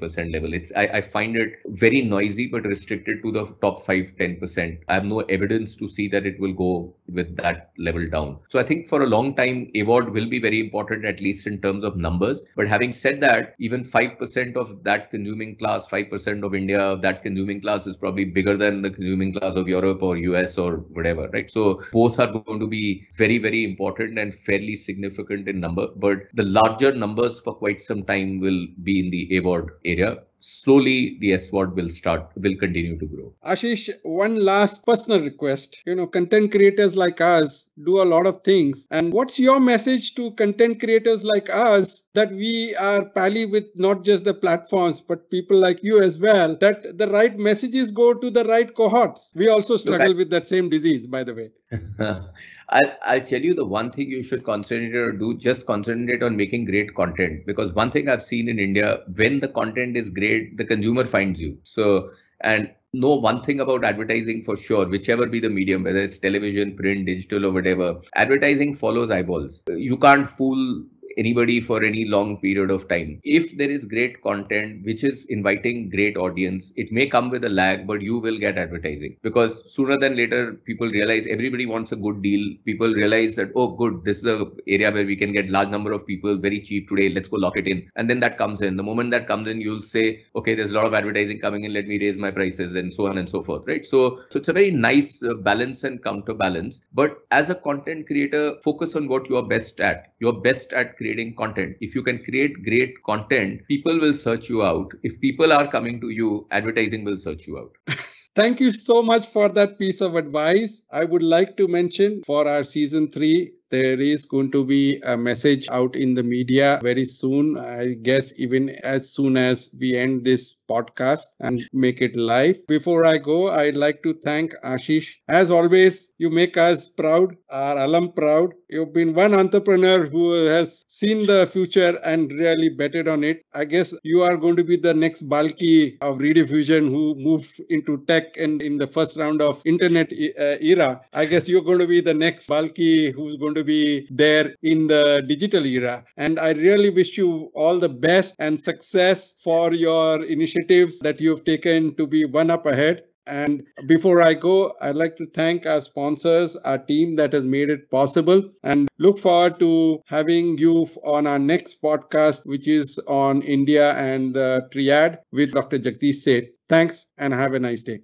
80% 0.00 0.32
level. 0.32 0.54
It's, 0.54 0.72
I, 0.74 0.86
I 0.94 1.00
find 1.00 1.36
it 1.36 1.54
very 1.66 2.02
noisy, 2.02 2.48
but 2.48 2.64
restricted 2.64 3.22
to 3.22 3.32
the 3.32 3.46
top 3.60 3.84
5, 3.84 4.14
10%. 4.18 4.78
I 4.88 4.94
have 4.94 5.04
no 5.04 5.20
evidence 5.20 5.76
to 5.76 5.88
see 5.88 6.08
that 6.08 6.26
it 6.26 6.37
will 6.38 6.52
go 6.52 6.94
with 7.08 7.36
that 7.36 7.70
level 7.78 8.06
down. 8.06 8.38
So 8.48 8.58
I 8.58 8.62
think 8.62 8.88
for 8.88 9.02
a 9.02 9.06
long 9.06 9.34
time, 9.34 9.70
AVOD 9.74 10.12
will 10.12 10.28
be 10.28 10.38
very 10.38 10.60
important, 10.60 11.04
at 11.04 11.20
least 11.20 11.46
in 11.46 11.60
terms 11.60 11.84
of 11.84 11.96
numbers. 11.96 12.44
But 12.56 12.68
having 12.68 12.92
said 12.92 13.20
that, 13.22 13.54
even 13.58 13.82
5% 13.82 14.56
of 14.56 14.82
that 14.84 15.10
consuming 15.10 15.56
class, 15.56 15.86
5% 15.88 16.44
of 16.44 16.54
India, 16.54 16.96
that 17.02 17.22
consuming 17.22 17.60
class 17.60 17.86
is 17.86 17.96
probably 17.96 18.24
bigger 18.24 18.56
than 18.56 18.82
the 18.82 18.90
consuming 18.90 19.32
class 19.32 19.56
of 19.56 19.68
Europe 19.68 20.02
or 20.02 20.16
US 20.16 20.58
or 20.58 20.76
whatever, 20.98 21.28
right? 21.32 21.50
So 21.50 21.82
both 21.92 22.18
are 22.18 22.30
going 22.30 22.60
to 22.60 22.66
be 22.66 23.06
very, 23.16 23.38
very 23.38 23.64
important 23.64 24.18
and 24.18 24.34
fairly 24.34 24.76
significant 24.76 25.48
in 25.48 25.60
number. 25.60 25.88
But 25.96 26.24
the 26.34 26.44
larger 26.44 26.92
numbers 26.94 27.40
for 27.40 27.54
quite 27.54 27.80
some 27.80 28.04
time 28.04 28.40
will 28.40 28.66
be 28.82 29.00
in 29.00 29.10
the 29.10 29.28
AVOD 29.32 29.68
area 29.84 30.18
slowly 30.40 31.18
the 31.20 31.32
S 31.32 31.50
word 31.52 31.74
will 31.74 31.88
start, 31.88 32.30
will 32.36 32.56
continue 32.56 32.98
to 32.98 33.06
grow. 33.06 33.34
Ashish, 33.44 33.88
one 34.02 34.36
last 34.44 34.84
personal 34.86 35.20
request. 35.20 35.78
You 35.86 35.94
know, 35.94 36.06
content 36.06 36.50
creators 36.50 36.96
like 36.96 37.20
us 37.20 37.68
do 37.84 38.00
a 38.02 38.04
lot 38.04 38.26
of 38.26 38.42
things. 38.42 38.86
And 38.90 39.12
what's 39.12 39.38
your 39.38 39.60
message 39.60 40.14
to 40.14 40.32
content 40.32 40.80
creators 40.80 41.24
like 41.24 41.48
us 41.50 42.04
that 42.14 42.30
we 42.30 42.74
are 42.76 43.04
pally 43.10 43.46
with 43.46 43.66
not 43.74 44.04
just 44.04 44.24
the 44.24 44.34
platforms, 44.34 45.00
but 45.00 45.30
people 45.30 45.58
like 45.58 45.82
you 45.82 46.00
as 46.02 46.18
well, 46.18 46.56
that 46.60 46.96
the 46.98 47.08
right 47.08 47.38
messages 47.38 47.90
go 47.90 48.14
to 48.14 48.30
the 48.30 48.44
right 48.44 48.74
cohorts? 48.74 49.30
We 49.34 49.48
also 49.48 49.76
struggle 49.76 50.08
Look, 50.08 50.16
I- 50.16 50.18
with 50.18 50.30
that 50.30 50.46
same 50.46 50.68
disease, 50.68 51.06
by 51.06 51.24
the 51.24 51.34
way. 51.34 51.50
I'll, 51.98 52.96
I'll 53.02 53.20
tell 53.20 53.40
you 53.40 53.54
the 53.54 53.64
one 53.64 53.90
thing 53.90 54.08
you 54.08 54.22
should 54.22 54.44
concentrate 54.44 54.94
or 54.94 55.12
do 55.12 55.36
just 55.36 55.66
concentrate 55.66 56.22
on 56.22 56.36
making 56.36 56.64
great 56.64 56.94
content. 56.94 57.44
Because 57.46 57.72
one 57.72 57.90
thing 57.90 58.08
I've 58.08 58.24
seen 58.24 58.48
in 58.48 58.58
India 58.58 59.00
when 59.14 59.40
the 59.40 59.48
content 59.48 59.96
is 59.96 60.10
great 60.10 60.56
the 60.56 60.64
consumer 60.64 61.06
finds 61.06 61.40
you. 61.40 61.58
So 61.64 62.10
and 62.40 62.70
know 62.94 63.16
one 63.16 63.42
thing 63.42 63.60
about 63.60 63.84
advertising 63.84 64.42
for 64.42 64.56
sure 64.56 64.88
whichever 64.88 65.26
be 65.26 65.40
the 65.40 65.50
medium 65.50 65.84
whether 65.84 65.98
it's 65.98 66.16
television 66.16 66.74
print 66.74 67.04
digital 67.04 67.44
or 67.44 67.52
whatever 67.52 68.00
advertising 68.14 68.74
follows 68.74 69.10
eyeballs. 69.10 69.62
You 69.68 69.98
can't 69.98 70.28
fool 70.28 70.84
anybody 71.18 71.60
for 71.60 71.82
any 71.82 72.04
long 72.04 72.36
period 72.38 72.70
of 72.70 72.88
time. 72.88 73.20
If 73.24 73.56
there 73.56 73.70
is 73.70 73.84
great 73.84 74.22
content 74.22 74.84
which 74.84 75.04
is 75.04 75.26
inviting 75.26 75.90
great 75.90 76.16
audience, 76.16 76.72
it 76.76 76.92
may 76.92 77.06
come 77.06 77.30
with 77.30 77.44
a 77.44 77.48
lag, 77.48 77.86
but 77.86 78.00
you 78.00 78.18
will 78.18 78.38
get 78.38 78.56
advertising 78.56 79.16
because 79.22 79.74
sooner 79.74 79.98
than 79.98 80.16
later 80.16 80.54
people 80.64 80.88
realize 80.88 81.26
everybody 81.26 81.66
wants 81.66 81.92
a 81.92 81.96
good 81.96 82.22
deal. 82.22 82.56
People 82.64 82.94
realize 82.94 83.36
that 83.36 83.50
oh 83.56 83.68
good, 83.76 84.04
this 84.04 84.18
is 84.18 84.26
a 84.26 84.46
area 84.68 84.90
where 84.92 85.04
we 85.04 85.16
can 85.16 85.32
get 85.32 85.50
large 85.50 85.68
number 85.68 85.92
of 85.92 86.06
people 86.06 86.38
very 86.38 86.60
cheap 86.60 86.88
today. 86.88 87.08
Let's 87.08 87.28
go 87.28 87.36
lock 87.36 87.56
it 87.56 87.66
in, 87.66 87.88
and 87.96 88.08
then 88.08 88.20
that 88.20 88.38
comes 88.38 88.62
in. 88.62 88.76
The 88.76 88.82
moment 88.82 89.10
that 89.10 89.26
comes 89.26 89.48
in, 89.48 89.60
you'll 89.60 89.82
say 89.82 90.22
okay, 90.36 90.54
there's 90.54 90.70
a 90.70 90.74
lot 90.74 90.86
of 90.86 90.94
advertising 90.94 91.40
coming 91.40 91.64
in. 91.64 91.72
Let 91.72 91.86
me 91.88 91.98
raise 91.98 92.16
my 92.16 92.30
prices 92.30 92.76
and 92.76 92.94
so 92.94 93.06
on 93.06 93.18
and 93.18 93.28
so 93.28 93.42
forth. 93.42 93.66
Right. 93.66 93.84
So 93.84 94.20
so 94.28 94.38
it's 94.38 94.48
a 94.48 94.52
very 94.52 94.70
nice 94.70 95.22
uh, 95.22 95.34
balance 95.34 95.84
and 95.84 96.02
counterbalance. 96.02 96.80
But 96.94 97.18
as 97.30 97.50
a 97.50 97.54
content 97.54 98.06
creator, 98.06 98.56
focus 98.62 98.94
on 98.94 99.08
what 99.08 99.28
you 99.28 99.36
are 99.36 99.42
best 99.42 99.80
at. 99.80 100.12
You're 100.20 100.40
best 100.40 100.72
at 100.72 100.96
creating 100.96 101.07
creating 101.08 101.34
content. 101.36 101.76
If 101.80 101.94
you 101.94 102.02
can 102.02 102.22
create 102.22 102.62
great 102.64 103.02
content, 103.02 103.62
people 103.66 103.98
will 103.98 104.12
search 104.12 104.48
you 104.48 104.62
out. 104.62 104.92
If 105.02 105.20
people 105.20 105.52
are 105.52 105.66
coming 105.66 106.00
to 106.02 106.10
you, 106.10 106.46
advertising 106.50 107.04
will 107.04 107.16
search 107.16 107.46
you 107.46 107.58
out. 107.58 107.72
Thank 108.34 108.60
you 108.60 108.70
so 108.72 109.02
much 109.02 109.26
for 109.26 109.48
that 109.48 109.78
piece 109.78 110.00
of 110.00 110.14
advice. 110.14 110.84
I 110.92 111.04
would 111.04 111.22
like 111.22 111.56
to 111.56 111.66
mention 111.66 112.22
for 112.24 112.46
our 112.46 112.62
season 112.62 113.10
three, 113.10 113.52
there 113.70 113.98
is 114.00 114.26
going 114.26 114.52
to 114.52 114.64
be 114.64 115.00
a 115.04 115.16
message 115.16 115.66
out 115.70 115.96
in 115.96 116.14
the 116.14 116.22
media 116.22 116.78
very 116.82 117.04
soon. 117.04 117.58
I 117.58 117.94
guess 117.94 118.38
even 118.38 118.70
as 118.84 119.10
soon 119.10 119.36
as 119.36 119.74
we 119.80 119.96
end 119.96 120.24
this 120.24 120.57
podcast 120.68 121.22
and 121.40 121.62
make 121.72 122.00
it 122.00 122.16
live. 122.16 122.66
Before 122.66 123.04
I 123.06 123.18
go, 123.18 123.50
I'd 123.50 123.76
like 123.76 124.02
to 124.02 124.14
thank 124.14 124.54
Ashish. 124.64 125.14
As 125.28 125.50
always, 125.50 126.12
you 126.18 126.30
make 126.30 126.56
us 126.56 126.88
proud, 126.88 127.36
our 127.50 127.78
alum 127.78 128.12
proud. 128.12 128.52
You've 128.68 128.92
been 128.92 129.14
one 129.14 129.34
entrepreneur 129.34 130.06
who 130.06 130.32
has 130.46 130.84
seen 130.88 131.26
the 131.26 131.46
future 131.46 131.98
and 132.04 132.30
really 132.32 132.68
betted 132.68 133.08
on 133.08 133.24
it. 133.24 133.42
I 133.54 133.64
guess 133.64 133.94
you 134.02 134.22
are 134.22 134.36
going 134.36 134.56
to 134.56 134.64
be 134.64 134.76
the 134.76 134.94
next 134.94 135.28
Balki 135.28 135.96
of 136.02 136.18
rediffusion 136.18 136.88
who 136.90 137.14
moved 137.16 137.60
into 137.70 138.04
tech 138.06 138.36
and 138.36 138.60
in 138.62 138.78
the 138.78 138.86
first 138.86 139.16
round 139.16 139.40
of 139.42 139.62
internet 139.64 140.12
uh, 140.12 140.56
era. 140.60 141.00
I 141.12 141.24
guess 141.26 141.48
you're 141.48 141.62
going 141.62 141.78
to 141.78 141.86
be 141.86 142.00
the 142.00 142.14
next 142.14 142.48
Balki 142.48 143.12
who's 143.14 143.36
going 143.36 143.54
to 143.54 143.64
be 143.64 144.06
there 144.10 144.54
in 144.62 144.86
the 144.88 145.22
digital 145.26 145.64
era. 145.66 146.04
And 146.16 146.38
I 146.38 146.52
really 146.52 146.90
wish 146.90 147.16
you 147.16 147.50
all 147.54 147.78
the 147.78 147.88
best 147.88 148.34
and 148.38 148.58
success 148.60 149.34
for 149.42 149.72
your 149.74 150.24
initiatives 150.58 150.98
that 151.00 151.20
you've 151.20 151.44
taken 151.44 151.94
to 151.96 152.06
be 152.06 152.24
one 152.24 152.50
up 152.50 152.66
ahead. 152.66 153.02
And 153.26 153.62
before 153.86 154.22
I 154.22 154.32
go, 154.32 154.72
I'd 154.80 154.96
like 154.96 155.16
to 155.18 155.26
thank 155.26 155.66
our 155.66 155.82
sponsors, 155.82 156.56
our 156.56 156.78
team 156.78 157.16
that 157.16 157.34
has 157.34 157.44
made 157.44 157.68
it 157.68 157.90
possible, 157.90 158.42
and 158.62 158.88
look 158.98 159.18
forward 159.18 159.60
to 159.60 160.00
having 160.06 160.56
you 160.56 160.88
on 161.04 161.26
our 161.26 161.38
next 161.38 161.82
podcast, 161.82 162.46
which 162.46 162.66
is 162.66 162.98
on 163.06 163.42
India 163.42 163.92
and 163.92 164.34
the 164.34 164.66
Triad 164.72 165.18
with 165.30 165.52
Dr. 165.52 165.78
Jagdish 165.78 166.24
Sheth. 166.24 166.48
Thanks 166.70 167.06
and 167.18 167.34
have 167.34 167.52
a 167.52 167.60
nice 167.60 167.82
day. 167.82 168.00